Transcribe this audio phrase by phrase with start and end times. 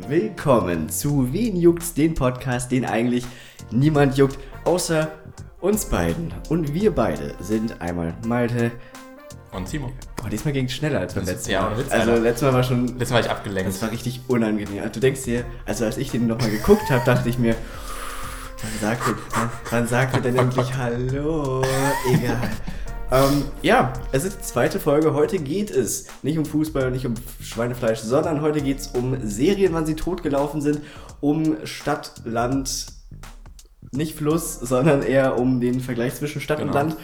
[0.00, 3.26] Willkommen zu Wen juckt's, den Podcast, den eigentlich
[3.70, 5.10] niemand juckt, außer
[5.60, 6.32] uns beiden.
[6.48, 8.70] Und wir beide sind einmal Malte.
[9.52, 9.92] Und Timo.
[10.16, 11.76] Boah, diesmal ging es schneller als beim letzten ja, Mal.
[11.78, 12.22] Witz, also Alter.
[12.22, 13.68] letztes Mal war schon, Letztes Mal war ich abgelenkt.
[13.68, 14.82] das war richtig unangenehm.
[14.90, 17.54] Du denkst dir, also als ich den nochmal geguckt habe, dachte ich mir,
[18.62, 21.62] wann sagt er, wann, wann sagt er denn endlich Hallo?
[22.10, 22.38] Egal.
[23.12, 25.12] Ähm, ja, es ist die zweite Folge.
[25.12, 27.12] Heute geht es nicht um Fußball und nicht um
[27.42, 30.80] Schweinefleisch, sondern heute geht es um Serien, wann sie totgelaufen sind,
[31.20, 32.86] um Stadt, Land,
[33.90, 36.78] nicht Fluss, sondern eher um den Vergleich zwischen Stadt und Genau.
[36.78, 36.96] Land.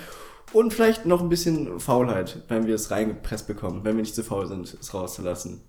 [0.55, 4.25] Und vielleicht noch ein bisschen Faulheit, wenn wir es reingepresst bekommen, wenn wir nicht zu
[4.25, 5.61] faul sind, es rauszulassen.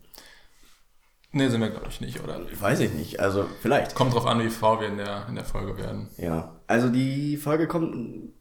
[1.33, 2.39] nee, sind wir, glaube ich, nicht, oder?
[2.57, 3.93] Weiß ich nicht, also vielleicht.
[3.93, 6.07] Kommt drauf an, wie faul wir in der, in der Folge werden.
[6.15, 8.31] Ja, also die Folge kommt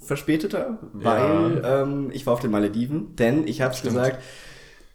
[0.00, 4.22] verspäteter, weil ähm, ich war auf den Malediven, denn ich habe es gesagt,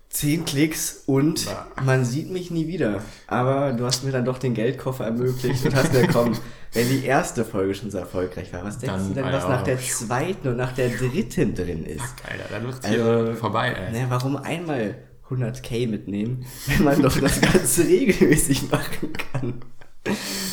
[0.09, 1.67] 10 Klicks und Ja.
[1.83, 3.01] man sieht mich nie wieder.
[3.27, 6.33] Aber du hast mir dann doch den Geldkoffer ermöglicht und hast mir komm,
[6.73, 9.43] wenn die erste Folge schon so erfolgreich war, was denkst Dann, du denn, ah was
[9.43, 9.49] ja.
[9.49, 12.01] nach der zweiten und nach der dritten drin ist?
[12.29, 12.89] Alter, da wird Also,
[13.25, 13.91] hier vorbei, ey.
[13.91, 14.95] Ne, warum einmal
[15.29, 19.55] 100k mitnehmen, wenn man doch das Ganze regelmäßig machen kann?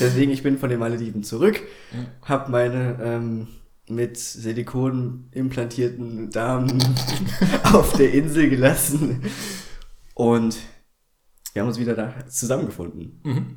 [0.01, 1.61] Deswegen, ich bin von den Malediven zurück,
[2.23, 3.49] hab meine ähm,
[3.89, 6.83] mit Silikon implantierten Damen
[7.73, 9.23] auf der Insel gelassen
[10.15, 10.57] und
[11.53, 13.21] wir haben uns wieder da zusammengefunden.
[13.25, 13.57] Mhm.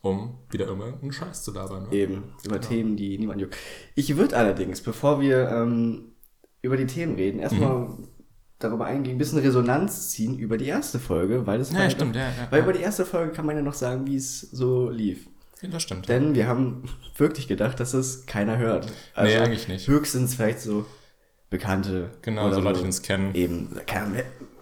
[0.00, 1.84] Um wieder irgendeinen Scheiß zu labern.
[1.88, 1.94] Ne?
[1.96, 3.56] Eben, über Themen, die niemand juckt.
[3.94, 6.12] Ich würde allerdings, bevor wir ähm,
[6.60, 8.08] über die Themen reden, erstmal Mhm.
[8.58, 12.28] darüber eingehen, ein bisschen Resonanz ziehen über die erste Folge, weil das Ja, stimmt, ja,
[12.28, 15.26] ja, Weil über die erste Folge kann man ja noch sagen, wie es so lief.
[15.70, 16.08] Das stimmt.
[16.08, 16.84] Denn wir haben
[17.16, 18.90] wirklich gedacht, dass es keiner hört.
[19.14, 19.88] Also Nee, eigentlich nicht.
[19.88, 20.86] Höchstens vielleicht so
[21.50, 22.10] Bekannte.
[22.22, 23.34] Genau, so Leute, die uns kennen.
[23.34, 23.68] Eben,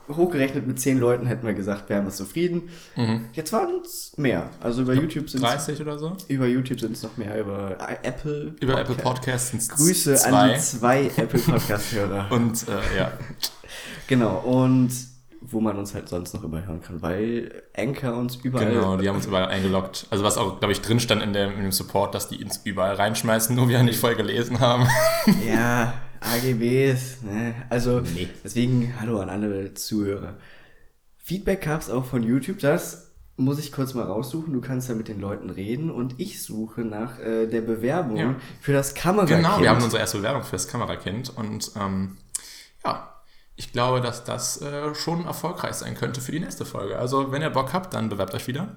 [0.09, 2.69] hochgerechnet mit zehn Leuten hätten wir gesagt, wir haben es zufrieden.
[2.97, 3.27] Mhm.
[3.33, 4.51] Jetzt waren es mehr.
[4.61, 6.17] Also über YouTube sind es 30 oder so.
[6.29, 8.55] über YouTube sind es noch mehr, über Apple.
[8.61, 8.91] Über Podcast.
[8.91, 10.31] Apple Podcasts sind es Grüße zwei.
[10.31, 12.27] an die zwei Apple Podcast-Hörer.
[12.31, 13.13] Und äh, ja,
[14.07, 14.91] genau, und
[15.45, 18.67] wo man uns halt sonst noch überhören kann, weil Anchor uns überall.
[18.71, 20.07] genau, die haben uns überall eingeloggt.
[20.11, 22.61] Also was auch, glaube ich, drin stand in, dem- in dem Support, dass die uns
[22.65, 24.87] überall reinschmeißen, nur wir nicht voll gelesen haben.
[25.47, 27.55] Ja, AGBs, ne?
[27.71, 28.29] Also, Nee.
[28.45, 30.35] deswegen, hallo an alle Zuhörer.
[31.17, 34.53] Feedback gab es auch von YouTube, das muss ich kurz mal raussuchen.
[34.53, 38.35] Du kannst ja mit den Leuten reden und ich suche nach äh, der Bewerbung Ja.
[38.61, 39.39] für das Kamerakind.
[39.43, 42.17] Genau, wir haben unsere erste Bewerbung für das Kamerakind und ähm,
[42.85, 43.12] ja,
[43.57, 46.99] ich glaube, dass das äh, schon erfolgreich sein könnte für die nächste Folge.
[46.99, 48.69] Also, wenn ihr Bock habt, dann bewerbt euch wieder.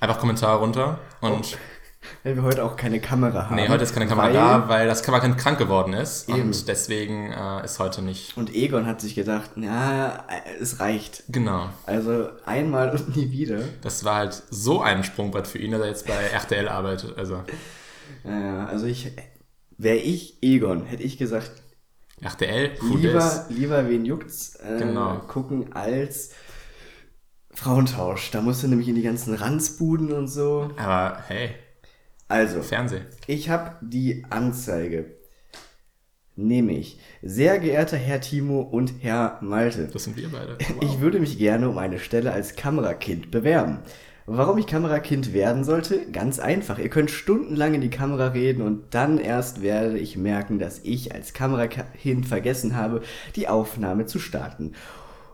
[0.00, 1.56] Einfach Kommentare runter und
[2.24, 3.54] Wenn wir heute auch keine Kamera haben.
[3.54, 6.42] nee, heute ist keine Kamera weil- da, weil das Kamerakind krank geworden ist Eben.
[6.42, 8.36] und deswegen äh, ist heute nicht.
[8.36, 10.24] Und Egon hat sich gedacht, na,
[10.60, 11.22] es reicht.
[11.28, 11.68] Genau.
[11.86, 13.60] Also einmal und nie wieder.
[13.82, 17.16] Das war halt so ein Sprungbrett für ihn, dass er jetzt bei RTL arbeitet.
[17.16, 17.44] Also
[18.24, 19.12] Ja, also ich,
[19.78, 21.52] wäre ich Egon, hätte ich gesagt,
[22.22, 25.18] RTL, lieber, lieber wen juckt's äh, Genau.
[25.28, 26.30] gucken als
[27.52, 28.30] Frauentausch.
[28.30, 30.70] Da musst du nämlich in die ganzen Ranzbuden und so.
[30.76, 31.50] Aber hey,
[32.28, 33.06] Also, Fernsehen.
[33.26, 35.16] ich habe die Anzeige.
[36.34, 36.98] Nehme ich.
[37.20, 39.86] Sehr geehrter Herr Timo und Herr Malte.
[39.92, 40.56] Das sind wir beide.
[40.80, 43.80] Ich würde mich gerne um eine Stelle als Kamerakind bewerben.
[44.34, 46.10] Warum ich Kamerakind werden sollte?
[46.10, 46.78] Ganz einfach.
[46.78, 51.14] Ihr könnt stundenlang in die Kamera reden und dann erst werde ich merken, dass ich
[51.14, 53.02] als Kamerakind vergessen habe,
[53.36, 54.72] die Aufnahme zu starten.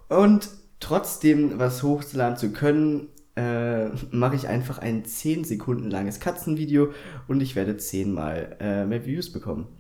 [0.08, 0.48] Und
[0.80, 6.90] trotzdem was hochzuladen zu können, äh, mache ich einfach ein 10 Sekunden langes Katzenvideo
[7.28, 9.77] und ich werde 10 mal äh, mehr Views bekommen.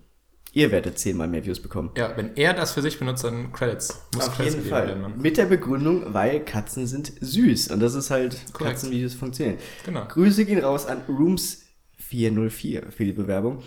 [0.58, 1.92] Ihr werdet 10 mal mehr Views bekommen.
[1.96, 4.02] Ja, wenn er das für sich benutzt, dann Credits.
[4.12, 4.88] Muss Auf Credits jeden Fall.
[4.88, 5.14] werden.
[5.16, 7.68] Mit der Begründung, weil Katzen sind süß.
[7.68, 8.74] Und das ist halt, Korrekt.
[8.74, 9.58] Katzenvideos funktionieren.
[9.84, 10.04] Genau.
[10.08, 13.62] Grüße gehen raus an Rooms404 für die Bewerbung.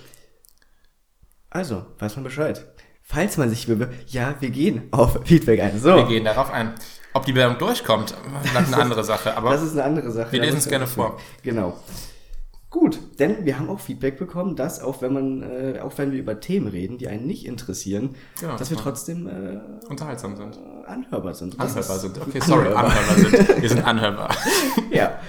[1.50, 2.66] Also, weiß man Bescheid.
[3.01, 5.80] Falls man sich bewirbt, ja, wir gehen auf Feedback ein.
[5.80, 6.74] So, Wir gehen darauf ein.
[7.13, 8.13] Ob die Bewerbung durchkommt,
[8.51, 9.38] bleibt eine andere Sache.
[9.38, 10.34] Aber das ist eine andere Sache.
[10.34, 11.22] Wir lesen es gerne vor.
[11.41, 11.81] Genau.
[12.71, 16.19] Gut, denn wir haben auch Feedback bekommen, dass auch wenn man, äh, auch wenn wir
[16.19, 19.59] über Themen reden, die einen nicht interessieren, Ja, dass wir trotzdem äh,
[19.89, 20.57] unterhaltsam sind.
[20.88, 21.59] anhörbar sind.
[21.59, 22.18] Anhörbar sind.
[22.21, 22.85] Okay, sorry, Anhörbar.
[22.85, 23.15] anhörbar
[23.45, 23.62] sind.
[23.62, 24.35] Wir sind anhörbar.
[24.91, 25.19] Ja,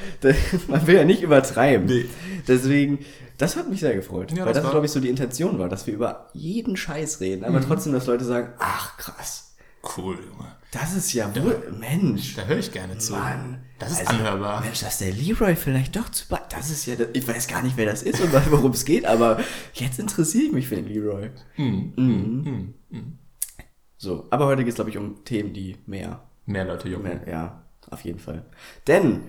[0.68, 1.86] man will ja nicht übertreiben.
[1.86, 2.06] Nee.
[2.48, 2.98] Deswegen,
[3.38, 4.30] das hat mich sehr gefreut.
[4.32, 7.20] Ja, weil das das, glaube ich, so die Intention war, dass wir über jeden Scheiß
[7.20, 9.51] reden, aber trotzdem, dass Leute sagen, ach krass,
[9.96, 10.56] Cool, Junge.
[10.70, 12.36] das ist ja wohl, Mensch.
[12.36, 13.12] Da höre ich gerne zu.
[13.14, 13.64] Mann.
[13.78, 14.60] Das ist Also, anhörbar.
[14.60, 16.24] Mensch, dass der Leroy vielleicht doch zu.
[16.50, 19.40] Das ist ja, ich weiß gar nicht, wer das ist und worum es geht, aber
[19.74, 21.30] jetzt interessiere ich mich für den Leroy.
[21.56, 21.92] Mhm.
[21.96, 22.74] Mhm.
[22.90, 23.18] Mhm.
[23.96, 27.20] So, aber heute geht es, glaube ich, um Themen, die mehr Mehr Leute jucken.
[27.28, 28.44] Ja, auf jeden Fall.
[28.88, 29.20] Denn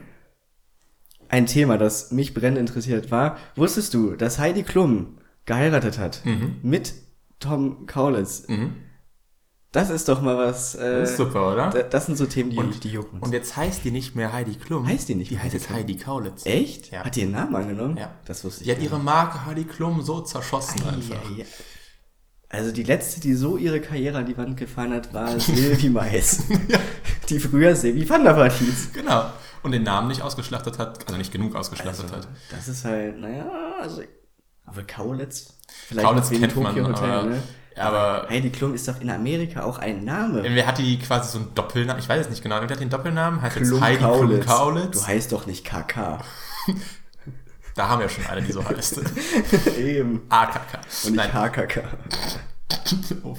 [1.29, 6.21] ein Thema, das mich brennend interessiert war, wusstest du, dass Heidi Klum geheiratet hat
[6.61, 6.93] mit
[7.39, 8.45] Tom Kaulitz?
[9.73, 10.75] Das ist doch mal was.
[10.75, 11.69] Äh, Das ist super, oder?
[11.71, 14.31] da- Das sind so Themen, die, Und, die jucken und jetzt heißt die nicht mehr
[14.31, 14.87] Heidi Klum.
[14.87, 15.73] Heißt die nicht Die mehr heißt Heidi jetzt?
[15.73, 16.45] Heidi Kaulitz.
[16.45, 16.91] Echt?
[16.91, 17.03] Ja.
[17.03, 17.97] Hat die einen Namen angenommen?
[17.97, 18.11] Ja.
[18.25, 21.11] Das wusste ich Die hat ihre Marke Heidi Klum so zerschossen nicht.
[21.11, 21.29] einfach.
[21.31, 21.45] Ja, ja.
[22.49, 26.43] Also die letzte, die so ihre Karriere an die Wand gefahren hat, war Sylvie Mais.
[27.29, 28.91] Die früher Silvi van der Vaart hieß.
[28.93, 29.25] Genau.
[29.63, 32.27] Und den Namen nicht ausgeschlachtet hat, also nicht genug ausgeschlachtet Also, hat.
[32.51, 33.49] das ist halt, naja,
[33.81, 34.03] also.
[34.65, 35.57] Aber Kaulitz?
[35.87, 37.43] Vielleicht Kaulitz kennt man, Tokyo Hotel, ne?
[37.77, 40.43] Aber Heidi Klum ist doch in Amerika auch ein Name.
[40.43, 42.01] wer hat die quasi so einen Doppelnamen?
[42.01, 42.61] Ich weiß es nicht genau.
[42.61, 43.41] Wer hat den Doppelnamen?
[43.41, 44.99] Heißt jetzt Klum Heidi Klum Kaulitz.
[45.01, 46.19] Du heißt doch nicht KK.
[47.75, 49.01] Da haben wir schon eine, die so heißt.
[49.79, 50.21] Eben.
[50.29, 50.79] AKK.
[51.05, 51.83] Und nicht Nein, HKK.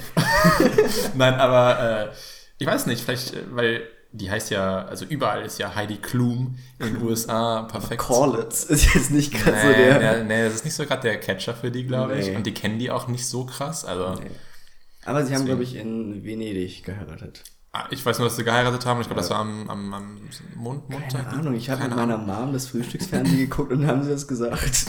[1.15, 2.13] Nein, aber äh,
[2.57, 6.57] ich weiß nicht, vielleicht, äh, weil die heißt ja, also überall ist ja Heidi Klum
[6.79, 8.01] in den USA perfekt.
[8.01, 10.23] Kaulitz ist jetzt nicht gerade so Nee, der.
[10.23, 12.27] nee, nee, das ist nicht so gerade der Catcher für die, glaube ich.
[12.27, 12.35] Nee.
[12.35, 13.83] Und die kennen die auch nicht so krass.
[13.85, 15.45] Also, Aber sie haben, Deswegen.
[15.45, 17.43] glaube ich, in Venedig geheiratet.
[17.73, 19.01] ah, ich weiß nur, dass sie geheiratet haben.
[19.01, 20.19] Ich glaube, das war am, am, am
[20.55, 21.11] Mond, Montag.
[21.25, 24.85] Keine Ahnung, ich habe mit meiner Mom das Frühstücksfernsehen geguckt und haben sie das gesagt.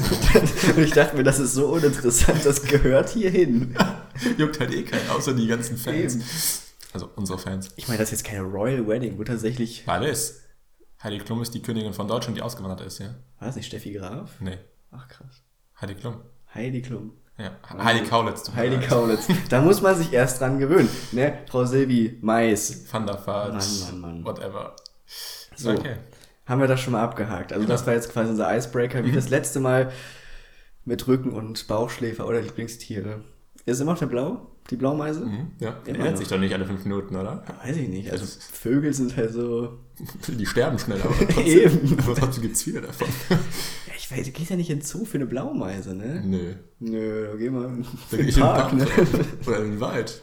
[0.77, 3.75] Und ich dachte mir, das ist so uninteressant, das gehört hier hin.
[4.39, 6.15] Juckt halt eh keinen, außer die ganzen Fans.
[6.15, 6.25] Eben.
[6.97, 7.69] Also unsere Fans.
[7.77, 9.83] Ich meine, das ist jetzt keine Royal Wedding, wo tatsächlich.
[9.87, 10.41] Alles.
[11.03, 13.09] Heidi Klum ist die Königin von Deutschland, die ausgewandert ist, ja?
[13.39, 14.31] War das nicht Steffi Graf?
[14.41, 14.57] Nee,
[14.93, 15.43] Ach krass.
[15.79, 16.23] Heidi Klum.
[16.55, 17.13] Heidi Klum.
[17.37, 17.51] Ja,
[17.85, 18.51] Heidi Kaulitz.
[18.55, 18.79] Heidi.
[18.79, 19.27] Kaulitz.
[19.51, 20.89] Da muss man sich erst dran gewöhnen.
[21.13, 21.41] Ne?
[21.51, 22.91] Frau Silvi Mais.
[22.91, 23.53] Van der Vaart.
[23.53, 24.25] Mann, Mann, Mann.
[24.25, 24.75] Whatever.
[25.55, 25.73] So.
[25.73, 25.97] Okay.
[26.47, 27.53] Haben wir das schon mal abgehakt.
[27.53, 29.07] Also das war jetzt quasi unser Icebreaker, Mhm.
[29.07, 29.93] wie das letzte Mal
[30.87, 33.23] mit Rücken und Bauchschläfer oder Lieblingstiere.
[33.67, 34.51] Ist immer noch der Blau?
[34.71, 35.21] Die Blaumeise?
[35.25, 37.45] Mhm, ja, Immer ändert sich doch nicht alle fünf Minuten, oder?
[37.65, 38.11] Weiß ich nicht.
[38.11, 39.79] Also Das- Vögel sind halt so.
[40.29, 41.99] Die sterben schneller, aber trotzdem, Eben.
[42.01, 43.07] aber trotzdem gibt es viele davon.
[43.31, 43.39] Ja,
[43.97, 46.21] ich weiß, du gehst ja nicht in den Zoo für eine Blaumeise, ne?
[46.25, 46.55] Nö.
[46.81, 49.25] Nö, da geh mal in Da den gehe ich in den Park, Park ne?
[49.47, 50.23] oder in den Wald.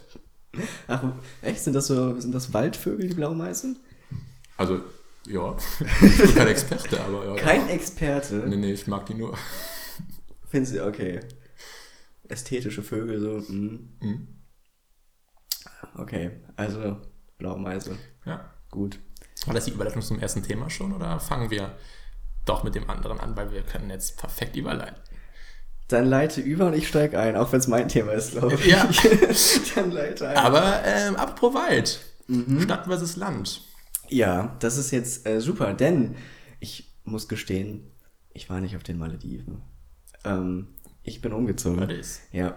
[0.88, 1.04] Ach,
[1.42, 1.62] echt?
[1.63, 3.80] Sind das so, sind das Waldvögel, die Blaumeisen?
[4.57, 4.81] Also,
[5.25, 5.56] ja.
[6.01, 7.36] Ich bin kein Experte, aber ja.
[7.36, 8.44] Kein Experte.
[8.48, 9.36] Nee, nee, ich mag die nur.
[10.50, 11.22] Findest du, okay.
[12.30, 13.90] Ästhetische Vögel, so, hm.
[14.01, 14.28] Mhm.
[15.97, 16.97] Okay, also
[17.38, 17.97] Blaumeise.
[18.25, 18.53] Ja.
[18.69, 19.00] Gut.
[19.45, 21.75] War das die Überleitung zum ersten Thema schon oder fangen wir
[22.45, 25.01] doch mit dem anderen an, weil wir können jetzt perfekt überleiten.
[25.89, 28.65] Dann leite über und ich steige ein, auch wenn es mein Thema ist, glaube ich.
[28.65, 28.89] Ja.
[29.75, 30.38] Dann leite ein.
[30.38, 32.00] Aber ähm, apropos Wald.
[32.62, 33.62] Stadt versus Land.
[34.07, 36.15] Ja, das ist jetzt äh, super, denn
[36.59, 37.91] ich muss gestehen,
[38.33, 39.62] ich war nicht auf den Malediven.
[40.24, 40.69] Ähm,
[41.03, 41.88] ich bin umgezogen.
[42.31, 42.56] Ja.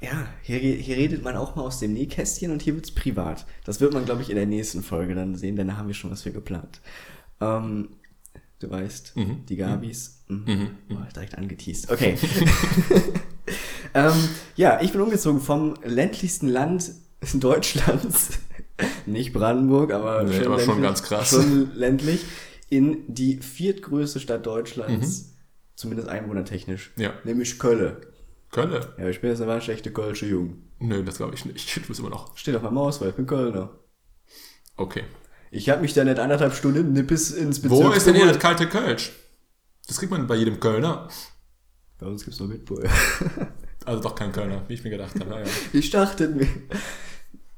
[0.00, 3.46] Ja, hier, hier redet man auch mal aus dem Nähkästchen und hier wird's privat.
[3.64, 5.94] Das wird man, glaube ich, in der nächsten Folge dann sehen, denn da haben wir
[5.94, 6.80] schon was für geplant.
[7.40, 7.88] Ähm,
[8.60, 9.46] du weißt, Mhm.
[9.48, 10.24] die Gabis.
[10.28, 10.44] Mhm.
[10.46, 10.68] Mhm.
[10.90, 11.90] Oh, direkt angeteased.
[11.90, 12.16] Okay.
[13.94, 14.12] ähm,
[14.56, 16.92] ja, ich bin umgezogen vom ländlichsten Land
[17.34, 18.30] Deutschlands.
[19.06, 21.30] Nicht Brandenburg, aber, Nee, aber schon ländlich, ganz krass.
[21.30, 22.24] Schon ländlich.
[22.70, 25.22] In die viertgrößte Stadt Deutschlands.
[25.22, 25.26] Mhm.
[25.76, 26.92] Zumindest einwohnertechnisch.
[26.96, 27.12] Ja.
[27.24, 27.96] Nämlich Köln.
[28.54, 28.94] Kölle?
[28.98, 30.62] Ja, ich bin jetzt eine waschechte Kölsche Jung.
[30.78, 31.76] Nö, das glaube ich nicht.
[31.76, 32.36] Du bist immer noch.
[32.38, 33.70] Steht auf meinem Ausweis, ich bin Kölner.
[34.76, 35.02] Okay.
[35.50, 38.38] Ich habe mich da nicht anderthalb Stunden nippes ins Wo Bezirk ist denn hier das
[38.38, 39.12] kalte Kölsch?
[39.88, 41.08] Das kriegt man bei jedem Kölner.
[41.98, 42.88] Bei uns gibt's noch Mitbull.
[43.86, 45.28] Also doch kein Kölner, wie ich mir gedacht habe.
[45.28, 45.44] Naja.
[45.74, 46.48] Ich dachte mir.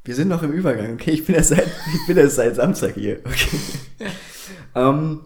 [0.02, 1.12] Wir sind noch im Übergang, okay?
[1.12, 3.58] Ich bin erst seit, ich bin erst seit Samstag hier, okay?
[4.74, 5.20] ähm,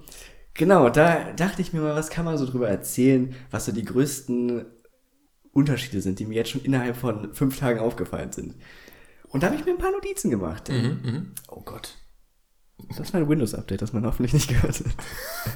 [0.53, 3.85] genau, da dachte ich mir mal, was kann man so drüber erzählen, was so die
[3.85, 4.67] größten
[5.52, 8.54] Unterschiede sind, die mir jetzt schon innerhalb von fünf Tagen aufgefallen sind.
[9.28, 10.69] Und da habe ich mir ein paar Notizen gemacht.
[10.69, 11.97] Mhm, Oh Gott.
[12.97, 14.87] Das war ein Windows-Update, das man hoffentlich nicht gehört hat.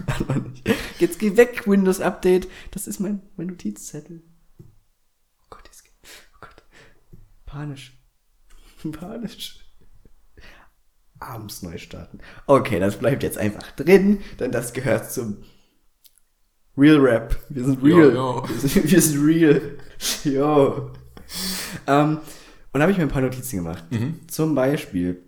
[0.18, 0.68] Hat man nicht.
[0.98, 2.48] Jetzt geh weg, Windows-Update.
[2.70, 4.22] Das ist mein, mein Notizzettel.
[4.60, 5.84] Oh Gott, jetzt,
[6.34, 6.62] oh Gott.
[7.46, 7.98] Panisch.
[8.92, 9.60] Panisch.
[11.18, 12.18] Abends neu starten.
[12.46, 15.38] Okay, das bleibt jetzt einfach drin, denn das gehört zum
[16.76, 17.36] Real Rap.
[17.48, 17.98] Wir sind real.
[17.98, 18.48] Jo, jo.
[18.48, 19.60] Wir, sind, wir sind real.
[20.24, 20.90] Jo.
[21.86, 22.18] Ähm,
[22.72, 23.84] und da habe ich mir ein paar Notizen gemacht.
[24.26, 25.22] Zum Beispiel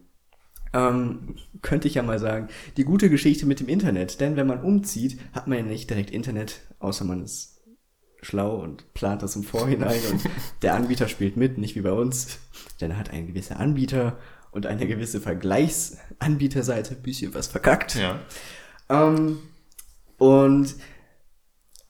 [0.72, 4.20] ähm, könnte ich ja mal sagen, die gute Geschichte mit dem Internet.
[4.20, 7.60] Denn wenn man umzieht, hat man ja nicht direkt Internet, außer man ist
[8.22, 10.22] schlau und plant das im Vorhinein und
[10.62, 12.38] der Anbieter spielt mit, nicht wie bei uns.
[12.80, 14.18] Denn er hat ein gewisser Anbieter
[14.50, 17.94] und eine gewisse Vergleichsanbieterseite, bisschen was verkackt.
[17.94, 18.20] Ja.
[18.88, 19.38] Ähm,
[20.18, 20.74] und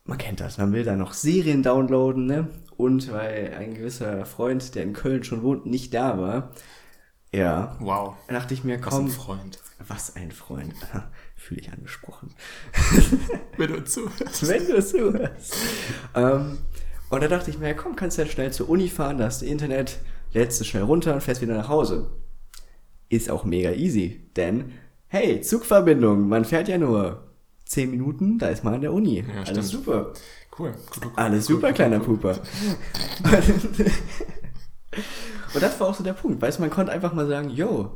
[0.06, 2.48] man kennt das, man will da noch Serien downloaden, ne?
[2.76, 6.52] Und weil ein gewisser Freund, der in Köln schon wohnt, nicht da war,
[7.32, 7.76] Ja.
[7.80, 8.14] Wow.
[8.28, 9.58] Da dachte ich mir, Was ein komm, Freund.
[9.88, 10.74] was ein Freund.
[11.36, 12.34] Fühle ich angesprochen.
[13.56, 14.48] Wenn du zuhörst.
[14.48, 15.56] Wenn du zuhörst.
[16.14, 16.58] ähm,
[17.10, 19.42] und da dachte ich mir, komm, kannst du ja schnell zur Uni fahren, da hast
[19.42, 19.98] du Internet,
[20.32, 22.10] lädst es schnell runter und fährst wieder nach Hause.
[23.08, 24.72] Ist auch mega easy, denn,
[25.06, 27.22] hey, Zugverbindung, man fährt ja nur
[27.66, 29.24] 10 Minuten, da ist man an der Uni.
[29.34, 29.64] Alles stimmt.
[29.64, 30.12] super.
[30.58, 30.72] Cool.
[30.72, 32.00] cool, cool Alles cool, super, kleiner.
[32.00, 32.30] Puper.
[35.54, 36.40] und das war auch so der Punkt.
[36.40, 37.90] Weißt du, man konnte einfach mal sagen, yo,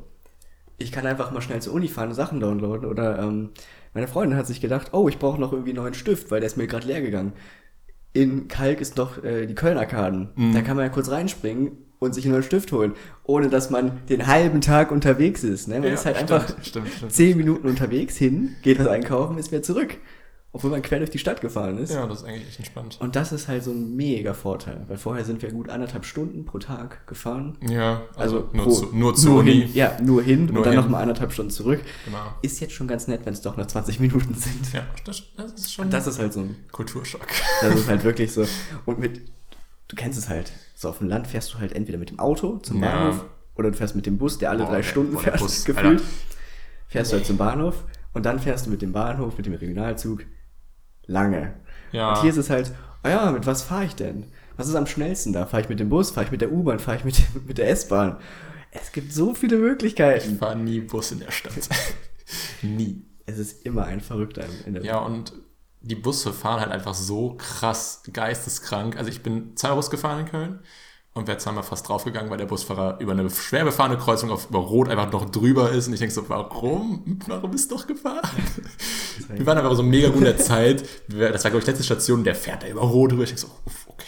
[0.76, 2.88] ich kann einfach mal schnell zur Uni fahren und Sachen downloaden.
[2.88, 3.50] Oder ähm,
[3.94, 6.48] meine Freundin hat sich gedacht, oh, ich brauche noch irgendwie einen neuen Stift, weil der
[6.48, 7.32] ist mir gerade leer gegangen.
[8.12, 10.30] In Kalk ist doch äh, die Köln-Arkaden.
[10.34, 10.52] Mhm.
[10.52, 14.04] Da kann man ja kurz reinspringen und sich einen neuen Stift holen, ohne dass man
[14.09, 15.69] den halben Tag unterwegs ist.
[15.69, 15.75] Ne?
[15.76, 17.12] Man Ja, ist halt stimmt, einfach stimmt, stimmt.
[17.12, 19.97] zehn Minuten unterwegs hin, geht was einkaufen, ist wieder zurück.
[20.52, 21.92] Obwohl man quer durch die Stadt gefahren ist.
[21.92, 22.97] Ja, das ist eigentlich echt entspannt.
[23.00, 26.45] Und das ist halt so ein mega Vorteil, weil vorher sind wir gut anderthalb Stunden
[26.45, 27.57] pro Tag gefahren.
[27.69, 29.52] Ja, also, nur, pro- zu, nur zur Uni.
[29.61, 31.78] Hin, ja, nur hin Nur und dann nochmal anderthalb Stunden zurück.
[32.04, 32.19] Genau.
[32.42, 34.73] Ist jetzt schon ganz nett, wenn es doch nur 20 Minuten sind.
[34.73, 37.28] Ja, das, das ist schon Das ist halt so ein, Kulturschock.
[37.62, 38.45] das ist halt wirklich so.
[38.87, 39.21] Und mit,
[39.87, 42.56] du kennst es halt, so auf dem Land fährst du halt entweder mit dem Auto
[42.58, 42.90] zum Ja.
[42.90, 45.64] Bahnhof oder du fährst mit dem Bus, der alle Boah, drei der- Stunden fährt, Bus,
[45.66, 46.00] gefühlt.
[46.00, 46.02] Alter.
[46.88, 47.84] Fährst du halt zum Bahnhof
[48.14, 50.25] und dann fährst du mit dem Bahnhof, mit dem Regionalzug
[51.06, 51.54] lange.
[51.92, 52.10] Ja.
[52.14, 52.72] Und hier ist es halt,
[53.04, 54.25] oh ja, mit was fahre ich denn?
[54.56, 55.44] Was ist am schnellsten da?
[55.46, 56.10] Fahre ich mit dem Bus?
[56.12, 56.78] Fahre ich mit der U-Bahn?
[56.78, 58.16] Fahre ich mit, mit der S-Bahn?
[58.72, 60.38] Es gibt so viele Ich Möglichkeiten.
[60.38, 61.52] fahre nie Bus in der Stadt.
[62.62, 63.04] nie.
[63.26, 65.32] Es ist immer ein Verrückter in der Ja, und
[65.80, 68.96] die Busse fahren halt einfach so krass geisteskrank.
[68.96, 70.60] Also ich bin zweimal Bus gefahren in Köln
[71.12, 74.60] und wäre zweimal fast draufgegangen, weil der Busfahrer über eine schwer befahrene Kreuzung auf über
[74.60, 75.88] Rot einfach noch drüber ist.
[75.88, 77.18] Und ich denke so, warum?
[77.26, 78.28] Warum ist doch gefahren?
[79.28, 80.84] Wir waren einfach so mega gut in der Zeit.
[81.08, 83.25] Das war, glaube ich, letzte Station, der fährt da über Rot drüber.
[83.25, 84.06] Ich denke so, uff, okay.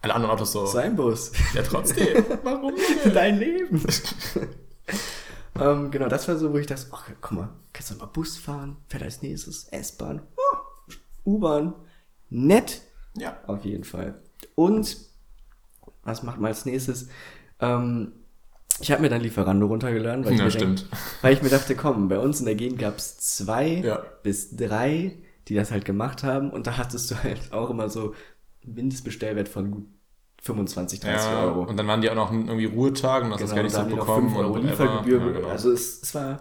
[0.00, 1.32] Alle anderen Autos so, Sein Bus.
[1.54, 2.74] ja trotzdem, warum?
[2.76, 3.14] Junge?
[3.14, 3.84] Dein Leben.
[5.58, 8.36] ähm, genau, das war so, wo ich dachte, ach, guck mal, kannst du mal Bus
[8.36, 8.76] fahren?
[8.88, 10.90] Fährt als nächstes S-Bahn, oh,
[11.30, 11.74] U-Bahn.
[12.30, 12.82] Nett.
[13.16, 14.20] Ja, Auf jeden Fall.
[14.54, 14.96] Und
[16.04, 17.08] was macht man als nächstes?
[17.58, 18.12] Ähm,
[18.80, 20.80] ich habe mir dann Lieferando runtergeladen, weil ich, Ja, mir stimmt.
[20.82, 20.92] Denk,
[21.22, 24.02] weil ich mir dachte, komm, bei uns in der Gegend gab es zwei Ja.
[24.22, 26.50] bis drei, die das halt gemacht haben.
[26.50, 28.14] Und da hattest du halt auch immer so
[28.64, 29.86] Mindestbestellwert von gut
[30.42, 31.62] 25, 30 ja, Euro.
[31.62, 33.80] und dann waren die auch noch irgendwie Ruhetage und hast das Genau, Geld nicht da
[33.80, 34.30] haben die noch zurückbekommen.
[34.30, 34.84] 5 Euro und whatever.
[34.84, 35.26] Liefergebühr.
[35.26, 35.48] Ja, genau.
[35.48, 36.40] Also es, es war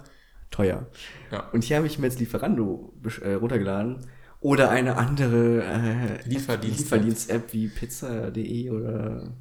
[0.52, 0.86] teuer.
[1.32, 1.50] Ja.
[1.52, 4.06] Und hier habe ich mir jetzt Lieferando äh, runtergeladen.
[4.42, 6.80] Oder eine andere äh, Lieferdienst-App.
[6.80, 9.34] Lieferdienst-App wie pizza.de oder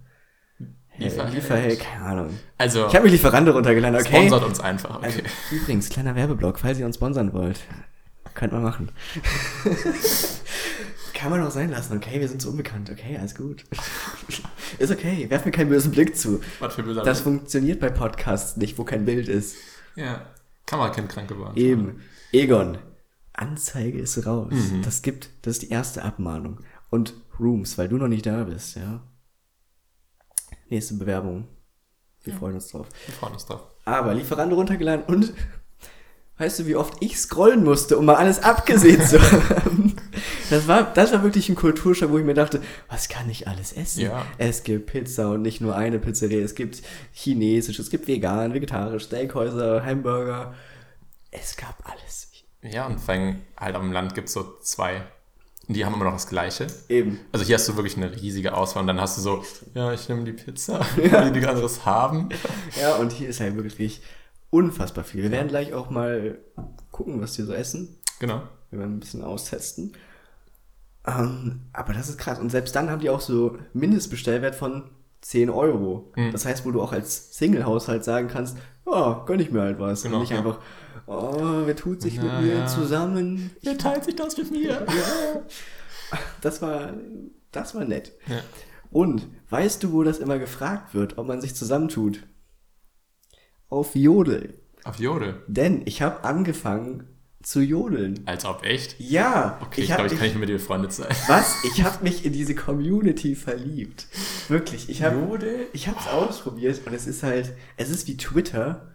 [0.59, 0.65] äh,
[0.99, 1.35] Lieferheld.
[1.35, 2.39] Lieferheld, keine Ahnung.
[2.59, 4.09] Also, Ich habe mir Lieferando runtergeladen, okay.
[4.09, 5.07] sponsert uns einfach, okay.
[5.07, 5.21] Also,
[5.53, 7.61] übrigens, kleiner Werbeblock, falls ihr uns sponsern wollt.
[8.35, 8.91] Könnt man machen.
[11.19, 12.21] Kann man auch sein lassen, okay?
[12.21, 13.17] Wir sind so unbekannt, okay?
[13.19, 13.65] Alles gut.
[14.79, 16.41] ist okay, werf mir keinen bösen Blick zu.
[16.61, 17.25] Was für böser Das Blick.
[17.25, 19.57] funktioniert bei Podcasts nicht, wo kein Bild ist.
[19.97, 20.27] Ja,
[20.67, 21.57] Kamerakind krank geworden.
[21.57, 22.03] Eben.
[22.31, 22.79] Egon,
[23.33, 24.53] Anzeige ist raus.
[24.53, 24.83] Mhm.
[24.83, 26.61] Das gibt, das ist die erste Abmahnung.
[26.89, 29.03] Und Rooms, weil du noch nicht da bist, ja.
[30.69, 31.49] Nächste Bewerbung.
[32.23, 32.87] Wir freuen uns drauf.
[33.07, 33.63] Wir freuen uns drauf.
[33.85, 35.33] Aber Lieferando runtergeladen und
[36.39, 39.97] weißt du, wie oft ich scrollen musste, um mal alles abgesehen zu haben?
[40.51, 43.73] Das war, das war wirklich ein Kulturschock, wo ich mir dachte, was kann ich alles
[43.73, 44.03] essen?
[44.03, 44.25] Ja.
[44.39, 46.43] Es gibt Pizza und nicht nur eine Pizzeria.
[46.43, 50.55] Es gibt chinesisch, es gibt vegan, vegetarisch, Steakhäuser, Hamburger.
[51.31, 52.31] Es gab alles.
[52.63, 55.03] Ja, und vor allem halt am Land gibt es so zwei.
[55.71, 56.67] Die haben immer noch das Gleiche.
[56.89, 57.21] Eben.
[57.31, 60.09] Also hier hast du wirklich eine riesige Auswahl und dann hast du so, ja, ich
[60.09, 61.03] nehme die Pizza, die
[61.41, 62.31] die anderes haben.
[62.81, 64.01] Ja, und hier ist halt wirklich
[64.51, 65.23] unfassbar viel.
[65.23, 66.39] Wir werden gleich auch mal
[66.91, 67.97] gucken, was die so essen.
[68.19, 68.43] Genau.
[68.71, 69.93] Wir werden ein bisschen austesten.
[71.07, 72.39] Ähm, aber das ist krass.
[72.39, 74.91] Und selbst dann haben die auch so Mindestbestellwert von
[75.23, 76.13] 10 Euro.
[76.17, 76.33] Mhm.
[76.33, 80.03] Das heißt, wo du auch als Single-Haushalt sagen kannst, ja, gönn ich mir halt was.
[80.03, 80.39] Genau, Und nicht ja.
[80.39, 80.61] einfach,
[81.07, 82.67] oh, wer tut sich Na mit mir ja.
[82.67, 83.51] zusammen?
[83.63, 84.87] Wer teilt sich das mit mir?
[84.89, 85.43] Ja.
[86.41, 86.95] Das war,
[87.53, 88.13] das war nett.
[88.91, 92.27] Und weißt du, wo das immer gefragt wird, ob man sich zusammentut?
[93.69, 94.55] Auf Jodel.
[94.85, 95.43] Auf Jodel.
[95.47, 97.05] Denn ich habe angefangen
[97.43, 98.21] zu jodeln.
[98.27, 98.97] Als ob echt?
[98.99, 101.09] Ja, Okay, ich, hab glaube, ich kann nicht mehr mit dir befreundet sein.
[101.29, 101.55] Was?
[101.65, 104.07] Ich habe mich in diese Community verliebt.
[104.49, 104.89] Wirklich.
[104.89, 105.67] Ich habe Jodel?
[105.73, 108.93] ich hab's ausprobiert und es ist halt, es ist wie Twitter,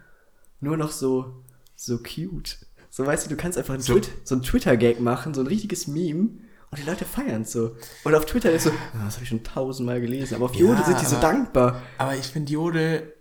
[0.60, 1.44] nur noch so,
[1.75, 2.58] so cute.
[2.89, 5.88] So weißt du, du kannst einfach So- Twit so ein Twitter-Gag machen, so ein richtiges
[5.88, 6.30] Meme
[6.70, 7.75] und die Leute feiern so.
[8.03, 10.62] Und auf Twitter ist so, ah, das habe ich schon tausendmal gelesen, aber auf Ja,
[10.68, 11.82] Jodel sind die so aber- dankbar.
[11.98, 13.12] Aber ich finde Jodel,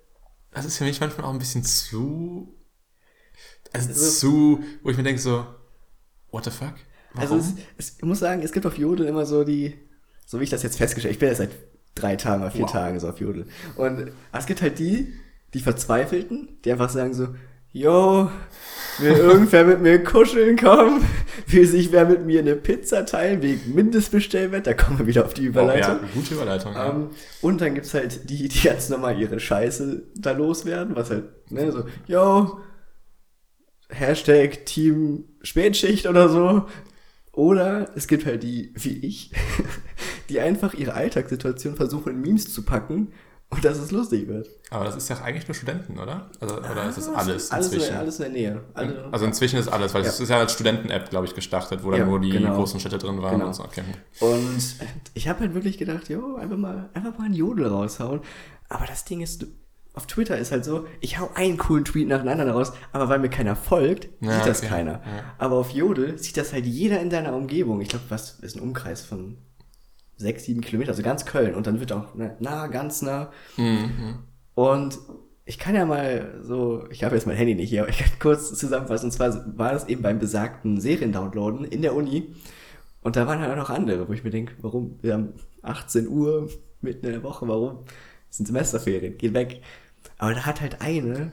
[0.53, 2.55] das ist für mich manchmal auch ein bisschen zu.
[3.73, 5.47] Also Also- zu, wo ich mir denke so,
[6.31, 6.75] what the fuck?
[7.15, 9.75] Also es, es, ich muss sagen, es gibt auf Jodel immer so die,
[10.27, 11.51] so wie ich das jetzt festgestellt, ich bin ja seit
[11.95, 12.73] drei Tagen oder vier Wow.
[12.73, 13.47] Tagen so auf Jodel.
[13.77, 15.13] Und es gibt halt die,
[15.53, 17.35] die Verzweifelten, die einfach sagen so,
[17.73, 18.31] yo,
[18.99, 21.05] will irgendwer mit mir kuscheln kommen?
[21.47, 24.67] Will sich wer mit mir eine Pizza teilen wegen Mindestbestellwert?
[24.67, 25.99] Da kommen wir wieder auf die Überleitung.
[26.01, 26.73] Oh, ja, gute Überleitung.
[26.75, 26.91] Ja.
[26.91, 27.11] Ähm,
[27.41, 31.73] und dann gibt's halt die, die jetzt nochmal ihre Scheiße da loswerden, was halt, ne,
[31.73, 32.61] so, yo,
[33.89, 36.67] Hashtag Team Spätschicht oder so.
[37.33, 39.33] Oder es gibt halt die, wie ich,
[40.29, 43.13] die einfach ihre Alltagssituation versuchen in Memes zu packen
[43.53, 44.49] und dass es lustig wird.
[44.71, 46.31] Aber das ist ja eigentlich nur Studenten, oder?
[46.41, 47.93] Also, oder Ah, ist es alles alles, inzwischen?
[47.93, 48.65] in, alles in der Nähe.
[48.75, 50.09] Alle, Also inzwischen ist alles, weil Ja.
[50.09, 52.57] es ist ja als Studenten-App, glaube ich, gestartet, wo dann Ja, nur die genau.
[52.57, 53.47] großen Städte drin waren Genau.
[53.49, 53.63] und so.
[53.65, 53.83] Okay.
[54.21, 54.59] Und
[55.15, 58.21] ich habe halt wirklich gedacht, jo, einfach mal, einfach mal einen Jodel raushauen.
[58.69, 59.47] Aber das Ding ist,
[59.95, 63.11] auf Twitter ist halt so, ich hau einen coolen Tweet nach dem anderen raus, aber
[63.11, 64.69] weil mir keiner folgt, Ja, sieht das okay.
[64.69, 64.93] keiner.
[64.93, 65.25] Ja.
[65.37, 67.83] Aber auf Jodel sieht das halt jeder in deiner Umgebung.
[67.83, 69.37] Ich glaube, was ist ein Umkreis von
[70.23, 71.55] sechs, sieben Kilometer, also ganz Köln.
[71.55, 73.31] Und dann wird auch ne, nah, ganz nah.
[73.57, 74.21] Mhm.
[74.55, 74.99] Und
[75.45, 78.19] ich kann ja mal so, ich habe jetzt mein Handy nicht hier, aber ich kann
[78.19, 79.07] kurz zusammenfassen.
[79.07, 82.35] Und zwar war das eben beim besagten Seriendownloaden in der Uni.
[83.03, 84.99] Und da waren halt auch noch andere, wo ich mir denke, warum?
[85.03, 86.49] Wir haben 18 Uhr
[86.81, 87.85] mitten in der Woche, warum?
[88.29, 89.61] Das sind Semesterferien, geht weg.
[90.19, 91.33] Aber da hat halt eine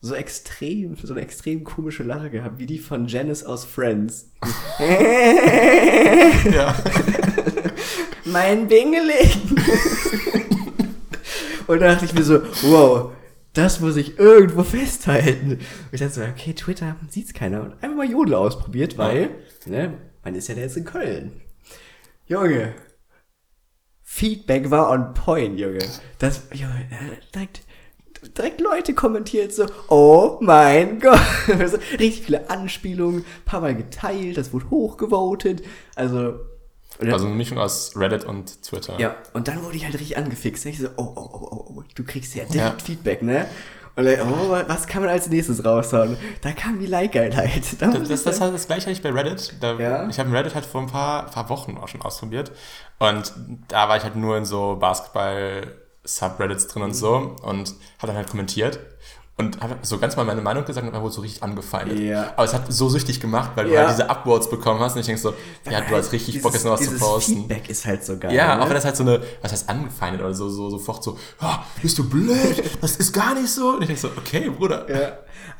[0.00, 4.32] so extrem, so eine extrem komische Lache gehabt, wie die von Janice aus Friends.
[6.52, 6.74] Ja.
[8.32, 9.56] mein Bingeling.
[11.66, 13.12] und da dachte ich mir so, wow,
[13.52, 15.52] das muss ich irgendwo festhalten.
[15.52, 15.60] Und
[15.92, 17.62] ich dachte so, okay, Twitter sieht's keiner.
[17.62, 19.30] Und einfach mal Jodel ausprobiert, weil,
[19.66, 21.42] ne, man ist ja jetzt in Köln.
[22.26, 22.74] Junge.
[24.02, 25.84] Feedback war on point, Junge.
[26.18, 27.62] Das, Junge, äh, direkt,
[28.36, 31.20] direkt Leute kommentiert so, oh mein Gott.
[31.98, 35.62] Richtig viele Anspielungen, paar Mal geteilt, das wurde hochgevotet.
[35.94, 36.40] Also,
[37.10, 38.98] Also eine Mischung aus Reddit und Twitter.
[39.00, 40.66] ja, und dann wurde ich halt richtig angefixt.
[40.66, 42.84] Ich so, oh, oh, oh, oh, oh, du kriegst ja direkt Ja.
[42.84, 43.46] Feedback, ne?
[43.94, 46.16] Und dann, oh, was kann man als nächstes raushauen?
[46.40, 47.62] Da kam die Like-Einheit.
[47.78, 49.54] Da Das, das, das, sagen- das gleiche hatte ich bei Reddit.
[49.60, 50.08] Da, Ja?
[50.08, 52.52] Ich habe Reddit halt vor ein paar, paar Wochen auch schon ausprobiert.
[52.98, 53.32] Und
[53.68, 58.30] da war ich halt nur in so Basketball-Subreddits drin und so und habe dann halt
[58.30, 58.78] kommentiert.
[59.38, 61.98] Und habe so ganz mal meine Meinung gesagt und dann wurde so richtig angefeindet.
[61.98, 62.32] Ja.
[62.36, 63.80] Aber es hat so süchtig gemacht, weil du Ja.
[63.86, 65.32] halt diese Upvotes bekommen hast und ich denke so,
[65.70, 67.36] ja, du hast richtig dieses, Bock jetzt noch was zu posten.
[67.36, 68.34] Feedback ist halt so geil.
[68.34, 68.62] Ja, ne?
[68.62, 71.60] auch wenn das halt so eine, was heißt angefeindet oder so, so sofort so, "Ah,
[71.80, 73.70] bist du blöd, das ist gar nicht so.
[73.70, 74.86] Und ich denke so, okay, Bruder.
[74.94, 75.12] Ja.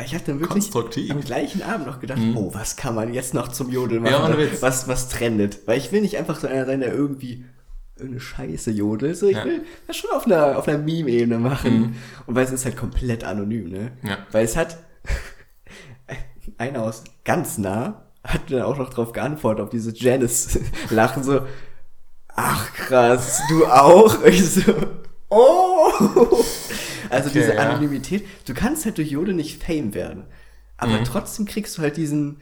[0.04, 0.70] Ich habe dann wirklich
[1.10, 4.38] am gleichen Abend noch gedacht, oh, was kann man jetzt noch zum Jodel machen?
[4.38, 4.46] Ja.
[4.60, 5.66] Was, was trendet?
[5.66, 7.44] Weil ich will nicht einfach so einer sein, der irgendwie
[8.02, 9.16] irgendeine Scheiße jodelt.
[9.16, 9.44] So, ich Ja.
[9.44, 11.96] will das schon auf einer, auf einer Meme-Ebene machen.
[12.26, 13.92] Und weil es ist halt komplett anonym, ne?
[14.02, 14.18] Ja.
[14.32, 14.76] Weil es hat
[16.58, 21.40] einer aus ganz nah hat dann auch noch drauf geantwortet, auf diese Janice-Lachen, so,
[22.28, 24.22] ach krass, du auch?
[24.26, 24.72] Ich so,
[25.28, 25.90] oh!
[27.10, 27.60] Also Okay, diese ja.
[27.60, 30.24] Anonymität, du kannst halt durch Jodel nicht Fame werden.
[30.76, 31.04] Aber Mhm.
[31.04, 32.40] trotzdem kriegst du halt diesen,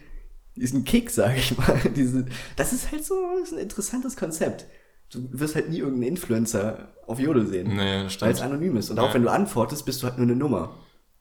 [0.54, 1.80] diesen Kick, sag ich mal.
[1.96, 4.66] Diese, das ist halt so ist ein interessantes Konzept.
[5.12, 7.74] Du wirst halt nie irgendeinen Influencer auf Jodel sehen.
[7.76, 8.52] Nee, das Weil es stimmt.
[8.52, 8.90] anonym ist.
[8.90, 9.02] Und Ja.
[9.02, 10.76] auch wenn du antwortest, bist du halt nur eine Nummer.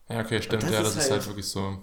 [0.09, 0.63] Ja, okay, stimmt.
[0.63, 1.77] das ja, ist das ist halt halt- wirklich so.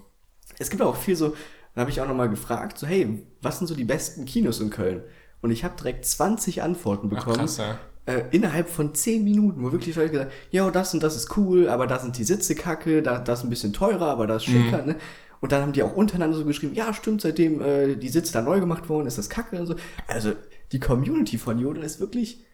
[0.59, 1.35] Es gibt auch viel so,
[1.75, 4.69] da habe ich auch nochmal gefragt, so hey, was sind so die besten Kinos in
[4.69, 5.03] Köln?
[5.41, 7.37] Und ich habe direkt 20 Antworten Ach, bekommen.
[7.37, 7.77] krass, ja.
[8.05, 11.67] äh, innerhalb von 10 Minuten, wo wirklich Leute gesagt ja, das und das ist cool,
[11.69, 14.49] aber da sind die Sitze kacke, da, das ist ein bisschen teurer, aber das ist
[14.49, 14.87] schicker, Mhm.
[14.87, 14.95] ne?
[15.39, 18.41] Und dann haben die auch untereinander so geschrieben, ja, stimmt, seitdem äh, die Sitze da
[18.41, 19.75] neu gemacht wurden, ist das kacke und so.
[20.07, 20.31] Also,
[20.71, 22.45] die Community von Jodel ist wirklich,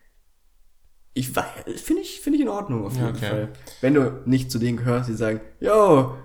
[1.14, 3.30] ich weiß, finde ich, finde ich in Ordnung auf jeden okay.
[3.30, 3.54] Fall.
[3.82, 6.16] Wenn du nicht zu denen gehörst, die sagen, yo,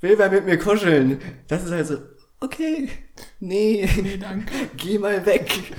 [0.00, 1.20] will wer mit mir kuscheln?
[1.48, 1.98] Das ist halt so,
[2.40, 2.88] okay,
[3.40, 4.52] nee, Nee, danke.
[4.76, 5.74] geh mal weg.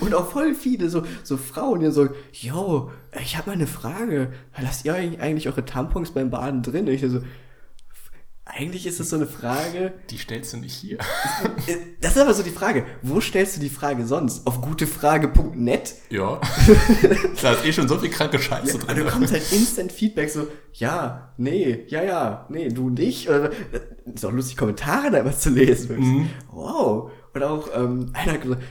[0.00, 4.32] Und auch voll viele so, so Frauen, die so, yo, ich habe mal eine Frage.
[4.60, 6.86] Lasst ihr eigentlich eure Tampons beim Baden drin?
[6.86, 7.20] Und ich so,
[8.44, 9.94] eigentlich ist das so eine Frage.
[10.10, 10.98] Die stellst du nicht hier.
[11.66, 12.84] Äh, Das ist aber so die Frage.
[13.00, 14.46] Wo stellst du die Frage sonst?
[14.46, 15.94] Auf gutefrage.net?
[16.10, 16.40] Ja.
[17.42, 18.96] da ist eh schon so viel kranke Scheiße Ja, drin.
[18.96, 23.28] du bekommst halt instant Feedback so, ja, nee, ja, ja, nee, du nicht.
[23.28, 23.50] Oder,
[24.12, 25.98] ist auch lustig, Kommentare da immer zu lesen.
[25.98, 26.30] Mhm.
[26.50, 27.10] Wow.
[27.34, 28.62] Oder auch, ähm, einer hat gesagt,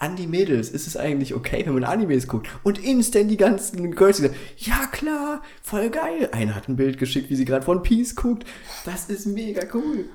[0.00, 2.48] an die Mädels, ist es eigentlich okay, wenn man Animes guckt?
[2.62, 6.28] Und instant die ganzen Girls die sagen, ja klar, voll geil.
[6.32, 8.44] Einer hat ein Bild geschickt, wie sie gerade One Piece guckt.
[8.84, 10.06] Das ist mega cool.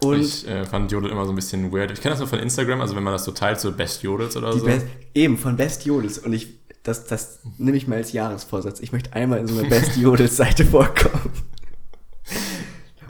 [0.00, 1.90] Und ich äh, fand Jodel immer so ein bisschen weird.
[1.90, 4.36] Ich kenne das nur von Instagram, also wenn man das so teilt, so Best Jodels
[4.36, 4.64] oder so.
[4.64, 6.18] Best, eben von Best Jodels.
[6.18, 8.80] Und ich, das, das nehme ich mal als Jahresvorsatz.
[8.80, 11.32] Ich möchte einmal in so einer Best Jodels Seite vorkommen.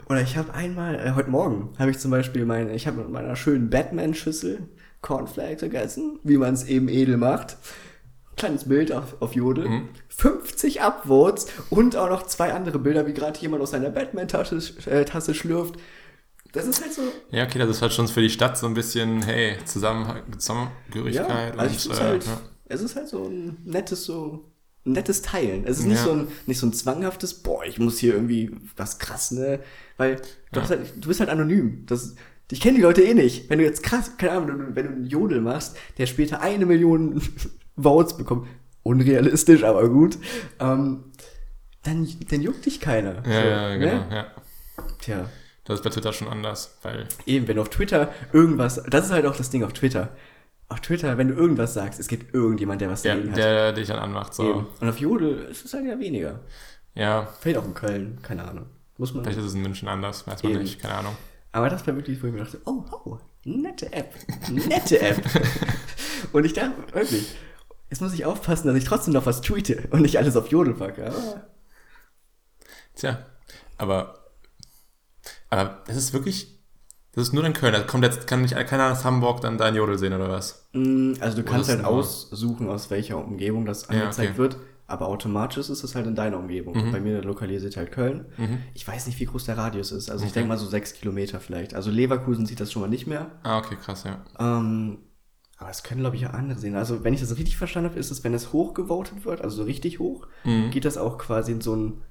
[0.09, 3.09] Oder ich habe einmal, äh, heute Morgen, habe ich zum Beispiel meine, ich habe mit
[3.09, 4.69] meiner schönen Batman-Schüssel
[5.01, 7.57] Cornflakes gegessen, wie man es eben edel macht.
[8.35, 9.89] kleines Bild auf, auf Jodel, Mhm.
[10.09, 15.05] 50 Upvotes und auch noch zwei andere Bilder, wie gerade jemand aus seiner Batman-Tasse äh,
[15.05, 15.75] Tasse schlürft.
[16.51, 17.01] Das ist halt so.
[17.31, 20.37] Ja, okay, das ist halt schon für die Stadt so ein bisschen, hey, Zusammen Ja,
[20.37, 22.41] Zusammengehörigkeit also ich und find's äh, halt, ja.
[22.65, 24.45] es ist halt so ein nettes, so
[24.85, 25.65] ein nettes Teilen.
[25.65, 26.03] Es ist nicht, Ja.
[26.05, 29.59] so ein, nicht so ein zwanghaftes, boah, ich muss hier irgendwie was krass, ne?
[29.97, 30.21] Weil du,
[30.57, 30.61] Ja.
[30.61, 31.85] hast halt, du bist halt anonym.
[31.87, 32.15] Das,
[32.51, 33.49] ich kenne die Leute eh nicht.
[33.49, 37.21] Wenn du jetzt krass, keine Ahnung, wenn du, einen Jodel machst, der später eine Million
[37.75, 38.47] Votes bekommt,
[38.83, 40.17] unrealistisch, aber gut,
[40.59, 41.11] ähm,
[41.83, 43.15] dann, dann juckt dich keiner.
[43.15, 44.07] Ja, So, ja, genau, Ne?
[44.11, 44.25] ja.
[44.99, 45.29] Tja.
[45.65, 49.11] Das ist bei Twitter schon anders, weil, Eben, wenn du auf Twitter irgendwas, das ist
[49.11, 50.09] halt auch das Ding auf Twitter.
[50.69, 53.37] Auf Twitter, wenn du irgendwas sagst, es gibt irgendjemand, der was der, dagegen hat.
[53.37, 54.49] der dich dann anmacht, so.
[54.49, 54.67] Eben.
[54.79, 56.39] Und auf Jodel ist es halt ja weniger.
[56.95, 58.65] Ja, Vielleicht auch in Köln, keine Ahnung.
[58.97, 59.23] Muss man.
[59.23, 60.61] vielleicht ist es in München anders, weiß man Eben.
[60.61, 61.15] nicht, keine Ahnung.
[61.57, 64.13] Aber das war wirklich, wo ich mir dachte, oh, oh, nette App.
[64.51, 65.23] Nette App.
[66.33, 67.35] und ich dachte, wirklich,
[67.89, 70.75] jetzt muss ich aufpassen, dass ich trotzdem noch was tweete und nicht alles auf Jodel
[70.75, 71.07] packe.
[71.07, 71.47] Aber
[72.95, 73.25] Tja,
[73.77, 74.19] aber,
[75.49, 76.59] aber das ist wirklich,
[77.13, 77.73] das ist nur in Köln.
[77.73, 80.67] Da kommt jetzt, kann nicht keiner aus Hamburg dann dein Jodel sehen oder was?
[80.73, 84.37] Mm, Also du kannst halt aussuchen, aus welcher Umgebung das Ja, angezeigt okay.
[84.37, 86.91] wird, aber automatisch ist es halt in deiner Umgebung.
[86.91, 88.25] Bei mir lokalisiert halt Köln.
[88.73, 90.09] Ich weiß nicht, wie groß der Radius ist.
[90.09, 91.73] Also ich denke mal so sechs Kilometer vielleicht.
[91.73, 93.31] Also Leverkusen sieht das schon mal nicht mehr.
[93.43, 94.23] Ah, okay, krass, ja.
[94.39, 94.99] Ähm,
[95.57, 96.75] aber es können, glaube ich, auch andere sehen.
[96.75, 99.63] Also wenn ich das richtig verstanden habe, ist es, wenn es hochgevotet wird, also so
[99.63, 100.27] richtig hoch,
[100.71, 102.01] geht das auch quasi in so ein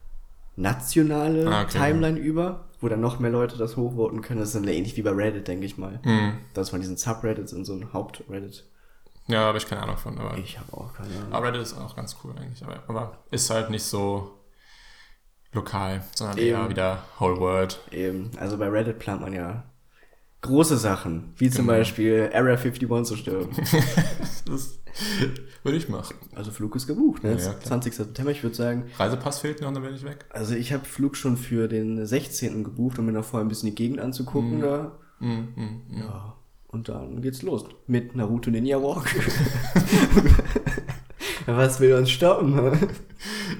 [0.56, 1.52] nationale Mhm.
[1.52, 4.40] Ah, okay, Timeline über, wo dann noch mehr Leute das hochvoten können.
[4.40, 6.00] Das ist dann ähnlich wie bei Reddit, denke ich mal.
[6.04, 6.32] Mhm.
[6.54, 8.64] Dass von diesen Subreddits in so ein Haupt-Reddit.
[9.28, 10.38] Ja, habe ich keine Ahnung von, aber.
[10.38, 11.32] Ich habe auch keine Ahnung.
[11.32, 14.38] Aber Reddit ist auch ganz cool eigentlich, aber, aber ist halt nicht so
[15.52, 16.48] lokal, sondern Eben.
[16.48, 17.80] eher wieder Whole World.
[17.90, 19.64] Eben, also bei Reddit plant man ja
[20.42, 21.78] große Sachen, wie zum Genau.
[21.78, 23.48] Beispiel Area 51 zu stürmen.
[24.46, 24.78] Das
[25.64, 26.14] würde ich machen.
[26.36, 27.32] also Flug ist gebucht, ne?
[27.32, 27.60] Ja, ja, klar.
[27.62, 27.92] 20.
[27.94, 30.24] September, ich würde sagen, Reisepass fehlt noch und dann bin ich weg.
[30.30, 32.62] also ich habe Flug schon für den 16.
[32.62, 34.92] gebucht, um mir noch vorher ein bisschen die Gegend anzugucken da.
[35.18, 35.98] Mm, mm, mm.
[35.98, 36.35] Ja,
[36.76, 39.06] und dann geht's los mit Naruto Ninja Walk.
[41.46, 42.76] Was will uns stoppen?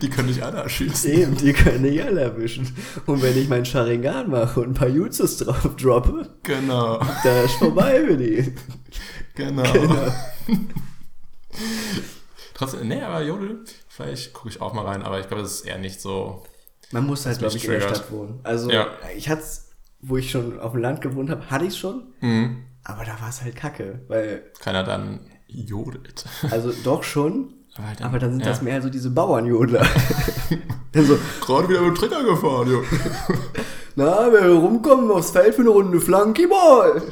[0.03, 1.11] Die können dich alle erschießen.
[1.11, 2.75] Eben, die können nicht alle erwischen.
[3.07, 6.99] Und wenn ich meinen Sharingan mache und ein paar Jutsus drauf droppe, Genau.
[7.23, 8.53] da ist vorbei für die.
[9.37, 9.63] Genau.
[9.73, 10.13] Genau.
[12.55, 15.61] Trotzdem, nee, aber Jodel, vielleicht gucke ich auch mal rein, aber ich glaube, das ist
[15.67, 16.43] eher nicht so.
[16.91, 17.97] Man muss halt, glaube ich, in der triggert.
[17.99, 18.41] Stadt wohnen.
[18.43, 18.89] Also, Ja.
[19.17, 19.43] ich hatte
[20.03, 22.59] wo ich schon auf dem Land gewohnt habe, hatte ich schon, Mhm.
[22.87, 26.25] Aber da war es halt kacke, weil, Keiner dann jodelt.
[26.51, 28.47] also doch schon, Aber, halt aber dann sind ja.
[28.49, 29.87] das mehr so diese Bauernjodler.
[30.93, 32.83] dann so, Gerade wieder mit dem Trigger gefahren, jo.
[33.97, 37.03] na, wir rumkommen aufs Feld für eine Runde Flunkyball.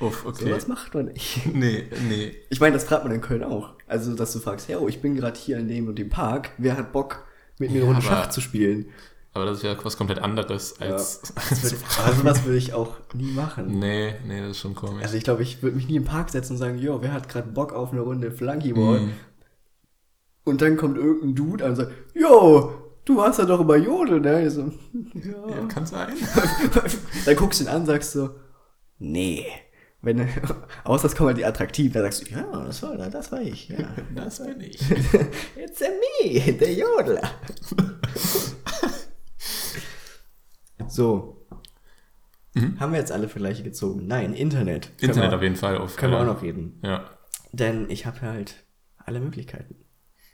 [0.00, 0.52] Uff, So okay.
[0.52, 1.46] was macht man nicht.
[1.54, 2.34] Nee, nee.
[2.48, 3.74] Ich meine, das fragt man in Köln auch.
[3.86, 6.50] Also, dass du fragst, ja, oh, ich bin gerade hier in dem und dem Park,
[6.56, 7.24] wer hat Bock,
[7.58, 8.86] mit mir Ja, eine Runde Schach zu spielen?
[9.32, 11.20] Aber das ist ja was komplett anderes als.
[11.20, 13.78] Das würde, also, was würde ich auch nie machen.
[13.78, 15.02] nee, nee, das ist schon komisch.
[15.02, 17.28] Also ich glaube, ich würde mich nie im Park setzen und sagen, jo, wer hat
[17.28, 19.00] gerade Bock auf eine Runde Flunkyball?
[19.00, 19.12] Mhm.
[20.44, 22.72] Und dann kommt irgendein Dude an und sagt, jo,
[23.04, 24.46] du hast ja doch immer Jodel, ne?
[24.46, 24.62] Ich so,
[25.14, 25.48] ja.
[25.48, 26.14] ja, kann sein.
[27.24, 28.30] dann guckst du ihn an und sagst so,
[28.98, 29.46] nee.
[30.02, 30.26] Wenn,
[30.84, 33.68] außer es kommen halt die attraktiv, dann sagst du, ja, das war, das war ich,
[33.68, 33.94] ja.
[34.14, 34.80] Das bin ich.
[34.90, 35.88] It's a
[36.24, 37.20] me, der Jodler.
[40.90, 41.46] So.
[42.78, 44.06] Haben wir jetzt alle Vergleiche gezogen?
[44.06, 44.90] Nein, Internet.
[45.00, 45.08] Mhm.
[45.08, 45.78] Internet wir, auf jeden Fall.
[45.78, 46.80] Auf, Können wir äh, auch noch reden.
[46.82, 47.08] Ja,
[47.52, 48.64] Denn ich habe halt
[48.98, 49.76] alle Möglichkeiten,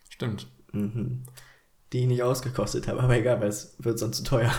[0.08, 0.48] stimmt.
[0.72, 1.24] mhm.
[1.92, 3.00] die ich nicht ausgekostet habe.
[3.02, 4.52] Aber egal, weil es wird sonst zu teuer.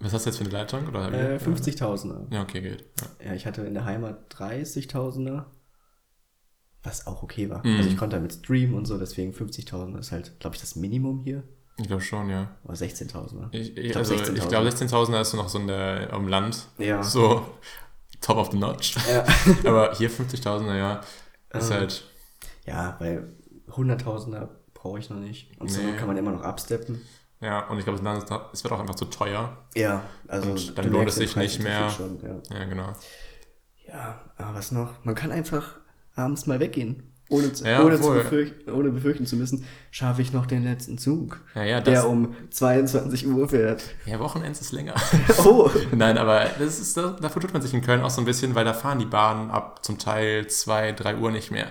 [0.00, 0.86] Was hast du jetzt für eine Leitung?
[0.86, 1.12] Oder?
[1.12, 2.32] Äh, 50.000er.
[2.32, 2.84] Ja, okay, geht.
[3.00, 3.26] Ja.
[3.28, 5.46] Ja, ich hatte in der Heimat 30.000er.
[6.84, 7.66] Was auch okay war.
[7.66, 7.76] Mhm.
[7.78, 11.20] Also ich konnte damit streamen und so, deswegen 50.000 ist halt, glaube ich, das Minimum
[11.24, 11.42] hier.
[11.80, 12.48] Ich glaube schon, ja.
[12.64, 13.48] Oder 16.000er.
[13.52, 14.36] Ich, ich, glaub, also, 16.000.
[14.36, 16.66] ich glaube, 16.000 ist so noch so in der, am Land.
[16.78, 17.02] Ja.
[17.02, 17.46] So
[18.20, 18.96] top of the notch.
[19.08, 19.24] Ja.
[19.70, 21.00] Aber hier 50.000er, ja.
[21.50, 22.04] Ist Ähm, halt.
[22.66, 23.32] Ja, weil
[23.70, 25.58] 100.000er brauche ich noch nicht.
[25.60, 25.96] Und so Nee.
[25.96, 27.00] kann man immer noch absteppen.
[27.40, 28.00] Ja, und ich glaube,
[28.52, 29.56] es wird auch einfach zu teuer.
[29.76, 31.88] Ja, also Und dann du lohnt es sich nicht mehr.
[31.90, 32.58] Schon, ja.
[32.58, 32.92] Ja, genau.
[33.86, 35.04] ja, aber was noch?
[35.04, 35.76] Man kann einfach
[36.16, 37.12] abends mal weggehen.
[37.30, 40.96] Ohne, zu, Ja, ohne, zu befürchten, ohne befürchten zu müssen, schaffe ich noch den letzten
[40.96, 43.82] Zug, Ja, ja, der um 22 Uhr fährt.
[44.06, 44.94] ja, Wochenends ist länger.
[45.44, 48.54] Oh, Nein, aber das ist, dafür tut man sich in Köln auch so ein bisschen,
[48.54, 51.66] weil da fahren die Bahnen ab zum Teil 2, 3 Uhr nicht mehr.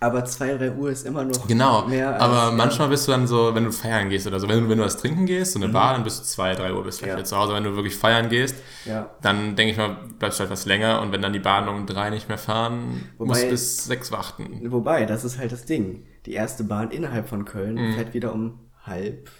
[0.00, 3.26] Aber 2, 3 Uhr ist immer noch Genau, mehr als, aber manchmal bist du dann
[3.26, 5.58] so, wenn du feiern gehst oder so, wenn du, wenn du was trinken gehst, so
[5.58, 7.08] eine Bar, dann bist du 2, 3 Uhr bist du Mhm.
[7.10, 7.16] Ja.
[7.16, 7.54] wieder zu Hause.
[7.54, 11.00] Wenn du wirklich feiern gehst, Ja, dann denke ich mal, bleibst du halt was länger
[11.02, 14.12] und wenn dann die Bahnen um 3 nicht mehr fahren, Wobei- musst du bis 6
[14.12, 14.60] warten.
[14.70, 16.04] wobei, das ist halt das Ding.
[16.26, 17.94] die erste Bahn innerhalb von Köln Mhm.
[17.94, 19.30] fährt wieder um halb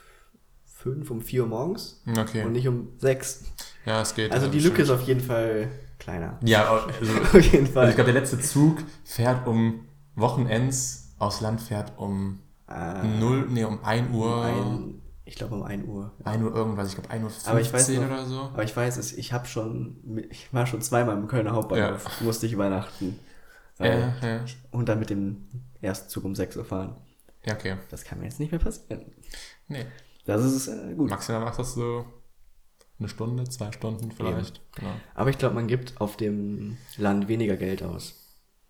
[0.65, 2.45] fünf, um vier Uhr morgens Okay.
[2.45, 3.45] und nicht um sechs.
[3.85, 4.33] Ja, es geht.
[4.33, 5.69] Also die Lücke ist auf jeden Fall
[5.99, 6.39] kleiner.
[6.45, 7.89] Ja, also, Auf jeden also Fall.
[7.91, 9.81] ich glaube, der letzte Zug fährt um
[10.19, 14.43] Wochenends aus Land fährt um Ah, 0, nee, um 1 Uhr.
[14.45, 16.13] ein, ich glaube um 1 Uhr.
[16.25, 18.41] 1 Uhr irgendwas, ich glaube 1 Uhr 15 Aber ich weiß noch- oder so.
[18.41, 19.97] Aber ich weiß es, ich habe schon,
[20.31, 23.19] ich war schon zweimal im Kölner Hauptbahnhof, musste ich übernachten.
[23.79, 24.45] Ja, ja.
[24.71, 25.47] Und dann mit dem
[25.81, 26.97] ersten Zug um 6 Uhr fahren.
[27.47, 27.77] ja, okay.
[27.91, 29.07] Das kann mir jetzt nicht mehr passieren.
[29.69, 29.87] Nee.
[30.27, 31.09] Das ist äh, gut.
[31.09, 32.05] Maximal machst du das so
[32.99, 34.61] eine Stunde, zwei Stunden vielleicht.
[34.75, 34.91] Genau.
[35.15, 38.15] Aber ich glaube, man gibt auf dem Land weniger Geld aus.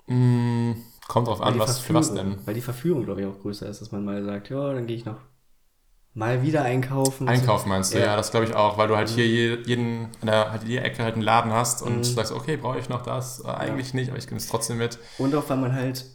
[0.06, 0.72] Mm,
[1.08, 2.38] kommt drauf an, was für was denn.
[2.46, 4.96] Weil die Verführung, glaube ich, auch größer ist, dass man mal sagt, ja, dann gehe
[4.96, 5.20] ich noch
[6.14, 7.28] mal wieder einkaufen.
[7.28, 8.06] Einkaufen meinst du, Ja.
[8.06, 10.84] ja, das glaube ich auch, weil du halt hier je- jeden, an der, halt jeder
[10.84, 12.14] Ecke halt einen Laden hast und Mhm.
[12.14, 13.44] sagst, okay, brauche ich noch das?
[13.44, 14.98] Äh, eigentlich nicht, aber ich nehme es trotzdem mit.
[15.16, 16.06] Und auch, weil man halt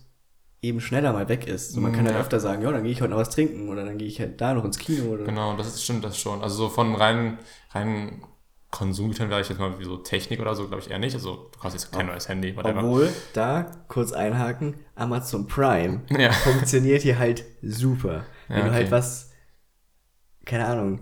[0.61, 1.73] eben schneller mal weg ist.
[1.73, 2.21] So, man kann Mm, halt ja.
[2.21, 4.41] öfter sagen, ja, dann gehe ich heute noch was trinken oder dann gehe ich halt
[4.41, 6.41] da noch ins Kino oder Genau, das ist, stimmt das schon.
[6.43, 7.39] Also so von rein,
[7.71, 8.25] rein
[8.73, 11.13] Konsumgütern wäre ich jetzt mal wie so Technik oder so, glaube ich eher nicht.
[11.13, 12.79] Also du kaufst jetzt kein neues Handy, whatever.
[12.79, 16.31] Obwohl, da kurz einhaken, Amazon Prime Ja.
[16.31, 18.25] funktioniert hier halt super.
[18.47, 18.91] Wenn Ja, du halt okay.
[18.91, 19.29] was,
[20.45, 21.01] keine Ahnung,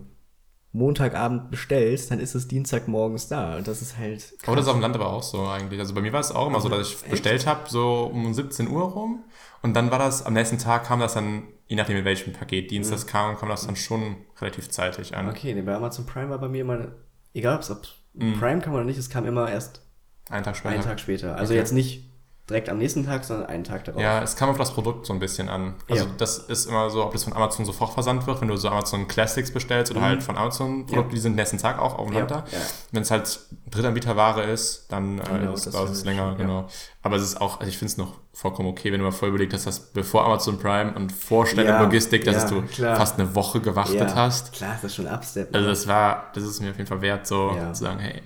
[0.73, 3.55] Montagabend bestellst, dann ist es Dienstagmorgens da.
[3.55, 4.33] Und das ist halt.
[4.45, 5.79] Aber das ist auf dem Land aber auch so eigentlich.
[5.79, 7.11] Also bei mir war es auch immer so, dass ich Echt?
[7.11, 9.23] bestellt habe, so um 17 Uhr rum.
[9.61, 12.69] Und dann war das, am nächsten Tag kam das dann, je nachdem in welchem Paket
[12.69, 15.25] Dienst das kam, kam das dann schon relativ zeitig an.
[15.25, 15.31] Mhm.
[15.31, 16.87] Okay, nee, bei Amazon Prime war bei mir immer,
[17.33, 17.69] egal ob es
[18.13, 18.39] Mhm.
[18.39, 19.81] Prime kam oder nicht, es kam immer erst
[20.29, 20.73] Einen Tag später.
[20.75, 21.35] einen Tag später.
[21.37, 21.59] Also Okay.
[21.59, 22.10] jetzt nicht
[22.51, 24.01] direkt am nächsten Tag, sondern einen Tag darauf.
[24.01, 25.73] Ja, es kam auf das Produkt so ein bisschen an.
[25.89, 26.11] Also Ja.
[26.17, 29.07] das ist immer so, ob das von Amazon sofort versandt wird, wenn du so Amazon
[29.07, 30.05] Classics bestellst oder Mhm.
[30.05, 32.35] halt von Amazon Produkte, die sind nächsten Tag auch auf dem ja, da.
[32.51, 32.57] ja.
[32.91, 36.33] Wenn es halt Drittanbieterware ist, dann äh, dauert ist, das dauert es länger, ja.
[36.33, 36.67] genau.
[37.01, 39.29] Aber es ist auch, also ich finde es noch vollkommen okay, wenn du mal voll
[39.29, 42.95] überlegt hast, dass bevor Amazon Prime und Vorstellen Ja, Logistik, dass ja, du klar.
[42.95, 44.53] fast eine Woche gewartet ja, hast.
[44.53, 45.53] Klar, ist das schon Abstep.
[45.55, 47.73] Also das war, das ist mir auf jeden Fall wert, so Ja.
[47.73, 48.21] zu sagen, hey.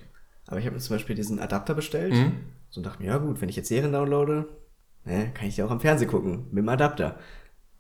[0.48, 2.14] Aber ich habe mir zum Beispiel diesen Adapter bestellt.
[2.14, 2.34] Mhm.
[2.76, 4.50] So und dachte mir, ja gut, wenn ich jetzt Serien downloade,
[5.06, 6.48] ne, kann ich die auch am Fernsehen gucken.
[6.52, 7.16] Mit dem Adapter.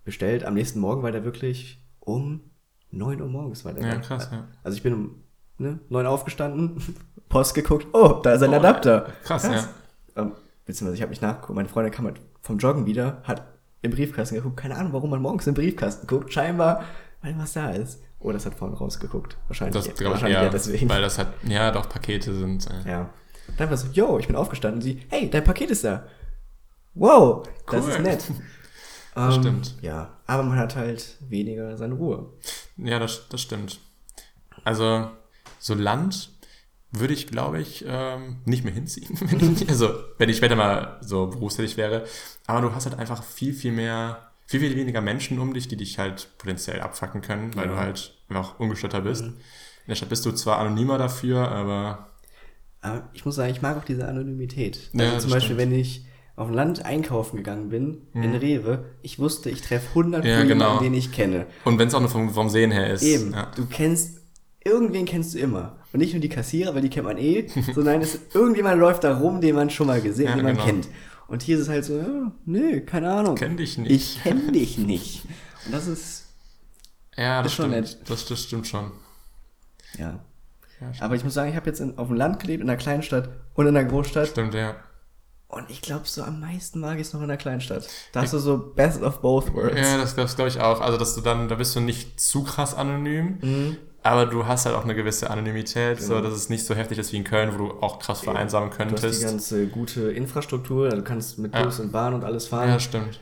[0.05, 2.49] Bestellt am nächsten Morgen war der wirklich um
[2.91, 3.85] 9 Uhr morgens war der.
[3.85, 4.47] Ja, krass, ja.
[4.63, 5.23] Also ich bin um
[5.57, 6.81] ne, 9 aufgestanden,
[7.29, 9.07] Post geguckt, oh, da ist ein Adapter.
[9.25, 9.67] Krass, ja.
[10.15, 10.31] Ähm,
[10.65, 13.43] beziehungsweise ich habe mich nachgeguckt, meine Freundin kam halt vom Joggen wieder, hat
[13.81, 16.85] im Briefkasten geguckt, keine Ahnung, warum man morgens im Briefkasten guckt, scheinbar,
[17.21, 18.01] weil was da ist.
[18.19, 19.35] Oh, das hat vorne rausgeguckt.
[19.47, 20.87] Wahrscheinlich, Das glaube ich wahrscheinlich eher, ja deswegen.
[20.89, 23.09] weil das hat, ja doch, Pakete sind, äh, Ja.
[23.57, 24.81] Dann war so, yo, ich bin aufgestanden.
[24.81, 26.05] Sie, hey, dein Paket ist da.
[26.93, 27.91] Wow, das Cool.
[27.91, 28.23] ist nett.
[29.17, 29.75] Das Ähm, stimmt.
[29.81, 32.33] Ja, aber man hat halt weniger seine Ruhe.
[32.75, 33.79] Ja, das, das stimmt.
[34.65, 35.09] Also,
[35.57, 36.31] so Land
[36.91, 39.17] würde ich, glaube ich, ähm, nicht mehr hinziehen.
[39.21, 42.03] Wenn ich, also, wenn ich später mal so berufstätig wäre.
[42.45, 45.77] Aber du hast halt einfach viel, viel mehr, viel, viel weniger Menschen um dich, die
[45.77, 47.71] dich halt potenziell abfacken können, weil Ja.
[47.71, 49.23] du halt einfach ungestörter bist.
[49.23, 49.29] Mhm.
[49.29, 52.09] In der Stadt bist du zwar anonymer dafür, aber
[52.85, 54.89] Aber ich muss sagen, ich mag auch diese Anonymität.
[54.93, 55.71] Ja, Also das zum Beispiel, stimmt.
[55.71, 58.35] wenn ich auf dem Land einkaufen gegangen bin, in Mhm.
[58.35, 60.79] Rewe, ich wusste, ich treffe 100 Ja, Kunden, genau.
[60.79, 61.45] den ich kenne.
[61.63, 63.03] und wenn es auch nur vom, vom Sehen her ist.
[63.03, 63.51] Eben, Ja.
[63.55, 64.19] du kennst,
[64.63, 65.77] irgendwen kennst du immer.
[65.93, 69.17] Und nicht nur die Kassierer, weil die kennt man eh, sondern es irgendjemand läuft da
[69.17, 70.65] rum, den man schon mal gesehen, Ja, den man genau.
[70.65, 70.89] kennt.
[71.27, 73.35] Und hier ist es halt so, ja, nee, keine Ahnung.
[73.35, 73.91] Kenn dich nicht.
[73.91, 75.23] Ich kenn dich nicht.
[75.65, 76.25] Und das ist,
[77.15, 77.85] Ja, das Ist schon stimmt.
[77.87, 78.09] nett.
[78.09, 78.91] Das, das stimmt schon.
[79.97, 80.19] ja.
[80.81, 80.91] Ja.
[81.05, 83.29] Aber ich muss sagen, ich habe jetzt in, auf dem Land gelebt, in einer Kleinstadt
[83.53, 84.27] und in einer Großstadt.
[84.27, 84.75] Stimmt, ja.
[85.47, 87.87] Und ich glaube, so am meisten mag ich es noch in der Kleinstadt.
[88.11, 89.79] Da hast du so best of both worlds.
[89.79, 90.81] Ja, das, das glaube ich auch.
[90.81, 93.77] Also, dass du dann, da bist du nicht zu krass anonym, Mhm.
[94.03, 96.27] aber du hast halt auch eine gewisse Anonymität, so Genau.
[96.27, 98.75] dass es nicht so heftig ist wie in Köln, wo du auch krass vereinsamen Du
[98.77, 99.23] hast die könntest.
[99.23, 101.63] ganze gute Infrastruktur, also du kannst mit Ja.
[101.63, 102.67] Bus und Bahn und alles fahren.
[102.69, 103.19] Ja, stimmt.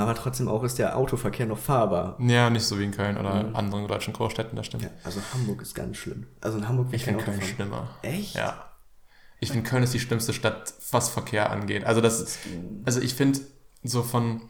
[0.00, 2.16] Aber trotzdem auch ist der Autoverkehr noch fahrbar.
[2.20, 3.56] Ja, nicht so wie in Köln oder Mhm.
[3.56, 4.84] anderen deutschen Großstädten, das stimmt.
[4.84, 6.26] Ja, also Hamburg ist ganz schlimm.
[6.40, 7.48] Also in Hamburg Ich finde Köln fahren.
[7.48, 7.88] schlimmer.
[8.02, 8.34] Echt?
[8.34, 8.68] Ja.
[9.40, 11.84] Ich finde, Köln ist die schlimmste Stadt, was Verkehr angeht.
[11.84, 12.38] Also, das,
[12.84, 13.40] also ich finde,
[13.82, 14.42] so von,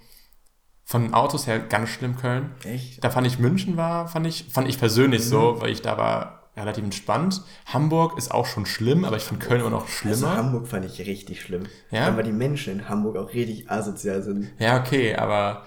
[0.85, 2.51] von Autos her ganz schlimm Köln.
[2.65, 3.03] Echt?
[3.03, 4.81] Da fand ich München war, fand ich, fand ich Mhm.
[4.81, 7.43] persönlich so, weil ich da war relativ entspannt.
[7.67, 10.37] Hamburg ist auch schon schlimm, aber ich finde Köln immer noch Also schlimmer.
[10.37, 11.65] Hamburg fand ich richtig schlimm.
[11.91, 12.15] Ja?
[12.17, 14.51] Weil die Menschen in Hamburg auch richtig asozial sind.
[14.59, 15.67] ja, okay, aber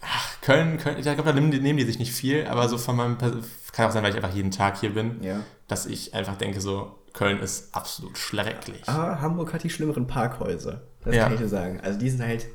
[0.00, 2.78] ach, Köln, Köln, ich glaube, da nehmen die, nehmen die sich nicht viel, aber so
[2.78, 3.34] von meinem, Pers-
[3.72, 5.40] kann auch sein, weil ich einfach jeden Tag hier bin, Ja.
[5.68, 8.88] dass ich einfach denke so, Köln ist absolut schrecklich.
[8.88, 10.82] Aber Hamburg hat die schlimmeren Parkhäuser.
[11.04, 11.24] Das Ja.
[11.24, 11.80] kann ich dir sagen.
[11.80, 12.46] Also die sind halt.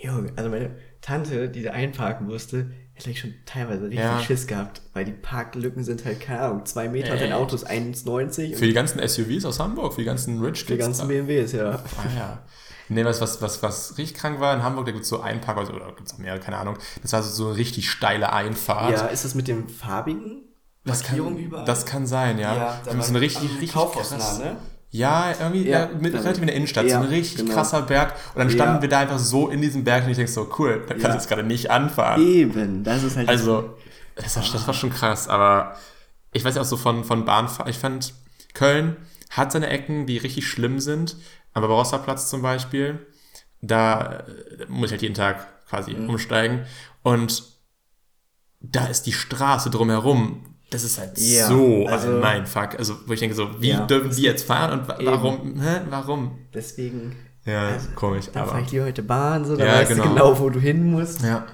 [0.00, 4.20] Junge, also meine Tante, die da einparken musste, hätte ich schon teilweise richtig Ja.
[4.20, 7.32] Schiss gehabt, weil die Parklücken sind halt, keine Ahnung, zwei Meter und dein.
[7.32, 10.84] Auto ist 1,90 Für die ganzen SUVs aus Hamburg, für die ganzen Rich die Kids
[10.84, 11.06] ganzen da.
[11.06, 11.70] BMWs, ja.
[11.70, 12.42] Ah ja.
[12.90, 15.40] Nee, was, was, was, was richtig krank war, in Hamburg, da gibt es so einen
[15.40, 16.78] Parkhaus, oder gibt es auch mehrere, keine Ahnung.
[17.02, 18.92] Das war so, so eine richtig steile Einfahrt.
[18.92, 20.42] Ja, ist das mit dem farbigen?
[20.88, 21.64] das Markierung kann, überall?
[21.64, 22.54] das kann sein, ja.
[22.56, 24.56] Ja, Wir haben so eine richtig, richtig Kaufhaus krass, nah, ne?
[24.90, 27.54] Ja, irgendwie Ja, mit, relativ in der Innenstadt, ja, so ein richtig genau.
[27.54, 28.14] krasser Berg.
[28.34, 28.82] Und dann standen Ja.
[28.82, 31.12] wir da einfach so in diesem Berg und ich denke so, cool, da kannst du
[31.12, 32.22] jetzt gerade nicht anfahren.
[32.26, 33.76] Eben, das ist halt Also,
[34.16, 35.76] das war, das war schon krass, aber
[36.32, 38.14] ich weiß ja auch so von, von Bahnfahren, ich fand,
[38.54, 38.96] Köln
[39.30, 41.16] hat seine Ecken, die richtig schlimm sind,
[41.52, 43.06] aber Barossa-Platz zum Beispiel,
[43.60, 46.08] da äh, muss ich halt jeden Tag quasi Mhm.
[46.08, 46.64] umsteigen
[47.02, 47.44] und
[48.60, 53.12] da ist die Straße drumherum, das ist halt Ja, so also- ein Mindfuck, also wo
[53.12, 55.06] ich denke so, wie Ja, dürfen die jetzt fahren und Eben.
[55.06, 56.38] warum, hä, warum?
[56.54, 57.16] deswegen.
[57.44, 58.50] Ja, komisch, Dann aber...
[58.52, 60.02] fahre ich lieber heute Bahn, so, da Ja, weißt genau.
[60.04, 61.22] du genau, wo du hin musst.
[61.22, 61.46] Ja.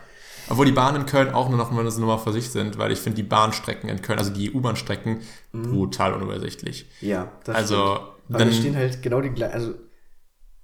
[0.48, 2.90] Obwohl die Bahnen in Köln auch nur noch mal eine Nummer für sich sind, weil
[2.92, 5.20] ich finde die Bahnstrecken in Köln, also die U-Bahn-Strecken,
[5.52, 6.90] brutal unübersichtlich.
[7.00, 7.98] Ja, das Also, stimmt.
[8.30, 9.74] Aber dann- da stehen halt genau die gleichen, also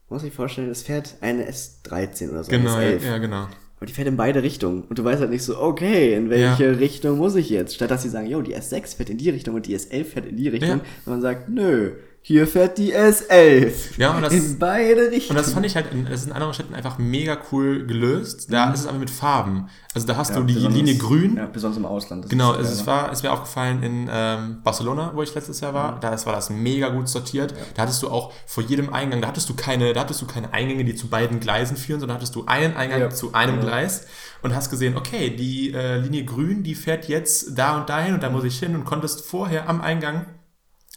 [0.08, 3.06] muss ich vorstellen, es fährt eine S13 oder so, Genau, eine ja, S11.
[3.06, 3.46] ja, genau.
[3.80, 4.82] Aber die fährt in beide Richtungen.
[4.82, 7.74] Und du weißt halt nicht so, okay, in welche Richtung muss ich jetzt?
[7.74, 10.26] Statt dass sie sagen, jo, die S6 fährt in die Richtung und die S11 fährt
[10.26, 10.68] in die Richtung.
[10.68, 10.84] Ja.
[11.06, 13.72] Und man sagt, nö, hier fährt die S11.
[13.98, 15.38] Ja, und das- in beide Richtungen.
[15.38, 18.52] Und das fand ich halt, in, das ist in anderen Städten einfach mega cool gelöst.
[18.52, 19.68] Da ist es aber mit Farben.
[19.94, 20.34] Also da hast Mhm.
[20.36, 21.36] Ja, du die Linie grün.
[21.38, 22.28] Ja, besonders im Ausland.
[22.28, 25.60] Genau, ist es, es, geil, war, es mir aufgefallen in ähm, Barcelona, wo ich letztes
[25.60, 25.76] Jahr Mhm.
[25.76, 26.00] war.
[26.00, 27.54] Da ist- war das mega gut sortiert.
[27.74, 30.52] Da hattest du auch vor jedem Eingang, da hattest du keine, da hattest du keine
[30.52, 33.10] Eingänge, die zu beiden Gleisen führen, sondern hattest du einen Eingang Ja.
[33.10, 33.62] zu einem Ja.
[33.62, 34.06] Gleis
[34.42, 38.22] und hast gesehen, okay, die äh, Linie grün, die fährt jetzt da und dahin und
[38.22, 40.26] da muss ich hin und konntest vorher am Eingang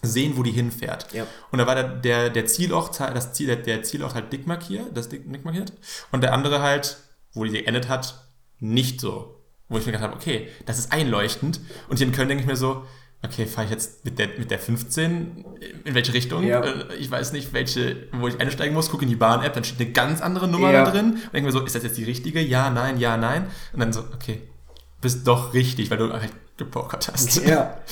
[0.04, 1.12] sehen, wo die hinfährt.
[1.14, 1.26] Ja.
[1.52, 4.96] Und da war der, der, der Zielort, das Ziel, der, der Zielort halt dick markiert,
[4.96, 5.74] das dick, dick markiert.
[6.12, 6.98] Und der andere halt,
[7.34, 8.28] wo die geendet hat,
[8.60, 9.40] nicht so.
[9.70, 11.60] Wo ich mir gedacht habe, okay, das ist einleuchtend.
[11.88, 12.86] Und hier in Köln denke ich mir so,
[13.24, 15.46] okay, fahre ich jetzt mit der, mit der 15
[15.86, 16.44] in welche Richtung?
[16.46, 16.62] Ja.
[16.62, 19.80] Äh, Ich weiß nicht, welche, wo ich einsteigen muss, gucke in die Bahn-App, dann steht
[19.80, 20.84] eine ganz andere Nummer Ja.
[20.84, 21.14] da drin.
[21.14, 22.42] Und denke mir so, ist das jetzt die richtige?
[22.42, 23.48] Ja, nein, ja, nein.
[23.72, 24.42] Und dann so, okay,
[25.04, 27.46] bist doch richtig, weil du halt gepokert hast.
[27.46, 27.78] Ja.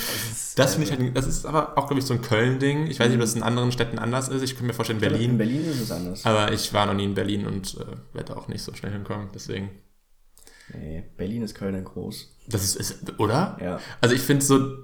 [0.58, 2.88] Das finde ich halt, das ist aber auch, glaube ich, so ein Köln-Ding.
[2.88, 4.41] Ich weiß nicht, ob das in anderen Städten anders ist.
[4.41, 5.38] Ich könnte mir vorstellen, In Berlin.
[5.38, 6.26] Berlin ist es anders.
[6.26, 9.30] Aber ich war noch nie in Berlin und äh, werde auch nicht so schnell hinkommen.
[9.34, 9.69] Deswegen.
[10.74, 12.36] Nee, Berlin ist Köln groß.
[12.47, 13.58] Das ist, ist oder?
[13.62, 13.80] Ja.
[14.02, 14.84] Also ich finde so.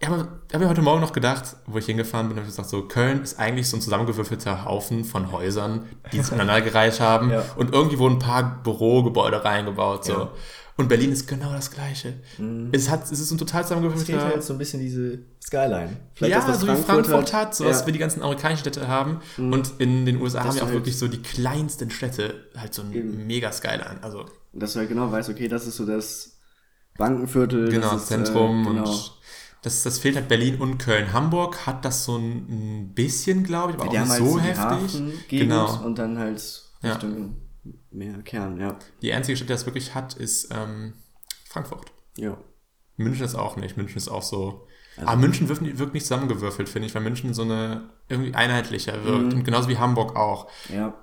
[0.00, 2.68] Ich habe hab mir heute Morgen noch gedacht, wo ich hingefahren bin, habe ich gesagt,
[2.68, 7.44] so Köln ist eigentlich so ein zusammengewürfelter Haufen von Häusern, die sich aneinandergereiht haben Ja.
[7.56, 10.04] und irgendwie wurden ein paar Bürogebäude reingebaut.
[10.04, 10.12] So.
[10.12, 10.30] Ja.
[10.78, 10.84] Mhm.
[10.84, 12.14] Und Berlin ist genau das Gleiche.
[12.72, 15.96] Es, hat, es ist ein total Es fehlt halt so ein bisschen diese Skyline.
[16.20, 17.86] ja, ist das so wie Frankfurt hat, so was ja.
[17.86, 19.20] wir die ganzen amerikanischen Städte haben.
[19.36, 22.74] Und in den USA haben Dass wir auch halt- wirklich so die kleinsten Städte halt
[22.74, 23.26] so ein Eben.
[23.26, 23.98] mega Skyline.
[24.02, 26.38] Also Dass du halt genau weißt, okay, das ist so das
[26.96, 27.68] Bankenviertel.
[27.70, 28.88] genau, das das ist, Zentrum äh, genau.
[28.88, 29.12] und
[29.62, 31.12] das, das fehlt halt Berlin und Köln.
[31.12, 34.92] Hamburg hat das so ein, bisschen, glaube ich, aber Die auch haben nicht halt so
[35.00, 35.28] heftig.
[35.28, 35.84] Genau.
[35.84, 36.98] und dann halt Ja.
[37.90, 38.76] Mehr Kern, ja.
[39.02, 40.94] Die einzige Stadt, die das wirklich hat, ist ähm,
[41.48, 41.90] Frankfurt.
[42.16, 42.36] Ja.
[42.96, 43.76] München ist auch nicht.
[43.76, 44.66] München ist auch so.
[44.96, 48.34] Also- aber München wirkt, nicht- wirkt nicht zusammengewürfelt, finde ich, weil München so eine irgendwie
[48.34, 49.32] einheitlicher wirkt.
[49.32, 49.38] Mhm.
[49.38, 50.48] Und genauso wie Hamburg auch.
[50.74, 50.94] Ja.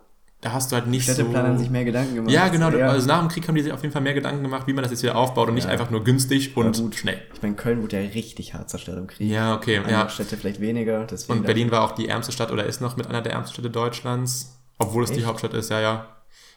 [0.42, 1.48] Da hast du halt nicht Städteplaner so.
[1.54, 2.30] haben sich mehr Gedanken gemacht.
[2.32, 2.70] Ja, genau.
[2.70, 2.90] Ja.
[2.90, 4.84] Also nach dem Krieg haben die sich auf jeden Fall mehr Gedanken gemacht, wie man
[4.84, 5.72] das jetzt wieder aufbaut und nicht Ja.
[5.72, 6.96] einfach nur günstig und gut.
[6.96, 7.20] schnell.
[7.34, 9.28] Ich meine, Köln wurde ja richtig hart zerstört im Krieg.
[9.32, 9.78] Ja, okay.
[9.78, 10.10] Andere Ja.
[10.10, 11.08] Städte vielleicht weniger.
[11.30, 13.72] Und Berlin war auch die ärmste Stadt oder ist noch mit einer der ärmsten Städte
[13.72, 15.26] Deutschlands, obwohl es die?
[15.26, 16.10] Hauptstadt ist, ja, ja.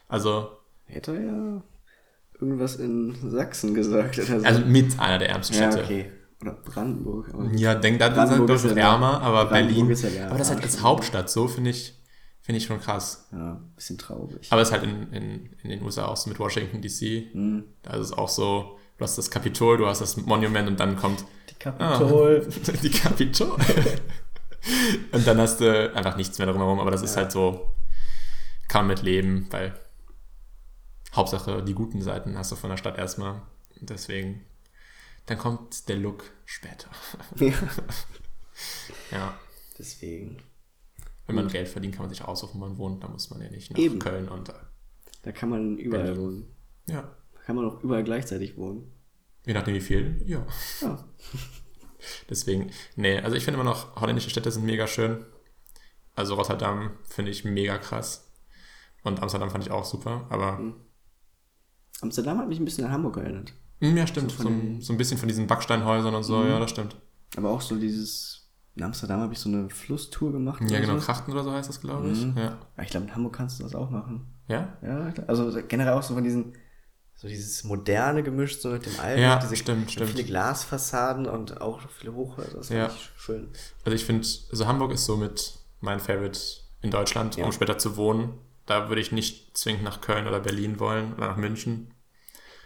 [0.09, 0.49] Also,
[0.87, 1.62] Hätte er ja
[2.40, 4.18] irgendwas in Sachsen gesagt.
[4.18, 4.47] Oder so.
[4.47, 5.85] also mit einer der ärmsten ja, Städte.
[5.85, 6.12] okay.
[6.40, 7.33] Oder Brandenburg.
[7.57, 9.90] Ja, denk, da ist Brandenburg ist ist ja- ärmer, aber Brandenburg Berlin.
[9.90, 10.83] ist ja aber das halt als.
[10.83, 11.94] Hauptstadt, so finde ich,
[12.42, 13.29] finde ich schon krass.
[13.33, 14.47] Ja, bisschen traurig.
[14.51, 17.33] Aber es ist halt in, in, in den USA auch so mit Washington DC.
[17.33, 17.64] Hm.
[17.83, 20.97] Da ist es auch so, du hast das Kapitol, du hast das Monument und dann
[20.97, 22.49] kommt Die Ah, Kapitol.
[22.83, 23.57] die Kapitol.
[25.12, 27.23] und dann hast du einfach nichts mehr drumherum, aber das ist Ja.
[27.23, 27.75] halt so,
[28.68, 29.75] kann mit leben, weil
[31.14, 33.42] Hauptsache die guten Seiten hast du von der Stadt erstmal.
[33.81, 34.44] Deswegen,
[35.27, 36.90] dann kommt der Look später.
[37.37, 37.53] ja.
[39.12, 39.38] Ja,
[39.79, 40.42] Deswegen.
[41.27, 43.05] wenn man Geld verdient, kann man sich aussuchen, wo man wohnt.
[43.05, 44.01] Da muss man ja nicht nach Eben.
[44.01, 44.53] Köln und
[45.23, 46.21] Da kann man überall Berlin.
[46.21, 46.57] wohnen.
[46.88, 47.03] ja,
[47.35, 48.90] Da kann man auch überall gleichzeitig wohnen.
[49.47, 50.21] je nachdem wie viel.
[50.27, 50.44] Ja.
[50.81, 51.05] Ja.
[52.31, 55.25] Deswegen, nee, also ich finde immer noch, holländische Städte sind mega schön.
[56.17, 58.33] Also Rotterdam finde ich mega krass.
[59.04, 60.75] Und Amsterdam fand ich auch super, aber Mhm.
[62.01, 63.53] Amsterdam hat mich ein bisschen an Hamburg erinnert.
[63.81, 64.33] hm, ja, stimmt.
[64.33, 66.49] So So, den- so ein bisschen von diesen Backsteinhäusern und so, Mhm.
[66.49, 66.96] ja, das stimmt.
[67.37, 68.35] Aber auch so dieses.
[68.75, 70.63] In Amsterdam habe ich so eine Flusstour gemacht.
[70.71, 71.07] Ja, genau, So.
[71.07, 72.25] Krachten oder so heißt das, glaube ich.
[72.25, 72.35] Mhm.
[72.37, 72.59] Ja.
[72.77, 74.27] Ja, ich glaube, in Hamburg kannst du das auch machen.
[74.46, 74.77] Ja?
[74.83, 76.53] Ja, also generell auch so von diesen.
[77.17, 79.21] So dieses moderne gemischt so mit dem alten.
[79.21, 80.29] Ja, diese stimmt, viele stimmt.
[80.29, 82.59] Glasfassaden und auch viele Hochhäuser.
[82.59, 82.88] Das Ja.
[82.88, 83.49] fand ich schön.
[83.85, 86.38] Also ich finde, also Hamburg ist somit mein Favorite
[86.81, 87.44] in Deutschland, Ja.
[87.46, 88.35] um später zu wohnen.
[88.69, 91.94] Da würde ich nicht zwingend nach Köln oder Berlin wollen oder nach München.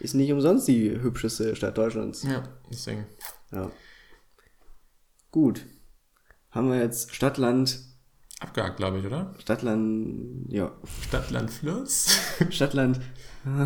[0.01, 2.25] Ist nicht umsonst die hübscheste Stadt Deutschlands.
[2.25, 3.07] Ja, deswegen.
[3.53, 3.71] Ja.
[5.31, 5.65] Gut.
[6.51, 7.79] Haben wir jetzt Stadtland,
[8.41, 9.33] Abgehakt, glaube ich, oder?
[9.39, 10.73] Stadtland, ja,
[11.07, 12.19] Stadt, Land, Fluss.
[12.51, 13.01] Stadtland,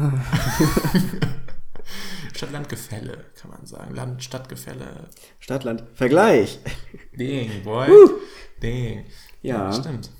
[2.34, 3.95] Stadt, Land, Gefälle, kann man sagen.
[3.95, 5.09] Land, Stadt, Gefälle.
[5.39, 6.59] Stadtland, Vergleich.
[7.18, 7.89] Ding, boy.
[8.62, 9.07] Ding.
[9.41, 9.72] Ja.
[9.72, 10.11] stimmt.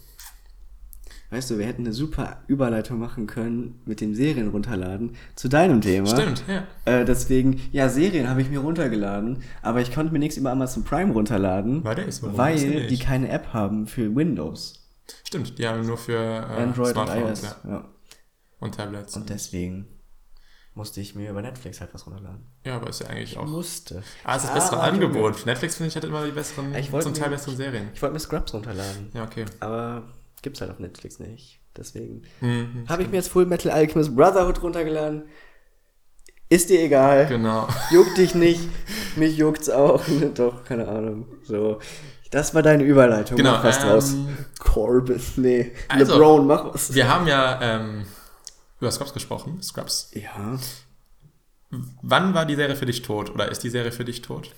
[1.31, 5.81] Weißt du, wir hätten eine super Überleitung machen können mit dem Serien runterladen zu deinem
[5.81, 6.07] Thema.
[6.09, 6.64] Stimmt, ja.
[6.85, 10.85] Äh, deswegen, ja, Serien habe ich mir runtergeladen, aber ich konnte mir nichts über Amazon
[10.85, 14.89] Prime runterladen, Weil der ist, weil die keine App haben für Windows,
[15.24, 17.43] Stimmt, die haben nur für äh, Android und iOS.
[17.43, 17.57] ja.
[17.70, 17.85] Ja.
[18.61, 19.16] und Tablets.
[19.16, 19.87] Und deswegen
[20.74, 22.47] musste ich mir über Netflix halt was runterladen.
[22.64, 23.47] ja, aber ist ja eigentlich auch.
[23.47, 24.03] Musste.
[24.24, 24.89] Ah, es ist das bessere Ah.
[24.89, 25.45] Angebot.
[25.47, 27.89] Netflix, finde ich, hat immer die besseren, Ich zum Teil mir- besseren Serien.
[27.95, 29.45] Ich wollte mir Scrubs runterladen, Ja, okay.
[29.61, 30.03] aber
[30.47, 31.59] gibt's halt auf Netflix nicht.
[31.77, 35.25] Deswegen Mhm, habe ich mir jetzt Full Metal Alchemist Brotherhood runtergeladen.
[36.49, 37.27] Ist dir egal.
[37.27, 37.67] Genau.
[37.91, 38.61] Juckt dich nicht.
[39.17, 40.01] Mich juckt's auch.
[40.37, 41.27] Doch, keine Ahnung.
[41.43, 41.81] So.
[42.31, 43.37] Das war deine Überleitung.
[43.37, 44.15] Genau, Mach was ähm, draus.
[44.61, 45.21] Corbin.
[45.37, 45.73] Nee.
[45.89, 46.95] Also- LeBron, mach was.
[46.95, 48.05] Wir haben ja ähm,
[48.81, 49.61] über Scrubs gesprochen.
[49.61, 50.13] Scrubs.
[50.15, 50.57] Ja.
[52.03, 53.31] Wann war die Serie für dich tot?
[53.35, 54.53] Oder ist die Serie für dich tot?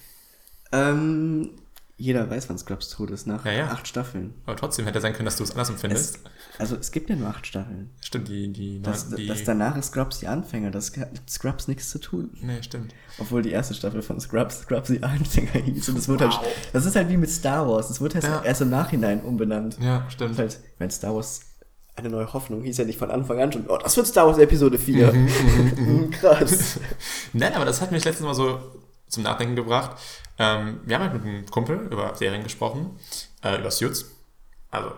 [0.72, 1.53] Ähm,
[2.01, 3.26] jeder weiß, wann Scrubs tot ist.
[3.26, 3.66] Nach Ja, ja.
[3.70, 4.32] acht Staffeln.
[4.46, 6.20] Aber trotzdem hätte sein können, dass du es anders empfindest.
[6.55, 7.90] Es, also es gibt ja nur acht Staffeln.
[8.01, 10.70] stimmt, die, die, Das, die das danach ist Scrubs die Anfänger.
[10.70, 12.30] Das hat mit Scrubs nichts zu tun.
[12.40, 12.94] Nee, stimmt.
[13.18, 15.88] Obwohl die erste Staffel von Scrubs Scrubs die Anfänger hieß.
[15.90, 16.46] Und das, wird halt, Wow.
[16.72, 17.88] das ist halt wie mit Star Wars.
[17.88, 18.42] Das wird erst, Ja.
[18.42, 19.76] erst im Nachhinein umbenannt.
[19.80, 20.30] Ja, stimmt.
[20.32, 21.40] ist halt, wenn Star Wars
[21.96, 24.38] eine neue Hoffnung hieß ja nicht von Anfang an schon, oh, das wird Star Wars
[24.38, 25.12] Episode 4.
[25.12, 26.78] Mhm, Krass.
[27.32, 28.61] Nein, aber das hat mich letztens mal so
[29.09, 29.96] zum Nachdenken gebracht.
[30.38, 32.98] Ähm, wir haben halt mit einem Kumpel über Serien gesprochen,
[33.42, 34.06] äh, über Suits.
[34.70, 34.92] Also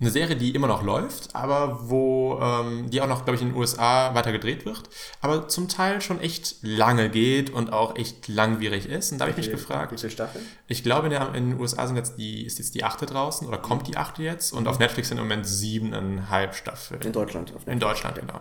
[0.00, 3.50] eine Serie, die immer noch läuft, aber wo ähm, die auch noch, glaube ich, in
[3.50, 4.82] den USA weiter gedreht wird,
[5.20, 9.12] aber zum Teil schon echt lange geht und auch echt langwierig ist.
[9.12, 10.44] Und da habe ich mich Wie gefragt, viele Staffeln?
[10.66, 13.46] ich glaube, in, der, in den USA sind jetzt die, ist jetzt die achte draußen
[13.46, 17.00] oder kommt die achte jetzt und auf Netflix sind im Moment siebeneinhalb Staffeln.
[17.02, 17.54] In Deutschland.
[17.54, 18.40] Auf In Deutschland, genau.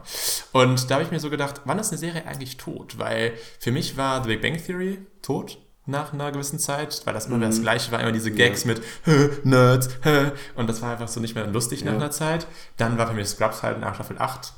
[0.53, 2.97] Und da habe ich mir so gedacht, wann ist eine Serie eigentlich tot?
[2.97, 7.25] Weil für mich war The Big Bang Theory tot nach einer gewissen Zeit, weil das
[7.25, 11.07] immer das gleiche war, immer diese Gags mit "Hä, Nerds, hä", und das war einfach
[11.09, 11.97] so nicht mehr lustig nach Ja.
[11.97, 12.47] einer Zeit.
[12.77, 14.53] Dann war für mich Scrubs halt nach Staffel 8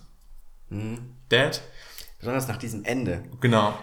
[0.70, 1.62] Dead.
[2.20, 3.24] Besonders nach diesem Ende.
[3.42, 3.74] Genau.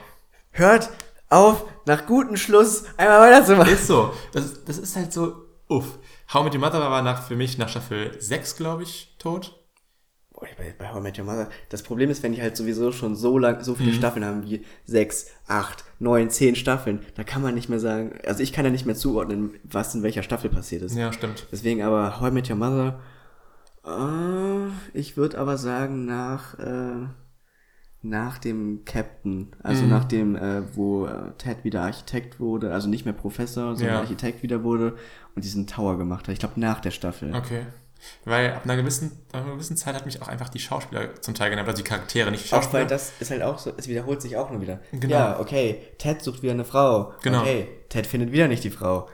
[0.50, 0.88] Hört
[1.28, 3.72] auf, nach gutem Schluss einmal weiterzumachen.
[3.72, 4.12] Ist so.
[4.32, 5.34] Das, das ist halt so,
[5.68, 5.98] uff.
[6.32, 9.58] How Met Your Mother war nach, für mich nach Staffel 6, glaube ich, tot.
[10.58, 11.48] Bei, bei How I Met Your Mother.
[11.70, 13.76] Das Problem ist, wenn die halt sowieso schon so lang, so Mhm.
[13.76, 18.18] viele Staffeln haben wie sechs, acht, neun, zehn Staffeln, da kann man nicht mehr sagen,
[18.26, 20.96] also ich kann ja nicht mehr zuordnen, was in welcher Staffel passiert ist.
[20.96, 21.46] Ja, stimmt.
[21.52, 23.00] Deswegen aber How I Met Your Mother,
[23.84, 27.06] äh, ich würde aber sagen nach, äh,
[28.04, 29.90] nach dem Captain, also Mhm.
[29.90, 34.00] nach dem, äh, wo äh, Ted wieder Architekt wurde, also nicht mehr Professor, sondern Ja.
[34.00, 34.96] Architekt wieder wurde
[35.36, 36.32] und diesen Tower gemacht hat.
[36.32, 37.32] Ich glaube nach der Staffel.
[37.34, 37.62] Okay.
[38.24, 41.34] Weil ab einer gewissen, ab einer gewissen Zeit hat mich auch einfach die Schauspieler zum
[41.34, 42.84] Teil genervt, also die Charaktere, nicht die Auch weil Schauspieler.
[42.86, 44.80] das ist halt auch so, es wiederholt sich auch nur wieder.
[44.92, 45.14] Genau.
[45.14, 47.12] Ja, okay, Ted sucht wieder eine Frau.
[47.22, 47.40] Genau.
[47.40, 49.08] Okay, Ted findet wieder nicht die Frau.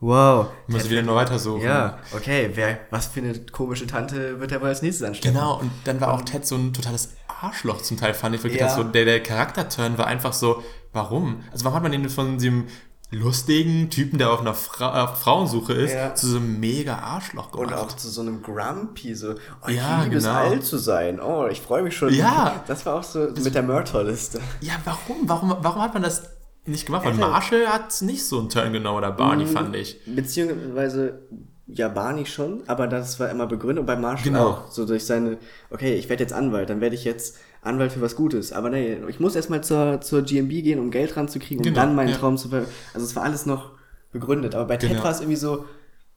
[0.00, 0.46] Wow.
[0.66, 1.62] Muss ich wieder nur weitersuchen.
[1.62, 5.34] Ja, okay, wer, was für eine komische Tante wird er wohl als nächstes anstellen?
[5.34, 8.62] Genau, und dann war auch Ted so ein totales Arschloch zum Teil, fand ich wirklich.
[8.62, 8.74] Ja.
[8.74, 10.62] So, der, der Charakterturn war einfach so,
[10.92, 11.44] warum?
[11.52, 12.68] Also warum hat man den von diesem
[13.10, 16.14] lustigen Typen, der auf einer Fra auf Frauensuche ist, Ja.
[16.14, 17.72] zu so einem mega Arschloch gemacht?
[17.72, 19.34] Und auch zu so einem Grumpy, so,
[19.66, 20.36] oh, Ja, ich liebe es genau.
[20.36, 21.20] alt zu sein.
[21.20, 22.12] Oh, ich freue mich schon.
[22.14, 22.62] Ja.
[22.66, 24.40] Das war auch so mit der Mörderliste.
[24.60, 25.28] Ja, warum?
[25.28, 26.22] Warum, warum hat man das
[26.66, 27.04] nicht gemacht?
[27.04, 29.98] Weil hat- Marshall hat nicht so einen Turn genommen, oder Barney, fand ich.
[30.06, 31.22] Beziehungsweise,
[31.66, 34.48] ja, Barney schon, aber das war immer begründet und bei Marshall Genau.
[34.50, 34.70] auch.
[34.70, 35.38] So durch seine,
[35.70, 38.52] okay, ich werde jetzt Anwalt, dann werde ich jetzt Anwalt für was Gutes.
[38.52, 41.94] Aber nee, ich muss erstmal zur, zur GMB gehen, um Geld ranzukriegen, um Genau, dann
[41.94, 42.16] meinen ja.
[42.16, 43.72] Traum zu ver Also es war alles noch
[44.12, 44.54] begründet.
[44.54, 45.04] Aber bei Ted Genau.
[45.04, 45.66] war es irgendwie so,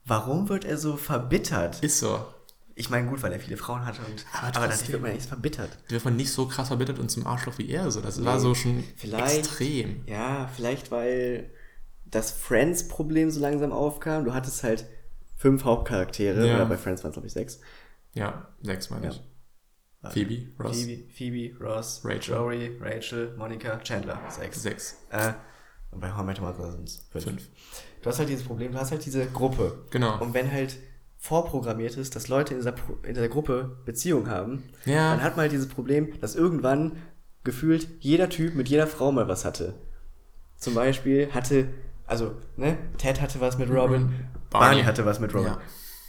[0.06, 1.84] warum wird er so verbittert?
[1.84, 2.20] Ist so.
[2.76, 4.94] Ich meine, gut, weil er viele Frauen hatte und Aber aber, dann trotzdem.
[4.94, 5.70] wird man nicht verbittert.
[5.90, 7.92] Wird man nicht so krass verbittert und zum Arschloch wie er.
[7.92, 8.02] So.
[8.02, 10.04] Das war so schon extrem.
[10.08, 11.52] Ja, vielleicht weil
[12.06, 14.26] das Friends-Problem so langsam aufkam.
[14.26, 14.86] Du hattest halt
[15.36, 16.56] fünf Hauptcharaktere, Ja.
[16.56, 17.60] oder bei Friends waren es glaube ich sechs.
[18.16, 19.12] Ja, sechs meine Ja.
[19.12, 19.22] ich.
[20.12, 22.36] Phoebe, Ross, Phoebe, Phoebe, Ross, Rachel.
[22.36, 24.20] Joey, Rachel, Monica, Chandler.
[24.30, 24.62] Sechs.
[24.62, 25.34] sechs, Äh,
[25.92, 27.24] und bei How I Met Your Mother sind es fünf.
[27.24, 27.50] fünf.
[28.02, 29.86] Du hast halt dieses Problem, du hast halt diese Gruppe.
[29.92, 30.20] Genau.
[30.20, 30.78] Und wenn halt
[31.20, 35.12] vorprogrammiert ist, dass Leute in dieser, Pro- in dieser Gruppe Beziehung haben, Ja.
[35.12, 36.98] dann hat man halt dieses Problem, dass irgendwann
[37.46, 39.76] gefühlt jeder Typ mit jeder Frau mal was hatte.
[40.58, 41.70] Zum Beispiel hatte,
[42.08, 44.08] also, ne, Ted hatte was mit Robin,
[44.50, 44.50] Barney.
[44.50, 45.48] Barney, hatte was mit Robin.
[45.54, 45.62] Ja.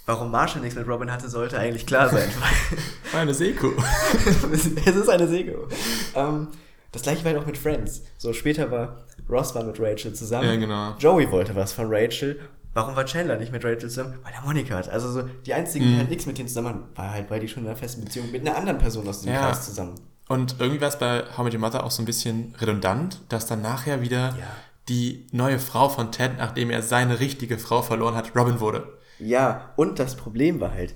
[0.07, 2.29] Warum Marshall nichts mit Robin hatte, sollte eigentlich klar sein.
[3.15, 3.73] eine Seko.
[4.53, 5.67] es ist eine Seko.
[6.15, 6.49] Ähm,
[6.93, 8.03] das gleiche war halt auch mit Friends.
[8.19, 8.99] So später war
[9.29, 10.47] Ross war mit Rachel zusammen.
[10.47, 10.95] Ja, genau.
[10.99, 12.39] Joey wollte was von Rachel.
[12.75, 14.19] Warum war Chandler nicht mit Rachel zusammen?
[14.25, 14.89] Weil er Monika hat.
[14.91, 17.49] Also so die einzigen, die halt nichts mit denen zusammen hatten, war halt, weil die
[17.49, 19.47] schon in einer festen Beziehung mit einer anderen Person aus diesem Ja.
[19.47, 19.95] Kreis zusammen.
[20.29, 23.21] Und irgendwie war es bei How I Met Your Mother auch so ein bisschen redundant,
[23.29, 24.47] dass dann nachher wieder Ja.
[24.89, 28.99] die neue Frau von Ted, nachdem er seine richtige Frau verloren hat, Robin wurde.
[29.25, 30.95] Ja, und das Problem war halt,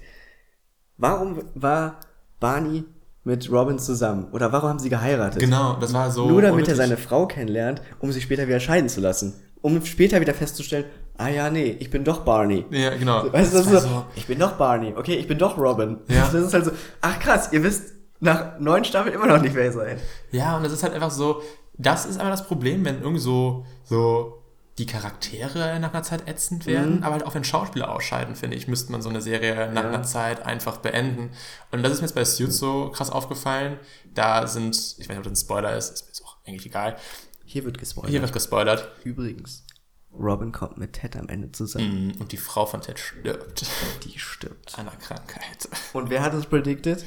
[0.97, 2.01] warum war
[2.41, 2.85] Barney
[3.25, 4.29] mit Robin zusammen?
[4.33, 5.41] Oder warum haben sie geheiratet?
[5.41, 6.29] Genau, das war so.
[6.29, 9.35] Nur damit er seine Frau kennenlernt, um sich später wieder scheiden zu lassen.
[9.61, 10.85] Um später wieder festzustellen,
[11.17, 12.65] ah ja, nee, ich bin doch Barney.
[12.71, 13.33] Ja, genau.
[13.33, 15.99] Weißt du, das war ist so, ich bin doch Barney, okay, ich bin doch Robin.
[16.09, 16.29] Ja.
[16.31, 16.71] Das ist halt so,
[17.01, 20.01] ach krass, ihr wisst nach neun Staffeln immer noch nicht, wer ihr seid.
[20.31, 21.43] Ja, und das ist halt einfach so,
[21.77, 24.43] das ist einfach das Problem, wenn irgendwie so, so
[24.79, 28.69] die Charaktere nach einer Zeit ätzend werden, aber halt auch wenn Schauspieler ausscheiden, finde ich,
[28.69, 29.89] müsste man so eine Serie nach Ja.
[29.89, 31.31] einer Zeit einfach beenden.
[31.73, 33.79] Und das ist mir jetzt bei Suits so krass aufgefallen.
[34.15, 36.67] Da sind, ich weiß nicht, ob das ein Spoiler ist, ist mir jetzt auch eigentlich
[36.67, 36.97] egal.
[37.45, 38.11] Hier wird gespoilert.
[38.11, 38.89] Hier wird gespoilert.
[39.05, 39.65] Übrigens,
[40.13, 42.09] Robin kommt mit Ted am Ende zusammen.
[42.17, 43.67] Mm, Und die Frau von Ted stirbt.
[44.05, 44.79] Die stirbt.
[44.79, 45.69] Einer Krankheit.
[45.93, 47.05] Und wer hat es predicted?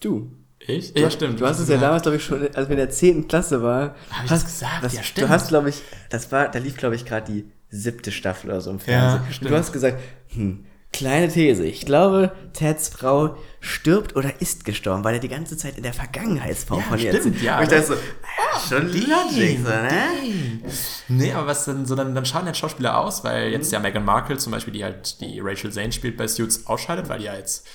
[0.00, 0.32] Du.
[0.60, 0.92] Ich?
[0.94, 1.40] Ja, stimmt.
[1.40, 3.28] Du hast es ja damals, glaube ich, schon, als wir in der 10.
[3.28, 3.90] Klasse waren.
[4.10, 4.84] Hab ich hast, das gesagt?
[4.84, 5.28] Das, Ja, stimmt.
[5.28, 8.60] Du hast, glaube ich, das war, da lief, glaube ich, gerade die siebte Staffel oder
[8.60, 9.22] so im Fernsehen.
[9.26, 9.50] Und stimmt.
[9.50, 9.98] du hast gesagt,
[10.28, 11.64] hm, kleine These.
[11.64, 15.92] Ich glaube, Teds Frau stirbt oder ist gestorben, weil er die ganze Zeit in der
[15.94, 17.56] Vergangenheitsform Ja, von ihr stimmt, ja.
[17.58, 20.60] Und ich dachte so, ah, schon Logic, so, ne?
[21.08, 24.04] Nee, aber was dann so, dann, dann schauen halt Schauspieler aus, weil jetzt ja Meghan
[24.04, 27.34] Markle zum Beispiel, die halt die Rachel Zane spielt bei Suits, ausscheidet, weil die ja
[27.34, 27.66] jetzt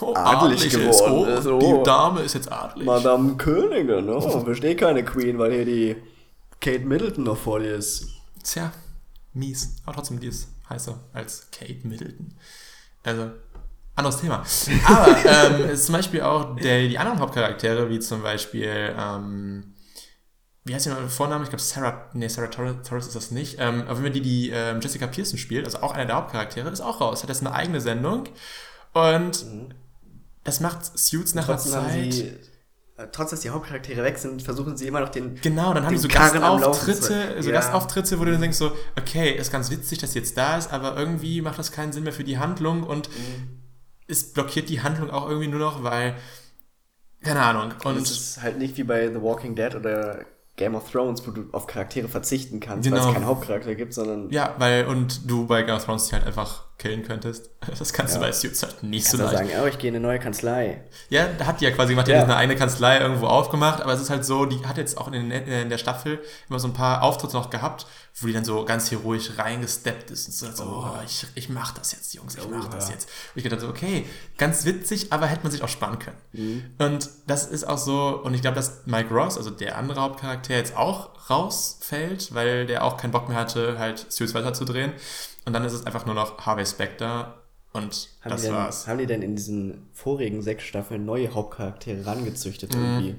[0.00, 0.76] oh, Adelig ist.
[0.76, 1.58] geworden Oh, ist, oh.
[1.58, 2.86] Die Dame ist jetzt adelig.
[2.86, 5.96] Madame Königin, oh, verstehe keine Queen, weil hier die
[6.60, 8.08] Kate Middleton noch vor dir ist.
[8.42, 8.72] Tja,
[9.32, 9.76] mies.
[9.84, 12.34] Aber trotzdem, die ist heißer als Kate Middleton.
[13.04, 13.30] Also,
[13.94, 14.44] anderes Thema.
[14.86, 19.74] Aber ähm, ist zum Beispiel auch der, die anderen Hauptcharaktere, wie zum Beispiel, ähm,
[20.64, 21.44] wie heißt die noch Vorname?
[21.44, 23.56] Ich glaube, Sarah, nee, Sarah Torres, ist das nicht.
[23.58, 26.68] Ähm, aber wenn wir die, die ähm, Jessica Pearson spielt, also auch einer der Hauptcharaktere,
[26.68, 27.22] ist auch raus.
[27.22, 28.24] Hat jetzt eine eigene Sendung.
[28.92, 29.44] Und
[30.48, 32.12] das macht Suits nach einer haben Zeit.
[32.12, 32.22] sie,
[32.96, 35.40] äh, trotz dass die Hauptcharaktere weg sind, versuchen sie immer noch den.
[35.40, 37.54] Genau, dann haben die den so Karren Gastauftritte, so Ja.
[37.56, 40.72] Gastauftritte, wo du dann denkst so, okay, ist ganz witzig, dass sie jetzt da ist,
[40.72, 43.60] aber irgendwie macht das keinen Sinn mehr für die Handlung und Mhm.
[44.08, 46.16] es blockiert die Handlung auch irgendwie nur noch, weil,
[47.22, 47.72] keine Ahnung.
[47.84, 50.20] Und Und es ist halt nicht wie bei The Walking Dead oder
[50.56, 53.08] Game of Thrones, wo du auf Charaktere verzichten kannst, weil Genau.
[53.10, 56.26] es keinen Hauptcharakter gibt, sondern ja, weil, und du bei Game of Thrones die halt
[56.26, 57.50] einfach killen könntest.
[57.78, 58.26] Das kannst du Ja.
[58.26, 59.50] bei Suits halt nicht so kannst du leicht.
[59.50, 60.80] sagen, oh, ich gehe in eine neue Kanzlei.
[61.10, 62.18] Ja, da hat die ja quasi gemacht, die Ja.
[62.18, 64.96] hat jetzt eine eigene Kanzlei irgendwo aufgemacht, aber es ist halt so, die hat jetzt
[64.96, 67.86] auch in, den, in der Staffel immer so ein paar Auftritte noch gehabt,
[68.20, 71.72] wo die dann so ganz heroisch reingesteppt ist und so, so oh, ich, ich mach
[71.72, 72.94] das jetzt, Jungs, ich mach das ja.
[72.94, 73.08] jetzt.
[73.08, 74.06] Und ich gedacht so, okay,
[74.38, 76.16] ganz witzig, aber hätte man sich auch sparen können.
[76.32, 76.64] Mhm.
[76.78, 80.54] Und das ist auch so, und ich glaube, dass Mike Ross, also der andere Hauptcharakter,
[80.54, 84.92] jetzt auch rausfällt, weil der auch keinen Bock mehr hatte, halt Suits weiterzudrehen.
[85.48, 87.42] Und dann ist es einfach nur noch Harvey Specter
[87.72, 88.86] und Haben, das die denn, war's.
[88.86, 93.16] haben die denn in diesen vorigen sechs Staffeln neue Hauptcharaktere rangezüchtet irgendwie?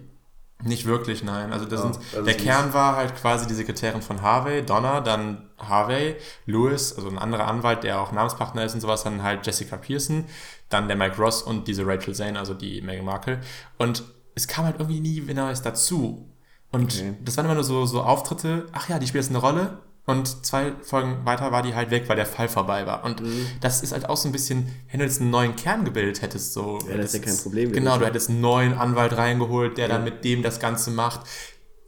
[0.61, 1.53] Nicht wirklich, nein.
[1.53, 4.99] Also, das Ja, sind, also der Kern war halt quasi die Sekretärin von Harvey, Donna,
[4.99, 9.45] dann Harvey, Lewis, also ein anderer Anwalt, der auch Namenspartner ist und sowas, dann halt
[9.47, 10.25] Jessica Pearson,
[10.67, 13.39] dann der Mike Ross und diese Rachel Zane, also die Meghan Markle.
[13.77, 14.03] Und
[14.35, 16.29] es kam halt irgendwie nie wieder was dazu.
[16.71, 17.15] Und Okay.
[17.23, 19.79] das waren immer nur so, so Auftritte, ach ja, die spielt jetzt eine Rolle.
[20.09, 23.03] Und zwei Folgen weiter war die halt weg, weil der Fall vorbei war.
[23.05, 23.47] Und Mhm.
[23.61, 26.53] das ist halt auch so ein bisschen, wenn du jetzt einen neuen Kern gebildet hättest,
[26.53, 26.79] so.
[26.87, 27.99] Wäre das ja kein Problem Genau, gewesen.
[28.01, 31.21] du hättest einen neuen Anwalt reingeholt, der dann mit dem das Ganze macht.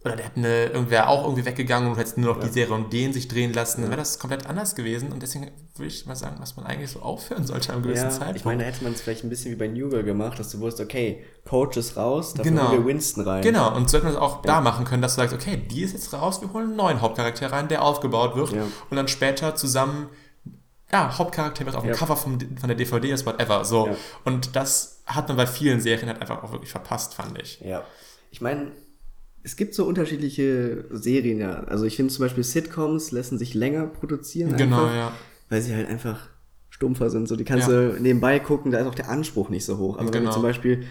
[0.04, 2.90] Oder der hätte eine, irgendwer auch irgendwie weggegangen und hättest nur noch die Serie um
[2.90, 5.12] den sich drehen lassen, dann wäre das komplett anders gewesen.
[5.12, 8.04] Und deswegen würde ich mal sagen, dass man eigentlich so aufhören sollte an einem gewissen
[8.06, 8.36] Ja, Zeitpunkt.
[8.38, 10.50] ich meine, da hätte man es vielleicht ein bisschen wie bei New Girl gemacht, dass
[10.50, 12.68] du wusstest, okay, Coach ist raus, dafür Genau.
[12.70, 13.42] holen wir Winston rein.
[13.42, 15.82] Genau, und so hätte man es auch da machen können, dass du sagst, okay, die
[15.82, 18.64] ist jetzt raus, wir holen einen neuen Hauptcharakter rein, der aufgebaut wird Ja.
[18.90, 20.08] und dann später zusammen,
[20.90, 21.96] ja, Hauptcharakter wird auf dem Ja.
[21.96, 23.86] Cover vom, von der DVD ist, whatever, so.
[23.86, 23.94] Ja.
[24.24, 27.60] Und das hat man bei vielen Serien halt einfach auch wirklich verpasst, fand ich.
[27.60, 27.82] Ja.
[28.30, 28.72] Ich meine,
[29.44, 31.64] es gibt so unterschiedliche Serien, ja.
[31.64, 34.56] Also ich finde zum Beispiel Sitcoms lassen sich länger produzieren.
[34.56, 35.12] Genau, einfach, ja.
[35.48, 36.28] Weil sie halt einfach
[36.70, 37.28] stumpfer sind.
[37.28, 37.90] So, die kannst Ja.
[37.90, 39.96] du nebenbei gucken, da ist auch der Anspruch nicht so hoch.
[39.98, 40.30] Aber wenn Genau.
[40.30, 40.84] du zum Beispiel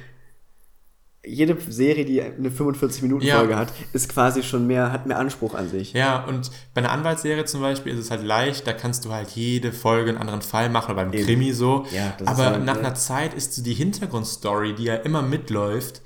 [1.24, 3.60] jede Serie, die eine 45-Minuten-Folge Ja.
[3.60, 5.94] hat, ist quasi schon mehr, hat mehr Anspruch an sich.
[5.94, 9.30] Ja, und bei einer Anwaltsserie zum Beispiel ist es halt leicht, da kannst du halt
[9.30, 11.24] jede Folge einen anderen Fall machen, oder beim Eben.
[11.26, 11.86] Krimi so.
[11.96, 12.80] Ja, das ist Aber halt, nach ne?
[12.80, 16.02] einer Zeit ist so die Hintergrundstory, die ja immer mitläuft,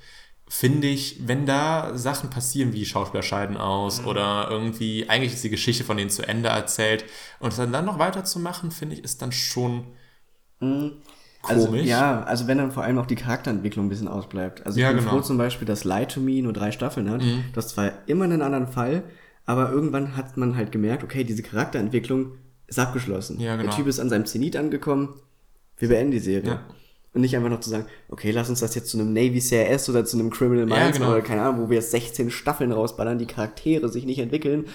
[0.48, 4.06] finde ich, wenn da Sachen passieren wie Schauspieler scheiden aus Mhm.
[4.06, 7.04] oder irgendwie, eigentlich ist die Geschichte von denen zu Ende erzählt
[7.40, 9.86] und es dann, dann noch weiterzumachen, finde ich, ist dann schon
[11.42, 11.86] Also, Komisch.
[11.86, 14.64] ja, also wenn dann vor allem auch die Charakterentwicklung ein bisschen ausbleibt.
[14.66, 15.12] Also ich Ja, bin genau.
[15.12, 15.16] Mhm.
[15.16, 17.20] froh zum Beispiel, dass Lie to Me nur drei Staffeln hat.
[17.22, 19.04] Du hast zwar immer einen anderen Fall,
[19.44, 22.32] aber irgendwann hat man halt gemerkt, okay, diese Charakterentwicklung
[22.66, 23.38] ist abgeschlossen.
[23.38, 23.68] Ja, genau.
[23.68, 25.20] Der Typ ist an seinem Zenit angekommen,
[25.76, 26.50] wir beenden die Serie.
[26.50, 26.66] Ja.
[27.16, 29.88] Und nicht einfach noch zu sagen, okay, lass uns das jetzt zu einem Navy CRS
[29.88, 31.12] oder zu einem Criminal Ja, Minds genau.
[31.12, 34.66] oder keine Ahnung, wo wir jetzt 16 Staffeln rausballern, die Charaktere sich nicht entwickeln,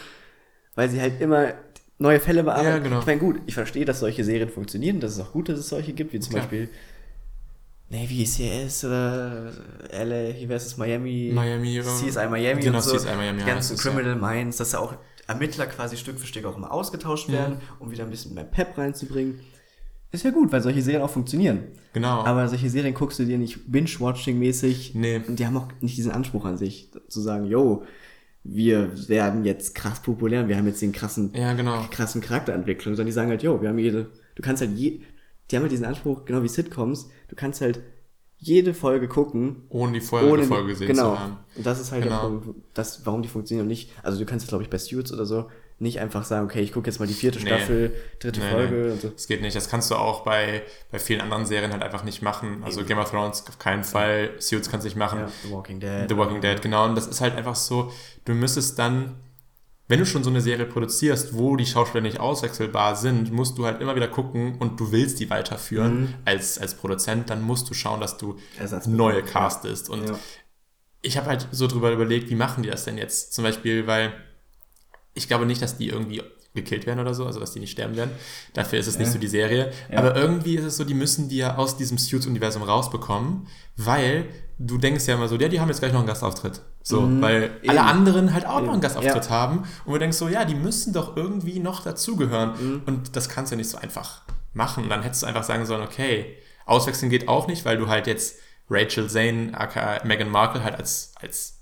[0.74, 1.54] weil sie halt immer
[2.00, 2.68] neue Fälle bearbeiten.
[2.68, 3.00] Ja, genau.
[3.02, 5.70] Ich meine, gut, ich verstehe, dass solche Serien funktionieren, dass es auch gut, dass es
[5.70, 6.42] solche gibt, wie zum Klar.
[6.42, 6.70] Beispiel
[7.90, 9.52] Navy CIS oder
[9.92, 12.98] LA versus Miami, Miami, CSI Miami genau, und so.
[12.98, 13.84] CSI Miami die ganzen ja.
[13.84, 14.96] Criminal Minds, dass da auch
[15.28, 18.80] Ermittler quasi Stück für Stück auch immer ausgetauscht werden, um wieder ein bisschen mehr Pep
[18.80, 19.42] reinzubringen.
[20.12, 21.60] Ist ja gut, weil solche Serien auch funktionieren.
[21.94, 22.24] Genau.
[22.24, 24.92] Aber solche Serien guckst du dir nicht Binge-Watching-mäßig.
[24.94, 25.22] Nee.
[25.26, 27.84] Und die haben auch nicht diesen Anspruch an sich, zu sagen, yo,
[28.44, 31.86] wir werden jetzt krass populär, wir haben jetzt den krassen, ja, genau.
[31.92, 35.02] krassen Charakterentwicklung, sondern die sagen halt, yo, wir haben jede, du kannst halt je,
[35.50, 37.82] die haben halt diesen Anspruch, genau wie Sitcoms, du kannst halt
[38.38, 41.14] jede Folge gucken, Ohne die vorherige ohne, Folge gesehen genau.
[41.14, 41.38] zu haben.
[41.56, 42.30] Und das ist halt Genau.
[42.30, 45.14] der Punkt, das, warum die funktionieren und nicht, also du kannst glaube ich bei Suits
[45.14, 45.48] oder so
[45.82, 47.48] nicht einfach sagen, okay, ich gucke jetzt mal die vierte Nee.
[47.48, 48.92] Staffel, dritte Nee, Folge nee.
[48.92, 49.10] und so.
[49.10, 49.56] Das geht nicht.
[49.56, 50.62] Das kannst du auch bei,
[50.92, 52.64] bei vielen anderen Serien halt einfach nicht machen.
[52.64, 54.32] Also Game of Thrones auf keinen Fall.
[54.40, 55.20] Suits kannst du nicht machen.
[55.20, 56.06] Ja, The Walking Dead.
[56.08, 56.86] The Walking Dead, genau.
[56.86, 57.92] Und das ist halt einfach so,
[58.26, 59.16] du müsstest dann,
[59.88, 63.66] wenn du schon so eine Serie produzierst, wo die Schauspieler nicht auswechselbar sind, musst du
[63.66, 67.74] halt immer wieder gucken und du willst die weiterführen als, als Produzent, dann musst du
[67.74, 68.38] schauen, dass du
[68.86, 69.90] neue castest.
[69.90, 70.20] Und Ja.
[71.02, 73.34] ich habe halt so drüber überlegt, wie machen die das denn jetzt?
[73.34, 74.14] Zum Beispiel, weil
[75.14, 76.22] ich glaube nicht, dass die irgendwie
[76.54, 78.12] gekillt werden oder so, also dass die nicht sterben werden.
[78.54, 79.72] Dafür ist es nicht so die Serie.
[79.94, 83.48] Aber irgendwie ist es so, die müssen die ja aus diesem Suits-Universum rausbekommen,
[83.78, 84.28] weil
[84.60, 86.62] du denkst ja immer so, ja, die haben jetzt gleich noch einen Gastauftritt.
[86.84, 87.88] So, weil alle eben.
[87.88, 88.82] anderen halt auch noch einen Eben.
[88.82, 89.30] Gastauftritt Ja.
[89.30, 89.64] haben.
[89.86, 92.52] Und du denkst so, ja, die müssen doch irgendwie noch dazugehören.
[92.60, 92.82] Mhm.
[92.86, 94.90] Und das kannst du ja nicht so einfach machen.
[94.90, 98.36] Dann hättest du einfach sagen sollen, okay, auswechseln geht auch nicht, weil du halt jetzt
[98.70, 101.61] Rachel Zane, aka Meghan Markle, halt als, als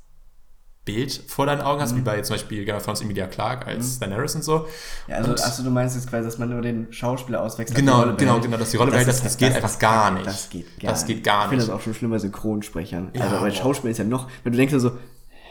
[0.93, 1.83] Bild vor deinen Augen Mhm.
[1.83, 4.67] hast, wie bei zum Beispiel Game of Thrones Emilia Clarke als Daenerys und so.
[5.07, 7.77] Ja, also, Und- achso, du meinst jetzt quasi, dass man nur den Schauspieler auswechselt.
[7.77, 10.25] Genau, genau, genau, dass die Rolle behält, das- das geht einfach ist- gar nicht.
[10.25, 11.15] Das geht gar Das nicht.
[11.17, 11.69] geht gar Ich finde nicht.
[11.69, 13.09] das auch schon schlimm bei Synchronsprechern.
[13.13, 13.51] Ja, also bei.
[13.51, 14.91] Schauspielern ist ja noch, wenn du denkst so,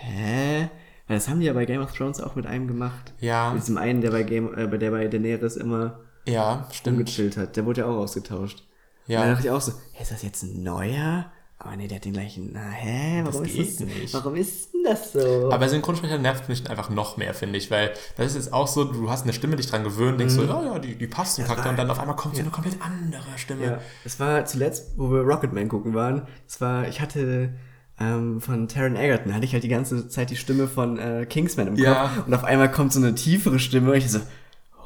[0.01, 0.68] hä?
[1.09, 3.14] Das haben die ja bei Game of Thrones auch mit einem gemacht.
[3.20, 3.53] Ja.
[3.53, 6.99] Mit diesem einen, der bei Game, äh, der bei Daenerys immer Ja, stimmt.
[6.99, 7.57] umgechillt hat.
[7.57, 8.62] Der wurde ja auch ausgetauscht.
[9.07, 9.20] Ja.
[9.20, 11.24] Und dann dachte ich auch so, hä, ist das jetzt ein neuer?
[11.61, 12.50] Aber nee, der hat den gleichen.
[12.52, 13.22] Na, hä?
[13.24, 13.86] Warum Das ist das?
[13.88, 14.14] nicht.
[14.14, 15.46] Warum ist denn das so?
[15.46, 18.68] Aber bei Synchronsprecher nervt mich einfach noch mehr, finde ich, weil das ist jetzt auch
[18.68, 21.34] so, du hast eine Stimme, dich dran gewöhnt, denkst so, ja, ja, die, die passt
[21.34, 23.64] zum Charakter und dann auf einmal kommt so eine komplett andere Stimme.
[23.64, 27.50] Ja, es war zuletzt, wo wir Rocketman gucken waren, es war, ich hatte
[27.98, 31.66] ähm, von Taron Egerton, hatte ich halt die ganze Zeit die Stimme von äh, Kingsman
[31.66, 32.02] im Ja.
[32.14, 34.20] Kopf und auf einmal kommt so eine tiefere Stimme und ich so,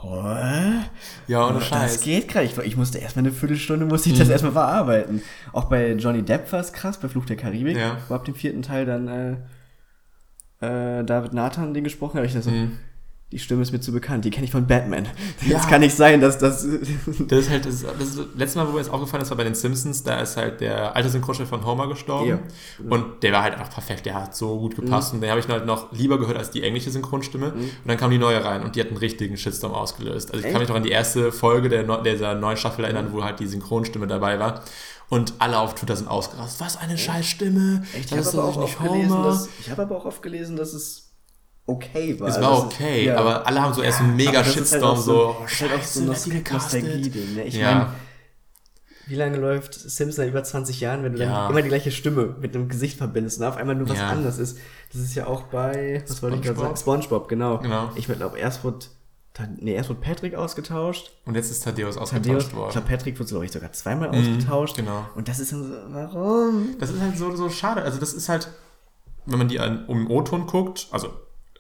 [0.03, 0.81] Hä?
[1.29, 2.01] Ja, ohne das Scheiß.
[2.01, 2.47] geht gerade.
[2.47, 4.33] Ich, ich musste erstmal eine Viertelstunde, musste ich das Mhm.
[4.33, 5.23] erstmal verarbeiten.
[5.53, 7.99] Auch bei Johnny Depp war es krass, bei Fluch der Karibik, Ja.
[8.09, 9.33] wo ab dem vierten Teil dann äh,
[11.01, 12.27] äh, David Nathan den gesprochen hat.
[12.27, 12.79] Ich dachte so, Mhm.
[13.33, 15.09] Die Stimme ist mir zu bekannt, die kenne ich von Batman.
[15.47, 15.59] Ja.
[15.59, 16.67] Das kann nicht sein, dass das...
[17.29, 19.37] Das ist halt, das, ist, das, ist, letztes Mal, wo mir jetzt aufgefallen ist, war
[19.37, 22.29] bei den Simpsons, da ist halt der alte Synchronsprecher von Homer gestorben.
[22.29, 22.39] Ja.
[22.89, 25.13] Und der war halt einfach perfekt, der hat so gut gepasst.
[25.13, 25.17] Mhm.
[25.17, 27.53] Und den habe ich halt noch lieber gehört als die englische Synchronstimme.
[27.53, 30.33] Und dann kam die neue rein und die hat einen richtigen Shitstorm ausgelöst.
[30.33, 30.61] Also ich kann Echt?
[30.61, 34.07] mich noch an die erste Folge der, dieser neuen Staffel erinnern, wo halt die Synchronstimme
[34.07, 34.63] dabei war.
[35.09, 36.61] Und alle auf Twitter sind ausgerastet.
[36.61, 37.85] Was eine scheiß Stimme.
[37.93, 40.73] Echt, ich Das habe aber, auch gelesen, dass, ich hab aber auch oft gelesen, dass
[40.73, 41.02] es
[41.67, 42.29] okay war.
[42.29, 43.17] Es Also, war dass okay, ja.
[43.17, 45.61] aber alle haben so erst einen mega das ist Shitstorm, halt auch so, oh, ist
[45.61, 47.35] halt auch so scheiße, die Nostalgie-Ding.
[47.37, 47.45] Ne?
[47.45, 47.75] Ich Ja.
[47.75, 47.89] meine,
[49.07, 51.43] wie lange läuft Sims seit über 20 Jahren, wenn du Ja.
[51.43, 54.09] dann immer die gleiche Stimme mit einem Gesicht verbindest und auf einmal nur was Ja.
[54.09, 54.59] anderes ist.
[54.93, 56.77] Das ist ja auch bei, was wollte ich gerade sagen?
[56.77, 57.03] SpongeBob?
[57.05, 57.59] Spongebob, genau.
[57.59, 57.91] Genau.
[57.97, 58.87] Ich glaube, erst wurde,
[59.59, 61.13] nee, erst wurde Patrick ausgetauscht.
[61.25, 62.73] Und jetzt ist Thaddeus Thaddeus, ausgetauscht ich worden.
[62.73, 64.77] glaube, Patrick wurde, glaube ich, sogar zweimal ausgetauscht.
[64.77, 65.07] genau.
[65.17, 66.77] Und das ist dann so, warum?
[66.79, 67.83] Das ist halt so, so schade.
[67.83, 68.49] Also das ist halt,
[69.27, 71.09] wenn man die an, um O-Ton guckt, also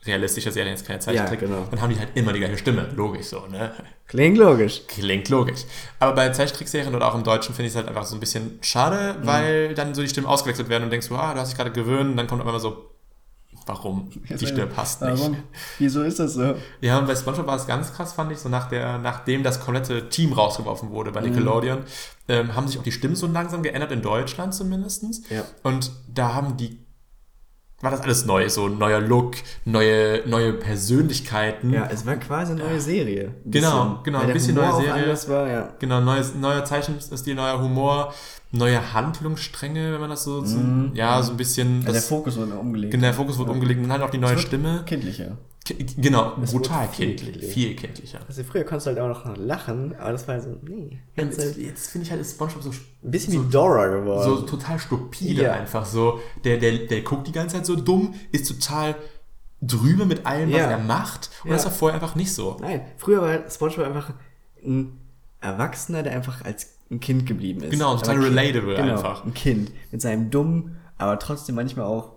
[0.04, 1.66] realistische Serien, jetzt keine Zeichentrick, Ja, genau.
[1.70, 2.88] dann haben die halt immer die gleiche Stimme.
[2.96, 3.72] Logisch so, ne?
[4.08, 4.82] Klingt logisch.
[4.88, 5.60] Klingt logisch.
[6.00, 8.58] Aber bei Zeichentrickserien oder auch im Deutschen finde ich es halt einfach so ein bisschen
[8.62, 9.26] schade, Mhm.
[9.26, 11.70] weil dann so die Stimmen ausgewechselt werden und denkst so, ah, du hast dich gerade
[11.72, 12.88] gewöhnt und dann kommt einmal so,
[13.66, 14.10] warum?
[14.28, 15.18] Die Stimme passt nicht.
[15.20, 15.36] Warum?
[15.78, 16.56] Wieso ist das so?
[16.80, 19.60] Ja, und bei SpongeBob war es ganz krass, fand ich, so nach der, nachdem das
[19.60, 21.84] komplette Team rausgeworfen wurde bei Nickelodeon,
[22.28, 25.22] ähm, haben sich auch die Stimmen so langsam geändert, in Deutschland zumindestens.
[25.30, 25.44] Ja.
[25.62, 26.78] Und da haben die,
[27.82, 31.72] war das alles neu, so neuer Look, neue, neue Persönlichkeiten.
[31.72, 33.34] Ja, es war quasi eine neue Serie.
[33.44, 35.02] Ein Genau, genau, ein der bisschen Humor neue Serie.
[35.02, 35.68] anders war, ja.
[35.78, 38.14] Genau, neues, neuer Zeichenstil, neuer Humor,
[38.52, 40.58] neue Handlungsstränge, wenn man das so, so
[40.94, 42.92] ja, so ein bisschen, Also der das, Fokus wurde umgelegt.
[42.92, 44.82] genau, der Fokus wurde umgelegt und dann halt auch die neue Stimme.
[44.86, 45.36] Kindlicher.
[45.96, 47.52] Genau, Es brutal viel kindlich.
[47.52, 48.18] Viel kindlicher.
[48.26, 50.98] Also früher konntest du halt auch noch lachen, aber das war so, nee.
[51.14, 54.24] Jetzt halt jetzt finde ich halt, ist Spongebob so, ein bisschen so, wie Dora geworden.
[54.24, 55.52] so total stupide Ja.
[55.52, 55.86] einfach.
[55.86, 58.96] So, der, der, der guckt die ganze Zeit so dumm, ist total
[59.60, 60.70] drüber mit allem, was Ja.
[60.70, 61.30] er macht.
[61.44, 61.56] Und Ja.
[61.56, 62.56] das war vorher einfach nicht so.
[62.60, 64.14] Nein, früher war SpongeBob einfach
[64.66, 64.98] ein
[65.40, 67.70] Erwachsener, der einfach als ein Kind geblieben ist.
[67.70, 69.24] Genau, total Aber Kind- relatable genau, einfach.
[69.24, 72.16] Ein Kind mit seinem dummen, aber trotzdem manchmal auch,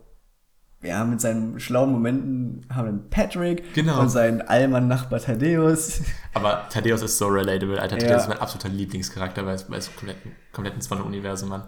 [0.86, 4.00] ja, mit seinen schlauen Momenten haben wir Patrick Genau.
[4.02, 6.02] und seinen allmann Nachbar Thaddeus.
[6.34, 7.96] Aber Thaddeus ist so relatable, Alter.
[7.98, 8.02] Ja.
[8.04, 11.64] Thaddeus ist mein absoluter Lieblingscharakter bei, bei so kompletten, kompletten Spanne-Universum, Mann.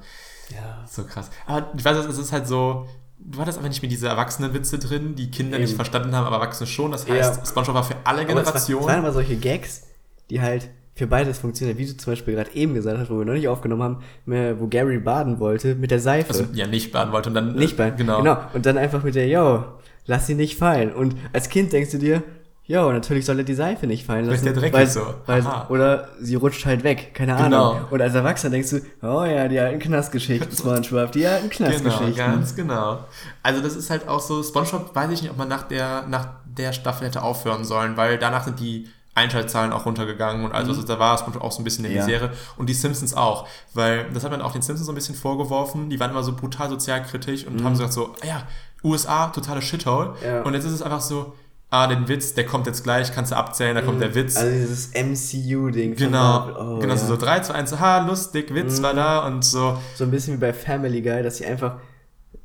[0.49, 0.85] Ja.
[0.87, 1.29] So krass.
[1.45, 2.87] Aber ich weiß, es ist halt so,
[3.19, 5.75] du hattest einfach nicht mehr diese Erwachsenenwitze drin, die Kinder nicht Eben.
[5.75, 6.91] verstanden haben, aber Erwachsene schon.
[6.91, 7.45] Das heißt, Ja.
[7.45, 8.85] Spongebob war für alle Aber es, war, es Generationen.
[8.87, 9.83] waren immer solche Gags,
[10.29, 11.77] die halt für beides funktionieren.
[11.77, 14.59] Wie du zum Beispiel gerade eben gesagt hast, wo wir noch nicht aufgenommen haben, mehr,
[14.59, 16.29] wo Gary baden wollte mit der Seife.
[16.29, 17.55] also, ja, nicht baden wollte und dann.
[17.55, 17.91] äh, Nicht bei.
[17.91, 18.17] Genau.
[18.19, 18.37] genau.
[18.53, 19.63] Und dann einfach mit der, yo,
[20.05, 20.91] lass sie nicht fallen.
[20.91, 22.23] Und als Kind denkst du dir,
[22.65, 24.45] yo, natürlich soll er die Seife nicht fallen Weil lassen.
[24.45, 25.01] der Dreck weil, ist so.
[25.25, 27.71] Weil, oder sie rutscht halt weg, keine Genau.
[27.71, 27.85] Ahnung.
[27.91, 32.15] Und als Erwachsener denkst du, oh ja, die alten Knastgeschichten, Spongebob, die alten Genau, Knastgeschichten.
[32.17, 32.99] ganz genau.
[33.43, 36.27] Also das ist halt auch so, Spongebob weiß ich nicht, ob man nach der, nach
[36.45, 38.87] der Staffel hätte aufhören sollen, weil danach sind die
[39.17, 41.97] Einschaltzahlen auch runtergegangen und alles, was da war, Spongebob auch so ein bisschen in Mhm.
[41.97, 42.05] Ja.
[42.05, 42.31] die Serie.
[42.55, 45.89] Und die Simpsons auch, weil das hat man auch den Simpsons so ein bisschen vorgeworfen,
[45.89, 48.43] die waren immer so brutal sozialkritisch und haben gesagt so, ah ja,
[48.83, 50.09] USA, totale Shithole.
[50.11, 50.15] Mhm.
[50.25, 50.41] Ja.
[50.43, 51.33] Und jetzt ist es einfach so,
[51.69, 54.37] ah, den Witz, der kommt jetzt gleich, kannst du abzählen, da kommt der Witz.
[54.37, 55.95] Also dieses MCU-Ding.
[55.95, 56.47] Genau.
[56.57, 56.97] Oh, genau, ja.
[56.97, 59.77] so 3, 2, 1, ha, lustig, Witz war da und so.
[59.95, 61.75] So ein bisschen wie bei Family Guy, dass sie einfach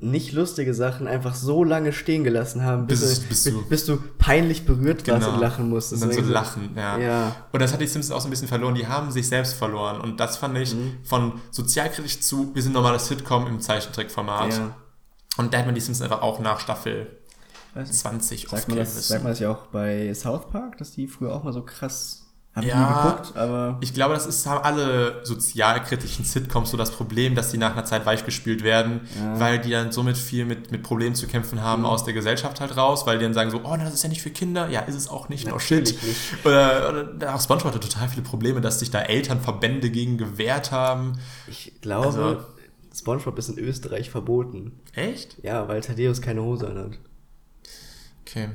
[0.03, 3.87] nicht lustige Sachen einfach so lange stehen gelassen haben, bis, Bis- du, bis du- bis
[3.87, 5.35] du peinlich berührt warst Genau.
[5.35, 6.03] und lachen musstest.
[6.03, 6.99] Und dann so lachen, ja.
[6.99, 7.37] Ja.
[7.53, 8.75] Und das hat die Simpsons auch so ein bisschen verloren.
[8.75, 10.01] Die haben sich selbst verloren.
[10.01, 10.97] Und das fand ich Mhm.
[11.05, 14.53] von sozialkritisch zu, wir sind normales Sitcom im Zeichentrickformat.
[14.55, 14.75] Ja.
[15.39, 17.07] Und da hätte man die Simpsons einfach auch nach Staffel
[17.75, 18.01] Weiß nicht.
[18.01, 21.33] 20 Sagt man, das, sagt man das ja auch bei South Park, dass die früher
[21.33, 22.22] auch mal so krass.
[22.55, 22.79] Hab ich Ja.
[23.07, 23.79] nie geguckt, aber.
[23.81, 27.87] Ich glaube, das ist, haben alle sozialkritischen Sitcoms so das Problem, dass die nach einer
[27.87, 29.23] Zeit weichgespült werden, Ja.
[29.35, 29.41] Mhm.
[29.41, 32.77] weil die dann somit viel mit, mit Problemen zu kämpfen haben aus der Gesellschaft halt
[32.77, 34.69] raus, weil die dann sagen so, oh, das ist ja nicht für Kinder.
[34.69, 35.49] Ja, ist es auch nicht.
[35.49, 35.87] No shit.
[36.03, 36.45] Nicht.
[36.45, 41.15] Oder, oder auch SpongeBob hatte total viele Probleme, dass sich da Elternverbände gegen gewehrt haben.
[41.49, 42.41] Ich glaube, Also-
[42.95, 44.79] Spongebob ist in Österreich verboten.
[44.95, 45.43] Echt?
[45.43, 46.99] Ja, weil Thaddeus keine Hose anhat.
[48.27, 48.51] Okay.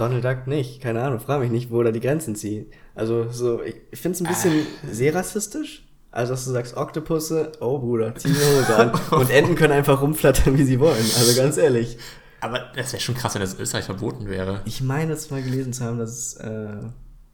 [0.00, 0.80] Donald Duck nicht.
[0.80, 2.66] Keine Ahnung, frage mich nicht, wo da die Grenzen ziehen.
[2.94, 5.84] Also, so, ich, finde es ein bisschen sehr rassistisch.
[6.10, 8.92] Also, dass du sagst, Oktopusse, oh Bruder, zieh die Hose an.
[9.18, 10.96] Und Enten können einfach rumflattern, wie sie wollen.
[10.96, 11.98] Also, ganz ehrlich.
[12.40, 14.62] Aber das wäre schon krass, wenn das in Österreich verboten wäre.
[14.64, 16.68] Ich meine, es mal gelesen zu haben, dass es, äh,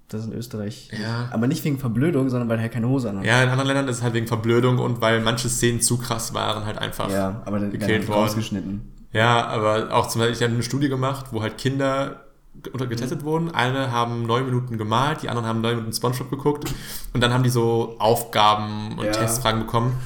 [0.09, 0.91] das in Österreich.
[1.01, 1.29] Ja.
[1.33, 3.25] Aber nicht wegen Verblödung, sondern weil er keine Hose anhat.
[3.25, 6.35] Ja, in anderen Ländern ist es halt wegen Verblödung und weil manche Szenen zu krass
[6.35, 7.11] waren, halt einfach.
[7.11, 8.21] Ja, aber dann Gekillt worden.
[8.21, 8.93] rausgeschnitten.
[9.12, 12.26] Ja, aber auch zum Beispiel, ich habe eine Studie gemacht, wo halt Kinder
[12.63, 13.51] getestet wurden.
[13.55, 16.73] Eine haben neun Minuten gemalt, die anderen haben neun Minuten Spongebob geguckt
[17.13, 19.13] und dann haben die so Aufgaben und Ja.
[19.13, 19.97] Testfragen bekommen.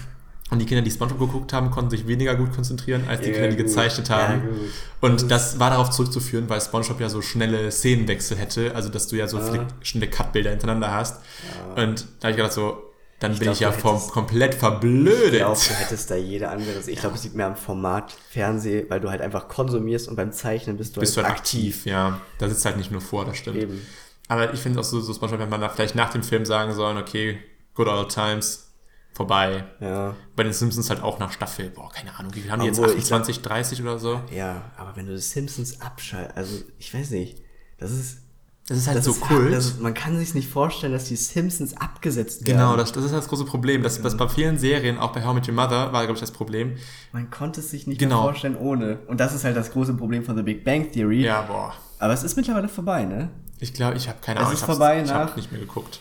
[0.51, 3.35] Und die Kinder, die Spongebob geguckt haben, konnten sich weniger gut konzentrieren als die Ja,
[3.35, 3.67] Kinder, die gut.
[3.67, 4.43] gezeichnet Ja, haben.
[4.43, 4.59] gut.
[5.01, 9.15] und das war darauf zurückzuführen, weil Spongebob ja so schnelle Szenenwechsel hätte, also dass du
[9.17, 9.43] ja so Ah.
[9.43, 11.23] viele schnelle Cut-Bilder hintereinander hast.
[11.77, 12.83] Und da habe ich gedacht so,
[13.21, 15.41] dann bin glaub, ich ja vom, komplett Ich verblödet.
[15.41, 16.81] glaube, du hättest da jede andere.
[16.87, 20.33] Ich glaube, es liegt mehr am Format Fernseh, weil du halt einfach konsumierst und beim
[20.33, 22.21] Zeichnen bist du bist du halt halt aktiv, ja.
[22.39, 23.59] Da sitzt halt nicht nur vor, das stimmt.
[23.59, 23.87] Eben.
[24.29, 26.47] Aber ich finde es auch so, so Spongebob, wenn man da vielleicht nach dem Film
[26.47, 27.39] sagen sollen, okay,
[27.75, 28.73] good old times,
[29.13, 29.65] vorbei.
[29.81, 30.17] Ja.
[30.35, 32.79] Bei den Simpsons halt auch nach Staffel, boah, keine Ahnung, wie viel haben die jetzt?
[32.79, 34.23] Obwohl, ich 28, 30 oder so?
[34.33, 37.43] Ja, aber wenn du die Simpsons abschaltest, also ich weiß nicht,
[37.77, 38.20] das ist.
[38.71, 39.53] Das ist halt Das so ist, Kult.
[39.53, 42.59] Das, man kann sich nicht vorstellen, dass die Simpsons abgesetzt werden.
[42.59, 43.83] Genau, das, das ist das große Problem.
[43.83, 46.21] Das, das bei vielen Serien, auch bei How I Met Your Mother, war, glaube ich,
[46.21, 46.77] das Problem.
[47.13, 48.19] Man konnte es sich nicht Genau.
[48.23, 49.01] mehr vorstellen ohne.
[49.09, 51.23] Und das ist halt das große Problem von The Big Bang Theory.
[51.25, 51.75] Ja, boah.
[51.99, 53.31] Aber es ist mittlerweile vorbei, ne?
[53.59, 54.55] Ich glaube, ich habe keine Es Ahnung.
[54.55, 55.99] ist ich vorbei ich habe nicht mehr geguckt.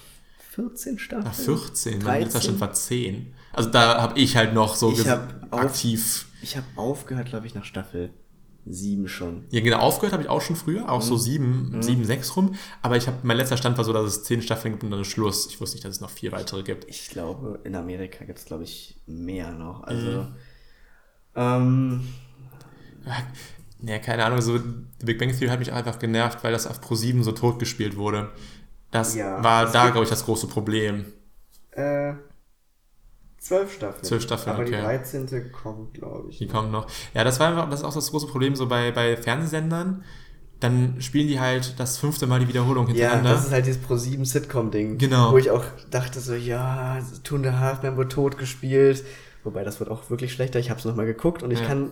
[0.53, 1.25] 14 Staffeln.
[1.25, 2.41] Nach 14, mein letzter 13.
[2.41, 3.33] Stand war 10.
[3.53, 6.27] Also da habe ich halt noch so Ich hab auf- aktiv.
[6.43, 8.11] Ich habe aufgehört, glaube ich, nach Staffel
[8.65, 9.45] 7 schon.
[9.49, 11.19] Ja, genau, aufgehört habe ich auch schon früher, auch so Mhm.
[11.19, 12.55] sieben, sieben, sechs rum.
[12.81, 15.01] Aber ich habe, mein letzter Stand war so, dass es zehn Staffeln gibt und dann
[15.01, 15.47] ist Schluss.
[15.47, 16.85] Ich wusste nicht, dass es noch vier weitere gibt.
[16.89, 19.83] Ich glaube, in Amerika gibt es, glaube ich, mehr noch.
[19.83, 20.27] Also, Mhm.
[21.35, 22.07] ähm,
[23.81, 26.81] Ja, keine Ahnung, so The Big Bang Theory hat mich einfach genervt, weil das auf
[26.81, 28.29] Pro 7 so tot gespielt wurde.
[28.91, 31.05] Das Ja, war da, glaube ich, das große Problem.
[31.71, 32.13] äh,
[33.39, 34.03] zwölf Staffeln.
[34.03, 34.81] Zwölf Staffeln, Aber die okay.
[34.81, 35.51] 13.
[35.51, 36.37] kommt, glaube ich.
[36.37, 36.87] Die kommen noch.
[37.13, 40.03] Ja, das war einfach, das ist auch das große Problem so bei, bei Fernsehsendern.
[40.59, 43.31] Dann spielen die halt das fünfte Mal die Wiederholung Ja, hintereinander.
[43.31, 44.97] das ist halt dieses Pro7 Sitcom-Ding.
[44.97, 45.31] Genau.
[45.31, 49.03] Wo ich auch dachte so, ja, Two and a Half Men wurde tot gespielt.
[49.45, 50.59] Wobei, das wird auch wirklich schlechter.
[50.59, 51.67] Ich habe es nochmal geguckt und ich Ja.
[51.67, 51.91] kann,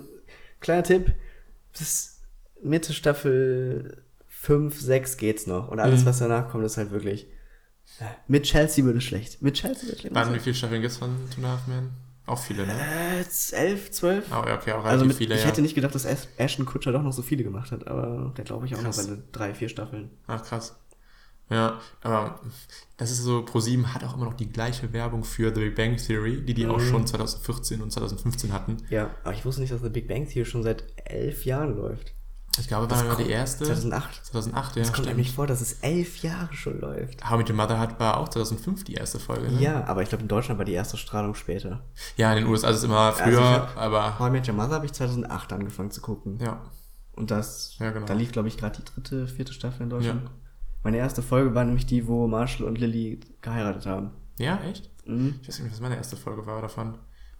[0.60, 1.14] kleiner Tipp,
[1.78, 2.20] bis
[2.62, 5.70] Mitte Staffel 5, 6 geht's noch.
[5.70, 6.06] Und alles, Mhm.
[6.08, 7.28] was danach kommt, ist halt wirklich.
[8.28, 9.42] Mit Chelsea wird es schlecht.
[9.42, 10.16] Mit Chelsea wird es schlecht.
[10.16, 11.90] Wann, wie viele Staffeln gibt es von Two and a Half Men?
[12.26, 12.74] Auch viele, ne?
[12.74, 13.24] Äh,
[13.56, 14.26] 11, 12?
[14.32, 15.48] Oh, okay, auch relativ Also mit, viele, ich ja.
[15.48, 18.44] hätte nicht gedacht, dass Ash- Ashton Kutscher doch noch so viele gemacht hat, aber der
[18.44, 18.98] glaube ich auch Krass.
[18.98, 20.10] noch seine drei, vier Staffeln.
[20.28, 20.76] Ach, krass.
[21.50, 22.42] Ja, aber
[22.98, 25.96] das ist so, ProSieben hat auch immer noch die gleiche Werbung für The Big Bang
[25.96, 26.90] Theory, die die auch Mhm.
[26.90, 28.76] schon 2014 und 2015 hatten.
[28.90, 32.14] Ja, aber ich wusste nicht, dass The Big Bang Theory schon seit elf Jahren läuft.
[32.60, 33.66] Ich glaube, Das war die kommt- erste.
[33.66, 34.26] 2008.
[34.26, 35.08] 2008, ja, Das kommt stimmt.
[35.10, 37.24] nämlich vor, dass es elf Jahre schon läuft.
[37.30, 39.62] How I Met Your Mother hat, war auch 2005 die erste Folge, ne?
[39.62, 41.84] Ja, aber ich glaube, in Deutschland war die erste Strahlung später.
[42.16, 44.56] Ja, in den USA ist es immer Also früher, ich hab- aber How Met Your
[44.56, 46.40] Mother habe ich 2008 angefangen zu gucken.
[46.42, 46.62] ja.
[47.14, 48.06] Und das, Ja, genau.
[48.06, 50.26] da lief, glaube ich, gerade die dritte, vierte Staffel in Deutschland.
[50.26, 50.30] Ja.
[50.84, 54.12] Meine erste Folge war nämlich die, wo Marshall und Lily geheiratet haben.
[54.38, 54.92] Ja, echt?
[55.08, 55.40] Mhm.
[55.42, 57.00] Ich weiß nicht, was meine erste Folge war davon.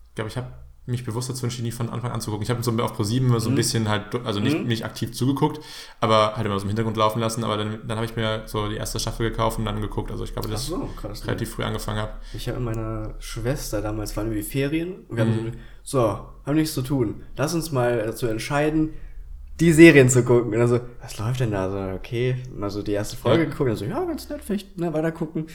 [0.10, 0.48] Ich glaube, ich habe
[0.88, 2.44] mich bewusst dazu entschieden, die von Anfang an zu gucken.
[2.44, 3.58] Ich habe so auf ProSieben immer so ein Mhm.
[3.58, 4.68] bisschen halt, also nicht, Mhm.
[4.68, 5.60] nicht aktiv zugeguckt,
[6.00, 7.44] aber halt immer so im Hintergrund laufen lassen.
[7.44, 10.12] Aber dann, dann habe ich mir so die erste Staffel gekauft und dann geguckt.
[10.12, 11.28] Also ich glaube, dass ich krass.
[11.28, 12.12] relativ früh angefangen habe.
[12.34, 15.30] Ich habe mit meiner Schwester damals waren wir Ferien und wir Mhm.
[15.30, 15.52] haben
[15.84, 16.08] so, so,
[16.46, 17.22] haben nichts zu tun.
[17.36, 18.94] Lass uns mal dazu entscheiden,
[19.60, 20.54] die Serien zu gucken.
[20.54, 21.70] Und dann so, was läuft denn da?
[21.70, 23.50] So, okay, mal so die erste Folge Ja.
[23.50, 23.70] geguckt.
[23.70, 25.48] Und so, ja, ganz nett, vielleicht ne, weiter gucken.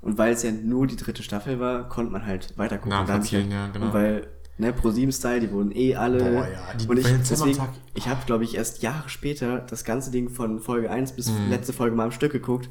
[0.00, 2.98] Und weil es ja nur die dritte Staffel war, konnte man halt weiter gucken.
[2.98, 3.86] Und da hab ich Nachvollziehen, halt, ja, genau.
[3.86, 4.26] Und weil,
[4.58, 6.18] ne, Pro-7-Style, die wurden eh alle.
[6.18, 7.24] Boah, ja, die und ich, deswegen,
[7.54, 11.30] Zimmertag- ich habe, glaube ich, erst Jahre später das ganze Ding von Folge 1 bis
[11.30, 11.50] Mhm.
[11.50, 12.68] letzte Folge mal am Stück geguckt.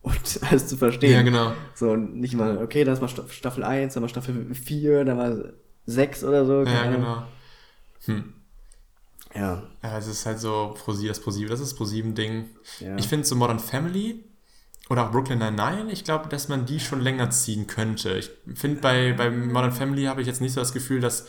[0.00, 1.12] Und alles zu verstehen.
[1.12, 1.52] Ja, genau.
[1.74, 5.18] So, und nicht mal, okay, das war Staff- Staffel 1, dann war Staffel 4, dann
[5.18, 5.36] war
[5.86, 6.62] 6 oder so.
[6.64, 6.94] Ja, Ahnung.
[7.00, 7.22] genau.
[8.04, 8.34] Hm.
[9.34, 12.46] Ja, Ja, es ist halt so ProSieben, das ProSieben, das ist ProSieben-Ding.
[12.80, 12.96] ja.
[12.96, 14.24] Ich finde so Modern Family
[14.88, 18.14] oder auch Brooklyn Nine-Nine, ich glaube, dass man die schon länger ziehen könnte.
[18.18, 21.26] Ich finde, bei, bei Modern Family habe ich jetzt nicht so das Gefühl, dass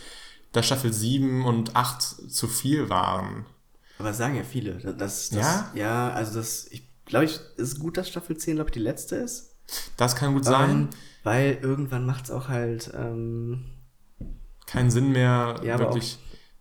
[0.52, 3.46] da Staffel 7 und 8 zu viel waren.
[4.00, 4.74] Aber sagen ja viele.
[4.76, 5.72] Das, das, Ja?
[5.76, 9.18] Ja, also das, ich glaube, ich, ist gut, dass Staffel 10, glaube ich, die letzte
[9.18, 9.56] ist.
[9.98, 10.70] Das kann gut sein.
[10.70, 10.90] Ähm,
[11.24, 13.66] weil irgendwann macht es auch halt ähm,
[14.66, 16.18] Keinen Sinn mehr, Ja, wirklich.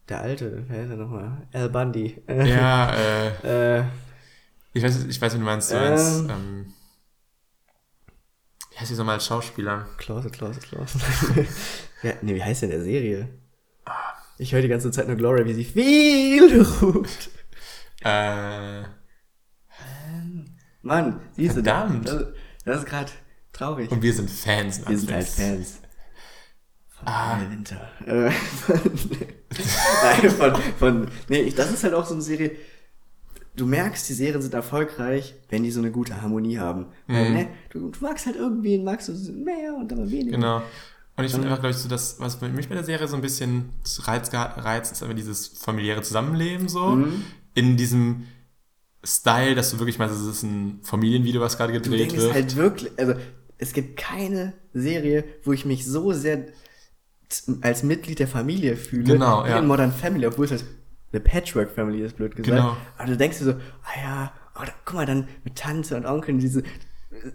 [0.08, 1.46] der alte, wer ist er nochmal?
[1.52, 2.20] Al Bundy.
[2.28, 2.92] Ja,
[3.44, 3.84] äh, äh,
[4.72, 5.70] ich weiß, ich weiß, wie du meinst.
[5.70, 5.82] Du Ähm.
[5.90, 6.72] meinst ähm,
[8.78, 9.88] wie heißt dieser mal als Schauspieler?
[9.96, 11.00] Klause, Klause, Klause.
[12.04, 13.28] ja, nee, wie heißt denn der Serie?
[14.38, 17.30] Ich höre die ganze Zeit nur Gloria, wie sie viel ruft.
[18.04, 18.82] Äh,
[20.82, 22.08] Mann, siehst du, Verdammt.
[22.08, 22.24] Das,
[22.64, 23.10] das ist gerade
[23.52, 23.90] traurig.
[23.90, 24.86] und wir sind Fans.
[24.88, 25.26] Wir sind halt.
[25.26, 25.80] Fans.
[26.86, 27.34] Von Ah.
[27.34, 27.50] ah.
[27.50, 27.90] Winter.
[28.06, 28.30] Äh,
[30.02, 32.52] Nein, von, von, nee, das ist halt auch so eine Serie.
[33.58, 36.86] Du merkst, die Serien sind erfolgreich, wenn die so eine gute Harmonie haben.
[37.06, 37.34] Weil, Mhm.
[37.36, 40.36] ne, du, du magst halt irgendwen, magst du mehr und dann weniger.
[40.36, 40.62] Genau.
[41.16, 43.16] Und ich finde einfach, glaube ich, so das, was bei mich bei der Serie so
[43.16, 43.70] ein bisschen
[44.04, 46.90] reizt, reizt ist einfach dieses familiäre Zusammenleben so.
[46.90, 47.24] Mhm.
[47.54, 48.24] In diesem
[49.04, 52.32] Style, dass du wirklich meinst, es ist ein Familienvideo, was gerade Du gedreht denkst wird.
[52.34, 53.14] halt wirklich, also
[53.58, 56.46] es gibt keine Serie, wo ich mich so sehr
[57.60, 59.58] als Mitglied der Familie fühle, Genau, wie ja.
[59.58, 60.64] in Modern Family, obwohl es halt
[61.12, 62.56] eine Patchwork Family ist, blöd gesagt.
[62.56, 62.76] Genau.
[62.98, 66.04] Aber du denkst dir so, ah ja, oh, da, guck mal, dann mit Tante und
[66.06, 66.62] Onkel, diese,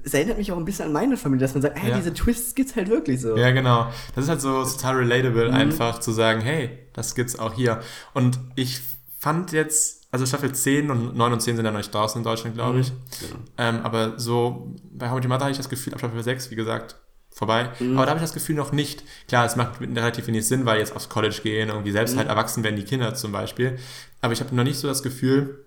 [0.03, 1.95] es erinnert mich auch ein bisschen an meine Familie, dass man sagt, ah, Ja.
[1.97, 3.35] diese Twists gibt's halt wirklich so.
[3.35, 3.87] Ja, genau.
[4.15, 5.55] Das ist halt so total relatable, Mhm.
[5.55, 7.81] einfach zu sagen, hey, das gibt's auch hier.
[8.13, 8.79] Und ich
[9.17, 12.23] fand jetzt, also Staffel 10 und 9 und 10 sind ja noch nicht draußen in
[12.23, 12.89] Deutschland, glaube ich.
[13.19, 13.35] Genau.
[13.57, 16.97] Ähm, aber so, bei How Mother habe ich das Gefühl, ab Staffel 6, wie gesagt,
[17.33, 17.69] vorbei.
[17.79, 17.97] Mhm.
[17.97, 19.03] Aber da habe ich das Gefühl noch nicht.
[19.27, 22.19] Klar, es macht relativ wenig Sinn, weil jetzt aufs College gehen, irgendwie selbst Mhm.
[22.19, 23.77] halt erwachsen werden, die Kinder zum Beispiel.
[24.21, 25.65] Aber ich habe noch nicht so das Gefühl,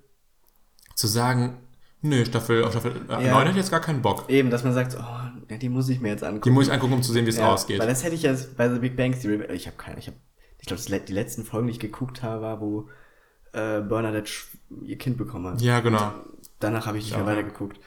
[0.95, 1.59] zu sagen,
[2.03, 3.33] nö, Staffel, auf Staffel äh, Ja.
[3.33, 4.25] 9 hätte ich jetzt gar keinen Bock.
[4.29, 6.45] Eben, dass man sagt, oh, ja, die muss ich mir jetzt angucken.
[6.45, 7.79] Die muss ich angucken, um zu sehen, wie es Ja, ausgeht.
[7.81, 10.17] Weil das hätte ich ja bei The Big Bang Theory, ich habe keine, ich habe,
[10.59, 12.89] ich glaube, die letzten Folgen, die ich geguckt habe, war, wo
[13.53, 14.31] äh, Bernadette
[14.85, 15.61] ihr Kind bekommen hat.
[15.61, 16.12] Ja, genau.
[16.61, 17.19] Danach habe ich nicht Ja.
[17.19, 17.79] mehr weitergeguckt.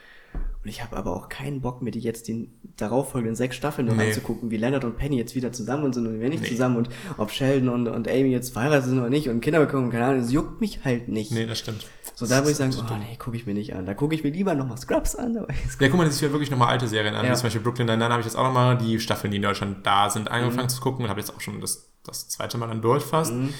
[0.62, 3.96] Und ich habe aber auch keinen Bock, mir die jetzt die darauffolgenden sechs Staffeln noch
[3.96, 4.08] Nee.
[4.10, 6.50] anzugucken, wie Leonard und Penny jetzt wieder zusammen sind und wir nicht Nee.
[6.50, 9.90] zusammen und ob Sheldon und, und Amy jetzt verheiratet sind oder nicht und Kinder bekommen,
[9.90, 11.32] keine Ahnung, das juckt mich halt nicht.
[11.32, 11.86] Nee, das stimmt.
[12.14, 13.86] So, da würde ich sagen, ist oh nee, gucke ich mir nicht an.
[13.86, 15.36] Da gucke ich mir lieber nochmal Scrubs an.
[15.36, 15.46] Ja,
[15.80, 17.26] guck mal, das ist ja wirklich nochmal alte Serien an.
[17.26, 17.34] Ja.
[17.36, 20.10] Zum Beispiel Brooklyn Nine-Nine habe ich jetzt auch nochmal die Staffeln, die in Deutschland da
[20.10, 20.70] sind, angefangen Mhm.
[20.70, 23.34] zu gucken und habe jetzt auch schon das, das zweite Mal dann durch fast.
[23.34, 23.54] Mhm.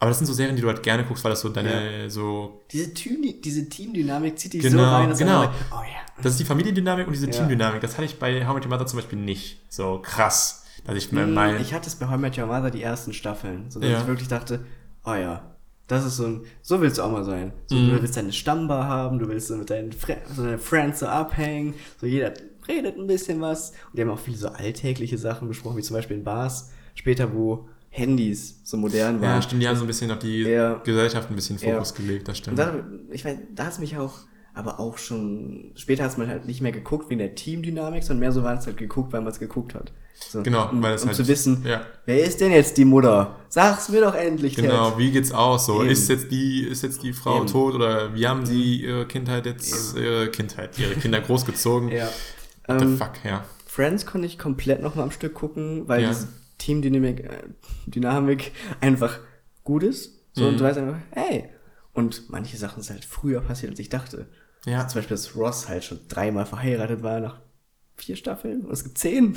[0.00, 2.60] Aber das sind so Serien, die du halt gerne guckst, weil das so deine, so,
[2.70, 5.42] diese, Team, diese Teamdynamik zieht dich Genau, so rein, dass genau.
[5.72, 6.22] oh ja.
[6.22, 7.32] das ist die Familiendynamik und diese Ja.
[7.32, 7.80] Teamdynamik.
[7.80, 10.64] Das hatte ich bei How I Met Your Mother zum Beispiel nicht so krass.
[10.84, 12.82] Dass ich mir Mm, mein, Ich hatte es bei How I Met Your Mother die
[12.82, 14.00] ersten Staffeln, so dass Ja.
[14.00, 14.64] ich wirklich dachte,
[15.04, 15.42] oh ja,
[15.88, 17.52] das ist so ein, so willst du auch mal sein.
[17.66, 17.88] So, Mhm.
[17.90, 21.06] Du willst deine Stammbar haben, du willst so mit deinen Fre so deine Friends so
[21.06, 22.32] abhängen, so jeder
[22.68, 23.70] redet ein bisschen was.
[23.90, 27.34] Und die haben auch viele so alltägliche Sachen besprochen, wie zum Beispiel in Bars, später
[27.34, 27.68] wo
[27.98, 29.36] Handys so modern waren.
[29.36, 30.74] ja, stimmt, die haben so ein bisschen auf die Ja.
[30.84, 31.72] Gesellschaft ein bisschen Ja.
[31.74, 32.58] Fokus gelegt, das Und stimmt.
[32.58, 32.74] da,
[33.10, 34.14] ich weiß, da hat es mich auch
[34.54, 38.32] aber auch schon, später hat man halt nicht mehr geguckt wegen der Teamdynamik, sondern mehr
[38.32, 39.92] so war es halt geguckt, weil man es geguckt hat.
[40.18, 41.82] So, Genau, um, weil es um halt- zu wissen, ja.
[42.06, 43.36] wer ist denn jetzt die Mutter?
[43.50, 44.98] Sag's mir doch endlich, Genau, Ted.
[44.98, 45.66] wie geht's aus?
[45.66, 45.90] So, Eben.
[45.92, 47.46] ist jetzt die, ist jetzt die Frau Eben.
[47.46, 51.88] tot oder wie haben sie ihre Kindheit jetzt, ihre Kindheit, ihre Kinder großgezogen?
[51.92, 52.08] Ja.
[52.66, 53.44] What the Ähm, fuck, ja.
[53.64, 56.10] Friends konnte ich komplett noch mal am Stück gucken, weil Ja.
[56.58, 57.42] Teamdynamik äh,
[57.86, 59.18] Dynamik einfach
[59.64, 60.18] gut ist.
[60.32, 60.48] So, Mhm.
[60.50, 61.48] und du weißt einfach, hey.
[61.92, 64.28] Und manche Sachen sind halt früher passiert, als ich dachte.
[64.66, 64.86] Ja.
[64.86, 67.40] Zum Beispiel, dass Ross halt schon dreimal verheiratet war nach
[67.96, 68.62] vier Staffeln.
[68.66, 69.34] Und es gibt zehn.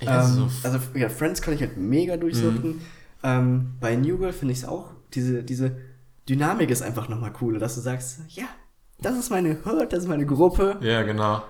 [0.00, 2.70] Ich Ähm, so, also, ja, Friends kann ich halt mega durchsuchten.
[2.76, 2.80] Mhm.
[3.22, 5.76] Ähm, bei New Girl finde ich es auch, diese, diese
[6.28, 8.44] Dynamik ist einfach nochmal cool, dass du sagst, ja,
[9.00, 10.78] das ist meine Herd, das ist meine Gruppe.
[10.80, 11.42] ja, genau.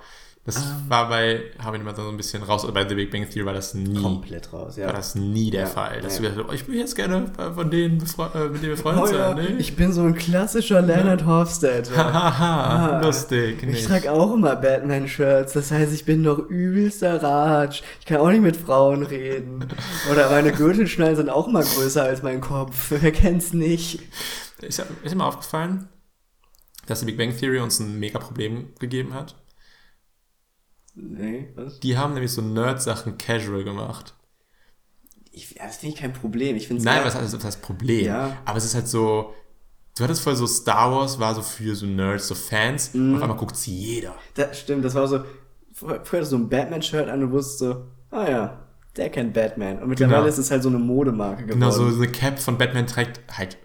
[0.45, 0.63] Das Ähm.
[0.89, 3.53] war bei, habe ich mal so ein bisschen raus, bei The Big Bang Theory war
[3.53, 4.87] das nie, Komplett raus, ja.
[4.87, 6.01] war das nie der Ja, Fall.
[6.01, 6.23] Dass ja.
[6.23, 9.07] du gesagt hast, oh, ich will jetzt gerne von denen äh, mit denen befreundet Oh
[9.07, 9.37] sein.
[9.37, 9.55] Nee.
[9.61, 11.97] Ich bin so ein klassischer Leonard Hofstadter.
[11.97, 13.59] Hahaha, Ah, lustig.
[13.63, 13.87] Ich nicht.
[13.87, 17.83] trage auch immer Batman-Shirts, das heißt, ich bin doch übelster Ratsch.
[18.01, 19.65] Ich kann auch nicht mit Frauen reden.
[20.11, 22.87] Oder meine Gürtelschnallen sind auch mal größer als mein Kopf.
[22.91, 24.01] Wer kennt's nicht?
[24.61, 25.89] Ist, ist mal aufgefallen,
[26.87, 29.37] dass die Big Bang Theory uns ein mega Problem gegeben hat?
[30.95, 31.81] Nee, was?
[31.81, 34.15] Die haben nämlich so Nerd-Sachen casual gemacht.
[35.31, 36.57] Ich, das finde ich kein Problem.
[36.57, 38.05] Ich finde Nein, was heißt das Problem?
[38.05, 38.37] Ja.
[38.45, 39.33] Aber es ist halt so,
[39.97, 43.11] du hattest voll so Star Wars war so für so Nerds, so Fans Mhm.
[43.11, 44.15] und auf einmal guckt sie jeder.
[44.35, 45.25] Das stimmt, das war so.
[45.73, 49.33] Früher hattest du so ein Batman-Shirt an und du wusstest so, ah ja, der kennt
[49.33, 49.79] Batman.
[49.83, 50.29] Und mittlerweile Genau.
[50.29, 51.61] ist es halt so eine Modemarke geworden.
[51.61, 53.57] Genau, so eine Cap von Batman trägt halt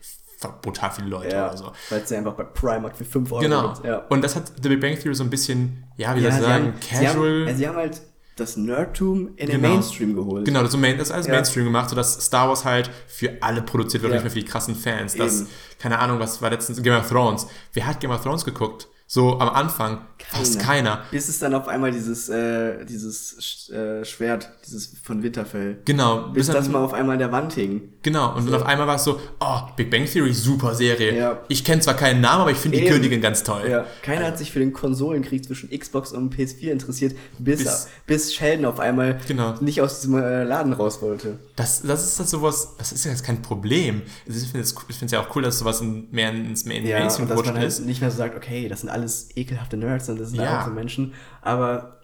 [0.62, 1.72] brutal viele Leute ja, oder so.
[1.90, 3.74] weil es ja einfach bei Primark für 5 Euro Genau.
[3.74, 3.86] gibt.
[3.86, 3.98] Ja.
[4.10, 6.74] Und das hat The Big Bang Theory so ein bisschen, ja, wie soll ich sagen,
[6.80, 7.02] casual.
[7.04, 8.02] Sie haben, ja, sie haben halt
[8.36, 9.70] das Nerdtum in den Genau.
[9.74, 10.46] Mainstream geholt.
[10.46, 11.34] Genau, das, ist so Main, das ist alles Ja.
[11.34, 14.18] Mainstream gemacht, sodass Star Wars halt für alle produziert wird, Ja.
[14.18, 15.16] nicht mehr für die krassen Fans.
[15.16, 15.50] Das, Eben.
[15.80, 17.48] keine Ahnung, was war letztens Game of Thrones.
[17.74, 18.88] Wer hat Game of Thrones geguckt?
[19.10, 19.99] So am Anfang
[20.30, 21.03] fast keiner.
[21.12, 26.47] Bis es dann auf einmal dieses, äh, dieses äh, Schwert, dieses von Winterfell, Genau, bis
[26.47, 27.93] bis das mal auf einmal an der Wand hing.
[28.03, 28.36] genau.
[28.36, 31.16] Und dann auf einmal war es so, oh, Big Bang Theory, super Serie.
[31.18, 31.39] Ja.
[31.47, 32.86] Ich kenne zwar keinen Namen, aber ich finde die.
[32.86, 33.62] Königin ganz toll.
[33.70, 38.36] Ja, keiner hat sich für den Konsolenkrieg zwischen Xbox und PS4 interessiert, bis, Bis- bis,
[38.36, 39.53] Sheldon auf einmal Genau.
[39.62, 41.39] nicht aus diesem äh, Laden raus wollte.
[41.55, 44.01] Das, das ist halt sowas, das ist ja jetzt kein Problem.
[44.26, 47.55] Ich finde es ja auch cool, dass sowas mehr ins Main Ja, Mainstream gerutscht man
[47.60, 47.86] halt ist.
[47.86, 50.62] nicht mehr so sagt, okay, das sind alles ekelhafte Nerds und das sind Ja.
[50.62, 52.02] auch so Menschen, aber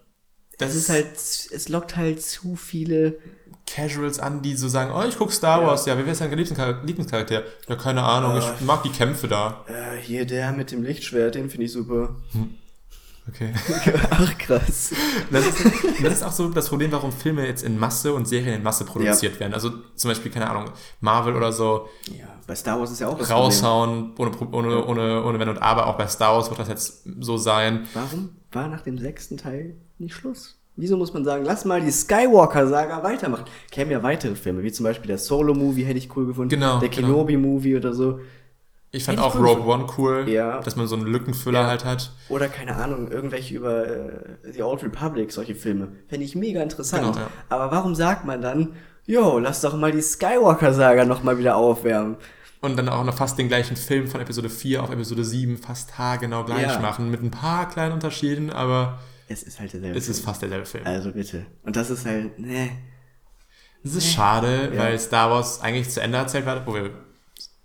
[0.58, 3.18] Das es ist halt, es lockt halt zu viele
[3.66, 5.66] Casuals an, die so sagen, oh, ich guck Star Ja.
[5.66, 7.42] Wars, ja, wer ist dein Lieblingscharakter?
[7.68, 9.64] Ja, keine Ahnung, ich mag die Kämpfe da.
[9.66, 12.16] Äh, hier der mit dem Lichtschwert, den finde ich super.
[13.28, 13.52] Okay.
[14.10, 14.92] Ach krass.
[15.30, 15.64] Das ist,
[16.02, 18.84] das ist auch so das Problem, warum Filme jetzt in Masse und Serien in Masse
[18.84, 19.54] produziert werden.
[19.54, 20.66] Also zum Beispiel, keine Ahnung,
[21.00, 24.84] Marvel oder so Ja, bei Star Wars ist ja auch das raushauen, ohne, Pro- ohne,
[24.84, 25.86] ohne, ohne Wenn und Aber.
[25.86, 27.84] Auch bei Star Wars wird das jetzt so sein.
[27.84, 27.88] Problem.
[27.94, 30.58] Warum war nach dem sechsten Teil nicht Schluss?
[30.76, 33.44] Wieso muss man sagen, lass mal die Skywalker-Saga weitermachen?
[33.70, 36.48] Kämen ja weitere Filme, wie zum Beispiel der Solo-Movie hätte ich cool gefunden.
[36.50, 37.06] Genau, Der genau.
[37.08, 38.18] Kenobi-Movie oder so.
[38.94, 40.60] Ich fand auch Rogue One cool, Ja.
[40.60, 41.66] dass man so einen Lückenfüller Ja.
[41.66, 42.12] halt hat.
[42.28, 45.88] Oder keine Ahnung, irgendwelche über äh, The Old Republic, solche Filme.
[46.08, 47.02] Fände ich mega interessant.
[47.04, 47.30] Genau, ja.
[47.48, 48.74] Aber warum sagt man dann,
[49.04, 52.16] jo, lass doch mal die Skywalker-Saga nochmal wieder aufwärmen?
[52.60, 55.98] Und dann auch noch fast den gleichen Film von Episode 4 auf Episode 7 fast
[55.98, 56.78] haargenau gleich Ja.
[56.78, 57.10] machen.
[57.10, 60.26] Mit ein paar kleinen Unterschieden, aber Es ist halt derselbe es ist Film.
[60.26, 60.86] fast derselbe Film.
[60.86, 61.46] Also bitte.
[61.64, 62.70] Und das ist halt, ne.
[63.82, 64.80] Es ist schade, Ja.
[64.80, 66.90] weil Star Wars eigentlich zu Ende erzählt wird, wo wir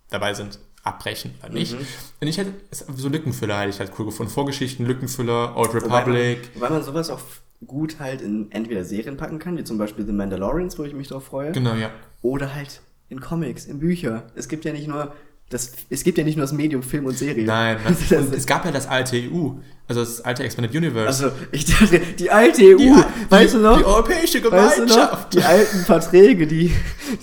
[0.10, 1.74] dabei sind, abbrechen oder nicht.
[1.74, 1.86] Mhm.
[2.22, 4.32] Und ich hätte so Lückenfüller hätte ich halt cool gefunden.
[4.32, 6.50] Vorgeschichten, Lückenfüller, Old Wobei man, Republic.
[6.56, 7.20] wobei man sowas auch
[7.66, 11.10] gut halt in entweder Serien packen kann, wie zum Beispiel The Mandalorians, wo ich mich
[11.10, 11.92] drauf freue, Genau, ja.
[12.22, 14.24] oder halt in Comics, in Bücher.
[14.36, 15.14] Es gibt ja nicht nur
[15.50, 17.44] das, es gibt ja nicht nur das Medium Film und Serie.
[17.44, 19.54] Nein, und es gab ja das alte EU,
[19.88, 21.08] also das alte Expanded Universe.
[21.26, 22.94] Also, ich dachte, die alte EU, die,
[23.30, 23.78] weißt du noch?
[23.80, 24.96] Die europäische weißt du noch?
[24.96, 25.34] Gemeinschaft.
[25.34, 26.72] Die alten Verträge, die,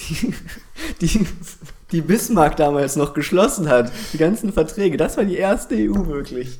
[0.09, 0.35] die,
[1.01, 1.27] die,
[1.93, 3.93] die Bismarck damals noch geschlossen hat.
[4.13, 6.59] Die ganzen Verträge, das war die erste EU wirklich.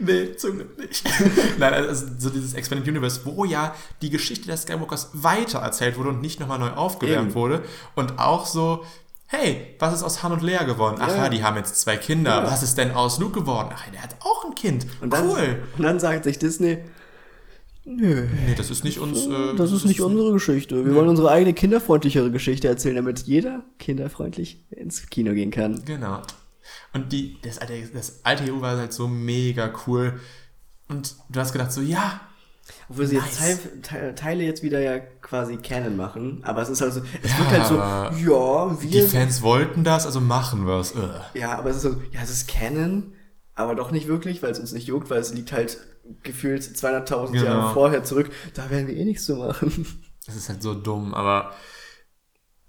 [0.00, 1.04] Nee, zum Glück nicht.
[1.58, 6.10] Nein, also so dieses Expanded Universe, wo ja die Geschichte des Skywalkers weiter erzählt wurde
[6.10, 7.34] und nicht nochmal neu aufgewärmt Eben.
[7.34, 7.62] wurde.
[7.94, 8.84] Und auch so,
[9.26, 10.98] hey, was ist aus Han und Lea geworden?
[11.00, 11.28] Ach ja, Ja.
[11.30, 12.42] die haben jetzt zwei Kinder.
[12.42, 12.44] Ja.
[12.44, 13.70] Was ist denn aus Luke geworden?
[13.74, 14.86] Ach, der hat auch ein Kind.
[15.00, 15.62] Und dann, cool.
[15.78, 16.78] Und dann sagt sich Disney,
[17.84, 19.26] nö, Nee, das ist nicht uns.
[19.26, 20.84] Äh, das ist nicht unsere Geschichte.
[20.84, 25.84] Wir wollen unsere eigene kinderfreundlichere Geschichte erzählen, damit jeder kinderfreundlich ins Kino gehen kann.
[25.84, 26.22] Genau.
[26.92, 30.18] Und die, das, alte, das alte EU war halt so mega cool.
[30.88, 32.20] Und du hast gedacht, so, ja,
[32.88, 33.26] Obwohl sie Nice.
[33.26, 36.40] jetzt Teil, Teil, Teile jetzt wieder ja quasi Canon machen.
[36.44, 39.06] Aber es ist halt so, es Ja, wirkt halt so, ja, die wir.
[39.08, 40.94] Fans wollten das, also machen wir es.
[41.34, 43.12] Ja, aber es ist so, ja, es ist Canon.
[43.54, 45.78] aber doch nicht wirklich, weil es uns nicht juckt, weil es liegt halt
[46.22, 47.44] gefühlt 200.000 Genau.
[47.44, 48.30] Jahre vorher zurück.
[48.54, 49.86] Da werden wir eh nichts zu machen.
[50.26, 51.52] Das ist halt so dumm, aber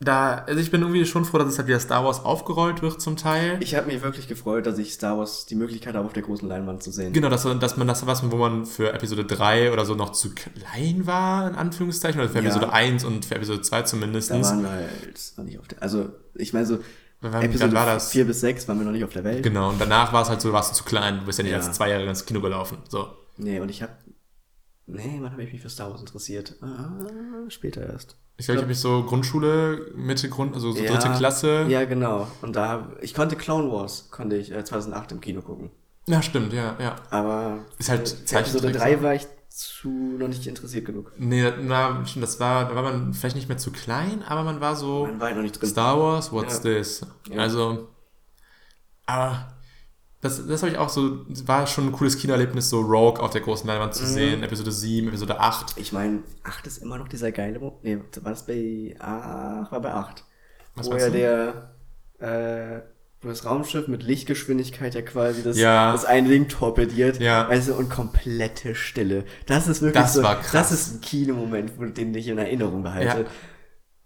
[0.02, 3.00] da, also ich bin irgendwie schon froh, dass es halt wieder Star Wars aufgerollt wird
[3.02, 3.60] zum Teil.
[3.62, 6.50] Ich habe mich wirklich gefreut, dass ich Star Wars die Möglichkeit habe, auf der großen
[6.50, 7.14] Leinwand zu sehen.
[7.14, 10.32] Genau, dass, dass man das was, wo man für Episode 3 oder so noch zu
[10.36, 12.44] klein war, in Anführungszeichen, oder für Ja.
[12.50, 14.32] Episode 1 und für Episode 2 zumindest.
[14.32, 15.82] Da waren wir halt noch nicht auf der.
[15.82, 16.80] Also, ich meine so,
[17.22, 18.10] Episode war das?
[18.12, 19.44] 4 bis 6 waren wir noch nicht auf der Welt.
[19.44, 21.54] Genau, und danach war es halt so, warst du zu klein, du bist ja nicht
[21.54, 21.60] Ja.
[21.60, 22.80] als zwei Jahre ins Kino gelaufen.
[22.90, 23.08] So.
[23.38, 23.94] Nee, und ich habe.
[24.88, 26.56] Nee, wann habe ich mich für Star Wars interessiert?
[26.62, 28.18] Ah, später erst.
[28.38, 30.92] Ich glaube, ich habe mich so Grundschule, Mitte Grund, also so Ja.
[30.94, 31.66] dritte Klasse.
[31.70, 32.28] Ja, genau.
[32.42, 35.72] Und da, ich konnte Clone Wars, konnte ich äh, 2008 im Kino gucken.
[36.08, 36.98] Ja, stimmt, ja, ja.
[37.10, 39.04] Aber Ist halt für Episode Zeichentrick, 3 so.
[39.04, 41.14] war ich zu noch nicht interessiert genug.
[41.18, 44.60] Nee, das, na, das war, da war man vielleicht nicht mehr zu klein, aber man
[44.60, 45.70] war so Man war halt noch nicht drin.
[45.70, 46.60] Star Wars, what's Ja.
[46.60, 47.02] this?
[47.32, 47.40] Ja.
[47.42, 47.88] Also,
[49.06, 49.55] aber
[50.26, 53.42] das, das habe ich auch so, war schon ein cooles Kinoerlebnis, so Rogue auf der
[53.42, 53.98] großen Leinwand Mhm.
[53.98, 55.78] zu sehen, Episode 7, Episode 8.
[55.78, 59.72] Ich meine, 8 ist immer noch dieser geile Mo Nee, war das bei 8?
[59.72, 60.24] War bei 8.
[60.76, 61.72] Was wo ja der,
[62.20, 62.82] äh,
[63.22, 65.92] wo das Raumschiff mit Lichtgeschwindigkeit ja quasi das, Ja.
[65.94, 67.20] das eine Ding torpediert.
[67.20, 67.48] Ja.
[67.50, 69.24] Weißt du, und komplette Stille.
[69.46, 70.52] Das ist wirklich Das so, war krass.
[70.52, 73.22] das ist ein Kinomoment, den ich in Erinnerung behalte.
[73.22, 73.26] Ja.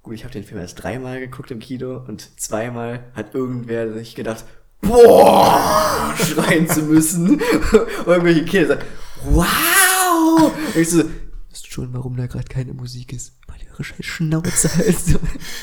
[0.01, 4.15] Gut, ich habe den Film erst dreimal geguckt im Kino und zweimal hat irgendwer sich
[4.15, 4.45] gedacht,
[4.81, 7.31] boah, schreien zu müssen.
[7.35, 7.41] und
[8.05, 8.81] irgendwelche Kinder sagen,
[9.25, 10.51] wow!
[10.73, 11.03] Und ich so,
[11.49, 13.33] wisst schon, warum da gerade keine Musik ist?
[13.47, 14.95] Weil ihre scheiß Schnauze halt.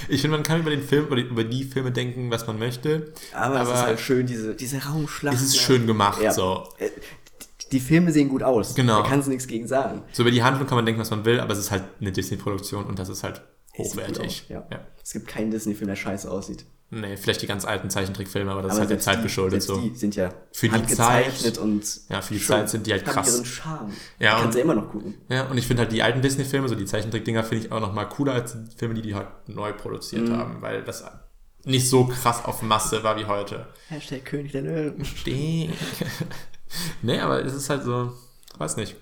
[0.09, 2.59] Ich finde, man kann über den Film, über die, über die Filme denken, was man
[2.59, 3.13] möchte.
[3.33, 5.37] Aber, es ist halt schön, diese, diese Raumschlacht.
[5.37, 6.33] es ist schön gemacht, Ja.
[6.33, 6.69] so.
[6.79, 6.91] Äh,
[7.73, 8.75] Die, Filme sehen gut aus.
[8.75, 9.03] Genau.
[9.03, 10.03] Da kannst du nichts gegen sagen.
[10.13, 12.13] So über die Handlung kann man denken, was man will, aber es ist halt eine
[12.13, 13.43] Disney-Produktion und das ist halt
[13.77, 14.21] hochwertig.
[14.27, 14.67] aus, Ja.
[14.71, 14.81] ja.
[15.03, 16.65] Es gibt keinen Disney-Film, der scheiße aussieht.
[16.89, 19.61] Nee, vielleicht die ganz alten Zeichentrickfilme, aber das Aber ist halt der Zeit die- geschuldet
[19.63, 19.77] so.
[19.81, 23.13] Die sind ja Für die Zeit- und Ja, für die Zeit sind die halt haben
[23.13, 23.35] krass.
[23.35, 23.93] ihren Charme.
[24.21, 25.15] Ja, kannst und- du immer noch gucken.
[25.29, 27.93] Ja, und ich finde halt die alten Disney-Filme, so die Zeichentrickdinger, finde ich auch noch
[27.93, 30.37] mal cooler als die Filme, die die heute neu produziert Mhm.
[30.37, 31.05] haben, weil das
[31.65, 33.67] nicht so krass auf Masse war wie heute.
[33.89, 35.05] Hashtag König der Löwen.
[37.03, 38.13] Nee, aber es ist halt so,
[38.59, 38.97] weiß nicht.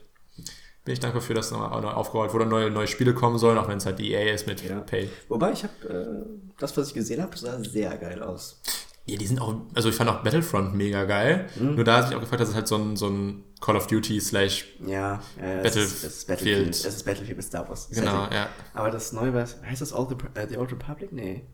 [0.85, 3.69] Bin ich dankbar für, dass nochmal neu aufgerollt wurde, neue, neue Spiele kommen sollen, auch
[3.69, 4.81] wenn es halt die EA ist mit Ja.
[4.81, 5.09] Pay.
[5.29, 8.61] Wobei, ich habe äh, das, was ich gesehen habe, sah sehr geil aus.
[9.07, 11.47] Ja, die sind auch, also ich fand auch Battlefront mega geil.
[11.57, 11.75] Mhm.
[11.77, 13.87] Nur da hat sich auch gefragt, dass es halt so ein, so ein Call of
[13.87, 15.77] Duty slash, Ja, ja es, Battlefield.
[15.77, 16.69] ist, es ist Battlefield.
[16.71, 17.89] Es ist Battlefield mit Star Wars.
[17.91, 18.37] genau, Setting.
[18.37, 18.49] ja.
[18.75, 21.13] Aber das neue, was heißt das the, äh, the Old Republic?
[21.13, 21.45] Nee.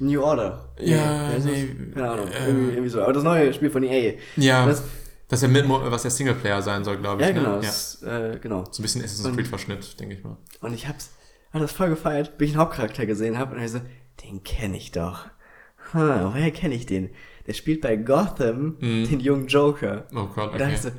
[0.00, 0.68] New Order.
[0.78, 1.94] Ja, nee, das?
[1.94, 2.28] Keine Ahnung.
[2.28, 3.02] äh, irgendwie, irgendwie so.
[3.02, 4.14] Aber das neue Spiel von EA.
[4.36, 4.82] Ja, Das,
[5.28, 7.28] das, ist ja mit, was der Singleplayer sein soll, glaube ich.
[7.28, 7.56] ja, genau.
[7.56, 7.62] Ne?
[7.62, 7.68] Ja.
[7.68, 8.64] Das, äh, genau.
[8.70, 10.36] So ein bisschen Assassin's Und- Creed-Verschnitt, denke ich mal.
[10.60, 11.10] Und ich hab's,
[11.52, 13.80] hab das voll gefeiert, bis ich einen Hauptcharakter gesehen habe und ich so,
[14.24, 15.26] den kenne ich doch.
[15.92, 17.10] Hm, woher kenne ich den?
[17.46, 20.06] Der spielt bei Gotham den jungen Joker.
[20.14, 20.74] Oh Gott, Und da okay.
[20.74, 20.90] ich so,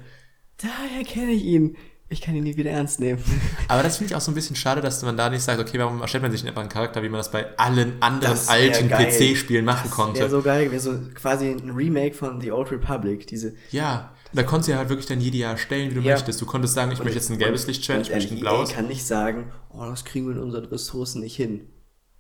[0.58, 1.76] daher kenne ich ihn.
[2.12, 3.24] Ich kann ihn nie wieder ernst nehmen.
[3.68, 5.78] Aber das finde ich auch so ein bisschen schade, dass man da nicht sagt, okay,
[5.78, 8.48] warum erstellt man sich nicht einfach einen Charakter, wie man das bei allen anderen Das
[8.48, 8.90] alten.
[8.90, 10.20] PC-Spielen machen Das konnte.
[10.20, 13.28] wäre so geil, wäre so quasi ein Remake von The Old Republic.
[13.28, 16.14] Diese, ja, da konntest du ja halt wirklich dein Jedi erstellen, wie du Ja.
[16.14, 16.40] möchtest.
[16.42, 18.70] Du konntest sagen, ich möchte jetzt ein gelbes Lichtschwert, ich möchte ein ehrlich, blaues.
[18.70, 21.68] EA kann nicht sagen, oh, das kriegen wir in unseren Ressourcen nicht hin.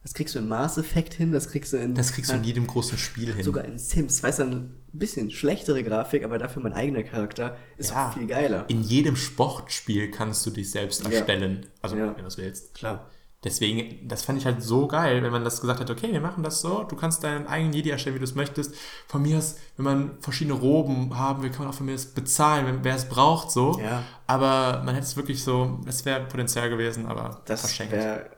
[0.01, 2.43] Das kriegst du in Mass Effect hin, das kriegst du in, Das kriegst du in
[2.45, 3.43] jedem großen Spiel hin.
[3.43, 4.23] sogar in Sims.
[4.23, 8.09] Weißt du, ein bisschen schlechtere Grafik, aber dafür mein eigener Charakter ist Ja.
[8.11, 8.63] viel geiler.
[8.69, 11.09] In jedem Sportspiel kannst du dich selbst Ja.
[11.11, 11.65] erstellen.
[11.81, 12.07] Also, Ja.
[12.07, 12.73] wenn du das willst.
[12.75, 13.09] Klar.
[13.43, 16.43] Deswegen, das fand ich halt so geil, wenn man das gesagt hat, okay, wir machen
[16.43, 18.75] das so, du kannst deinen eigenen Jedi erstellen, wie du es möchtest.
[19.07, 22.07] Von mir aus, wenn man verschiedene Roben haben will, kann man auch von mir das
[22.07, 23.79] bezahlen, wenn, wer es braucht, so.
[23.79, 24.03] Ja.
[24.27, 27.93] Aber man hätte es wirklich so, das wäre Potenzial gewesen, aber Das verschenkt.
[27.93, 28.29] wäre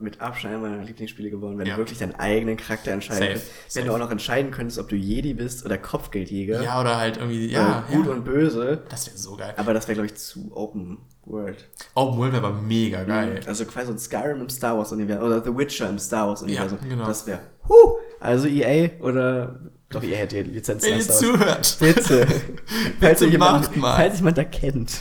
[0.00, 1.74] mit Abstand einer meiner Lieblingsspiele geworden, wenn Ja.
[1.74, 3.50] du wirklich deinen eigenen Charakter entscheiden Safe, könntest.
[3.64, 3.86] Wenn safe.
[3.86, 6.62] du auch noch entscheiden könntest, ob du Jedi bist oder Kopfgeldjäger.
[6.62, 8.12] Ja, oder halt irgendwie, ja, gut ja.
[8.12, 8.82] und böse.
[8.88, 9.54] Das wäre so geil.
[9.56, 11.68] Aber das wäre, glaube ich, zu Open World.
[11.94, 13.40] Open World wäre aber mega geil.
[13.46, 16.42] Also quasi so ein Skyrim im Star Wars Universum oder The Witcher im Star Wars
[16.42, 16.78] Universum.
[16.82, 17.06] Ja, genau.
[17.06, 17.40] Das wäre.
[17.68, 17.96] Huh!
[18.18, 19.60] Also EA oder
[19.90, 21.76] doch EA hat die Lizenz Wenn ihr zuhört.
[21.80, 22.26] Bitte.
[23.00, 23.96] falls, Bitte jemand, mal.
[23.96, 24.92] falls jemand da kennt.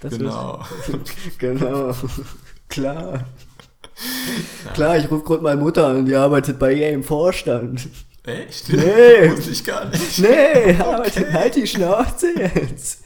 [0.00, 0.62] Das Genau.
[1.38, 1.94] genau.
[2.68, 3.24] Klar.
[4.74, 7.88] Klar, ich rufe gerade meine Mutter an, die arbeitet bei EA im Vorstand.
[8.24, 8.72] Echt?
[8.72, 9.30] Nee.
[9.30, 10.18] Wusste ich gar nicht.
[10.18, 13.04] Nee, arbeitet halt die Schnauze jetzt.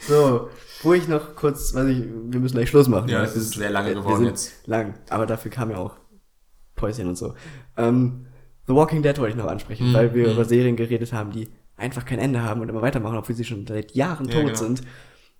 [0.00, 0.48] So,
[0.82, 3.08] wo ich noch kurz, weiß ich, wir müssen gleich Schluss machen.
[3.08, 4.66] Ja, es ist sehr lange geworden jetzt.
[4.66, 5.96] Lang, aber dafür kam ja auch
[6.76, 7.34] Päuschen und so.
[7.76, 8.26] Ähm,
[8.66, 10.32] The Walking Dead wollte ich noch ansprechen, Mhm, weil wir mhm.
[10.34, 13.66] über Serien geredet haben, die einfach kein Ende haben und immer weitermachen, obwohl sie schon
[13.66, 14.54] seit Jahren Ja, tot genau.
[14.58, 14.82] sind.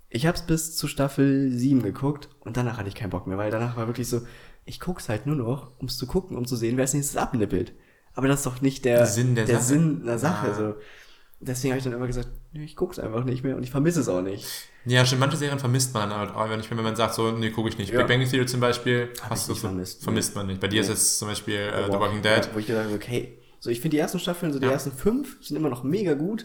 [0.09, 3.51] Ich hab's bis zu Staffel 7 geguckt und danach hatte ich keinen Bock mehr, weil
[3.51, 4.23] danach war wirklich so,
[4.65, 7.73] ich guck's halt nur noch, ums zu gucken, um zu sehen, wer als nächstes abnippelt.
[8.15, 9.63] Aber das ist doch nicht der Sinn der Sache.
[9.63, 10.49] Sinn der Sache.
[10.51, 10.55] Ah.
[10.55, 10.75] So.
[11.41, 14.01] deswegen habe ich dann immer gesagt, nee, ich guck's einfach nicht mehr und ich vermisse
[14.01, 14.47] es auch nicht.
[14.85, 17.51] Ja, stimmt, manche Serien vermisst man halt auch nicht mehr, wenn man sagt so, nee,
[17.51, 17.93] gucke ich nicht.
[17.93, 17.99] Ja.
[18.03, 20.61] Big Bang Theory zum Beispiel, hast ich du vermisst, vermisst man nicht.
[20.61, 20.95] Bei dir ist Nee.
[20.95, 22.45] jetzt zum Beispiel äh, The Walking Dead.
[22.45, 24.73] Ja, wo ich gesagt habe, okay, so ich finde die ersten Staffeln, so die Ja.
[24.73, 26.45] ersten fünf sind immer noch mega gut,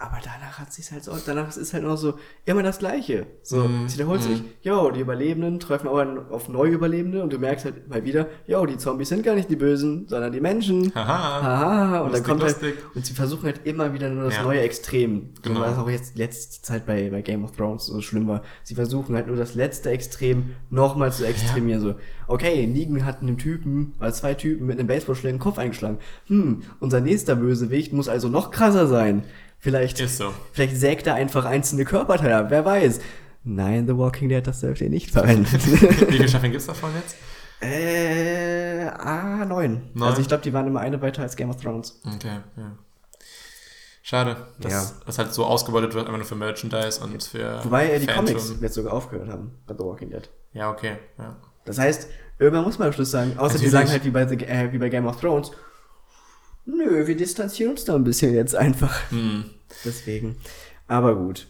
[0.00, 2.14] aber danach hat sich's halt so, danach ist halt noch so
[2.44, 3.26] immer das Gleiche.
[3.42, 4.42] So, Mhm, es wiederholt sich.
[4.62, 8.76] Jo, die Überlebenden treffen an- auf Neuüberlebende und du merkst halt mal wieder, jo, die
[8.78, 10.92] Zombies sind gar nicht die Bösen, sondern die Menschen.
[10.94, 11.42] Haha.
[11.42, 12.74] Haha, und Lustig, dann kommt halt, lustig.
[12.94, 14.42] und sie versuchen halt immer wieder nur das Ja.
[14.44, 15.30] neue Extrem.
[15.36, 15.60] So Genau.
[15.62, 18.42] was auch jetzt letzte Zeit bei, bei Game of Thrones so schlimm war.
[18.62, 21.80] Sie versuchen halt nur das letzte Extrem nochmal zu extremieren.
[21.80, 21.94] So,
[22.28, 25.98] okay, Negan hat einem Typen, oder zwei Typen mit einem Baseballschläger den Kopf eingeschlagen.
[26.28, 29.24] Hm, unser nächster Bösewicht muss also noch krasser sein.
[29.60, 30.32] Vielleicht, Ist so.
[30.52, 33.00] vielleicht sägt er einfach einzelne Körperteile ab, wer weiß.
[33.44, 35.46] Nein, The Walking Dead, das dürft ihr nicht verwenden.
[35.52, 35.56] Wie
[36.12, 37.16] viele Staffeln gibt's davon jetzt?
[37.60, 39.90] äh, ah, neun.
[39.94, 40.08] Neun?
[40.08, 42.00] Also ich glaube, die waren immer eine weiter als Game of Thrones.
[42.06, 42.78] Okay, ja.
[44.02, 44.90] Schade, dass Ja.
[45.06, 48.06] das halt so ausgebeutet wird, einfach nur für Merchandise und für Wobei äh, die.
[48.06, 50.28] Comics jetzt sogar aufgehört haben bei The Walking Dead.
[50.52, 51.36] Ja, okay, ja.
[51.64, 52.08] Das heißt,
[52.38, 53.72] irgendwann muss man am Schluss sagen, außer die Natürlich.
[53.72, 55.50] sagen halt wie bei, The, äh, wie bei Game of Thrones,
[56.76, 59.10] nö, wir distanzieren uns da ein bisschen jetzt einfach.
[59.10, 59.44] Hm.
[59.84, 60.36] Deswegen.
[60.86, 61.46] Aber gut.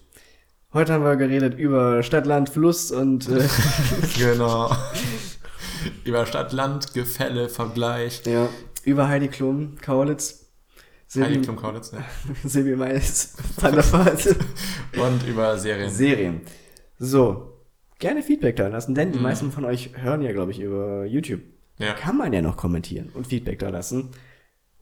[0.73, 3.47] Heute haben wir geredet über Stadt, Land, Fluss und äh,
[4.19, 4.71] Genau.
[6.05, 8.23] Über Stadt, Land, Gefälle, Vergleich.
[8.27, 8.49] ja,
[8.85, 10.51] über Heidi Klum, Kaulitz,
[11.15, 12.05] Heidi Silvi, Klum Kaulitz, ne?
[12.45, 14.27] Silvi Mais, Van der Vaart.
[14.97, 15.91] Und über Serien.
[15.91, 16.41] Serien.
[16.99, 17.61] So,
[18.01, 21.41] gerne Feedback da lassen, denn die meisten von euch hören ja, glaube ich, über YouTube.
[21.79, 21.93] Ja.
[21.95, 24.11] Kann man ja noch kommentieren und Feedback da lassen.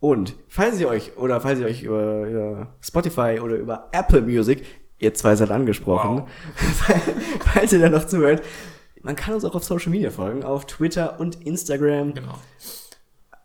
[0.06, 4.64] Und falls ihr euch, oder falls ihr euch über, über Spotify oder über Apple Music,
[5.00, 6.28] ihr zwei seid angesprochen,
[7.52, 8.40] falls ihr da noch zuhört,
[9.02, 12.14] man kann uns auch auf Social Media folgen, auf Twitter und Instagram.
[12.14, 12.38] Genau.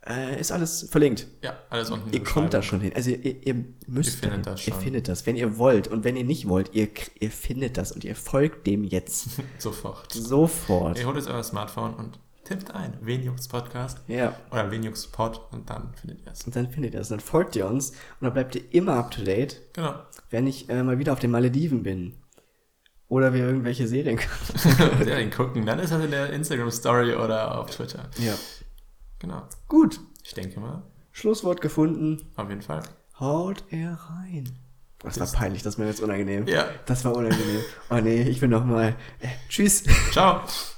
[0.06, 1.26] Äh, ist alles verlinkt.
[1.44, 2.14] Ja, alles unten.
[2.14, 2.92] Ihr kommt da schon hin.
[2.96, 5.88] Also ihr, ihr müsst Ihr findet da- das Ihr findet das, wenn ihr wollt.
[5.88, 6.90] Und wenn ihr nicht wollt, ihr,
[7.20, 9.30] ihr findet das und ihr folgt dem jetzt.
[9.58, 10.12] Sofort.
[10.12, 11.00] Sofort.
[11.00, 12.20] Ihr holt jetzt euer Smartphone und
[12.52, 12.94] tippt ein.
[13.02, 14.00] Venjux Podcast.
[14.08, 14.36] Ja.
[14.52, 16.44] Oder Venjux Pod und dann findet ihr es.
[16.44, 17.10] Und dann findet ihr das.
[17.10, 19.96] Dann folgt ihr uns und dann bleibt ihr immer up to date, Genau.
[20.30, 22.16] wenn ich äh, mal wieder auf den Malediven bin.
[23.08, 24.20] Oder wir irgendwelche Serien
[25.04, 28.10] Serien gucken, dann ist das in der Instagram Story oder auf Twitter.
[28.20, 28.34] Ja.
[29.20, 29.44] Genau.
[29.68, 30.00] Gut.
[30.24, 32.22] Ich denke mal, Schlusswort gefunden.
[32.36, 32.84] auf jeden Fall.
[33.20, 34.58] Haut er rein.
[35.00, 36.48] Das war peinlich, das war mir jetzt unangenehm.
[36.48, 36.66] Ja.
[36.86, 37.62] Das war unangenehm.
[37.90, 38.96] Oh nee, ich will noch mal.
[39.20, 39.84] Äh, tschüss.
[40.12, 40.42] Ciao.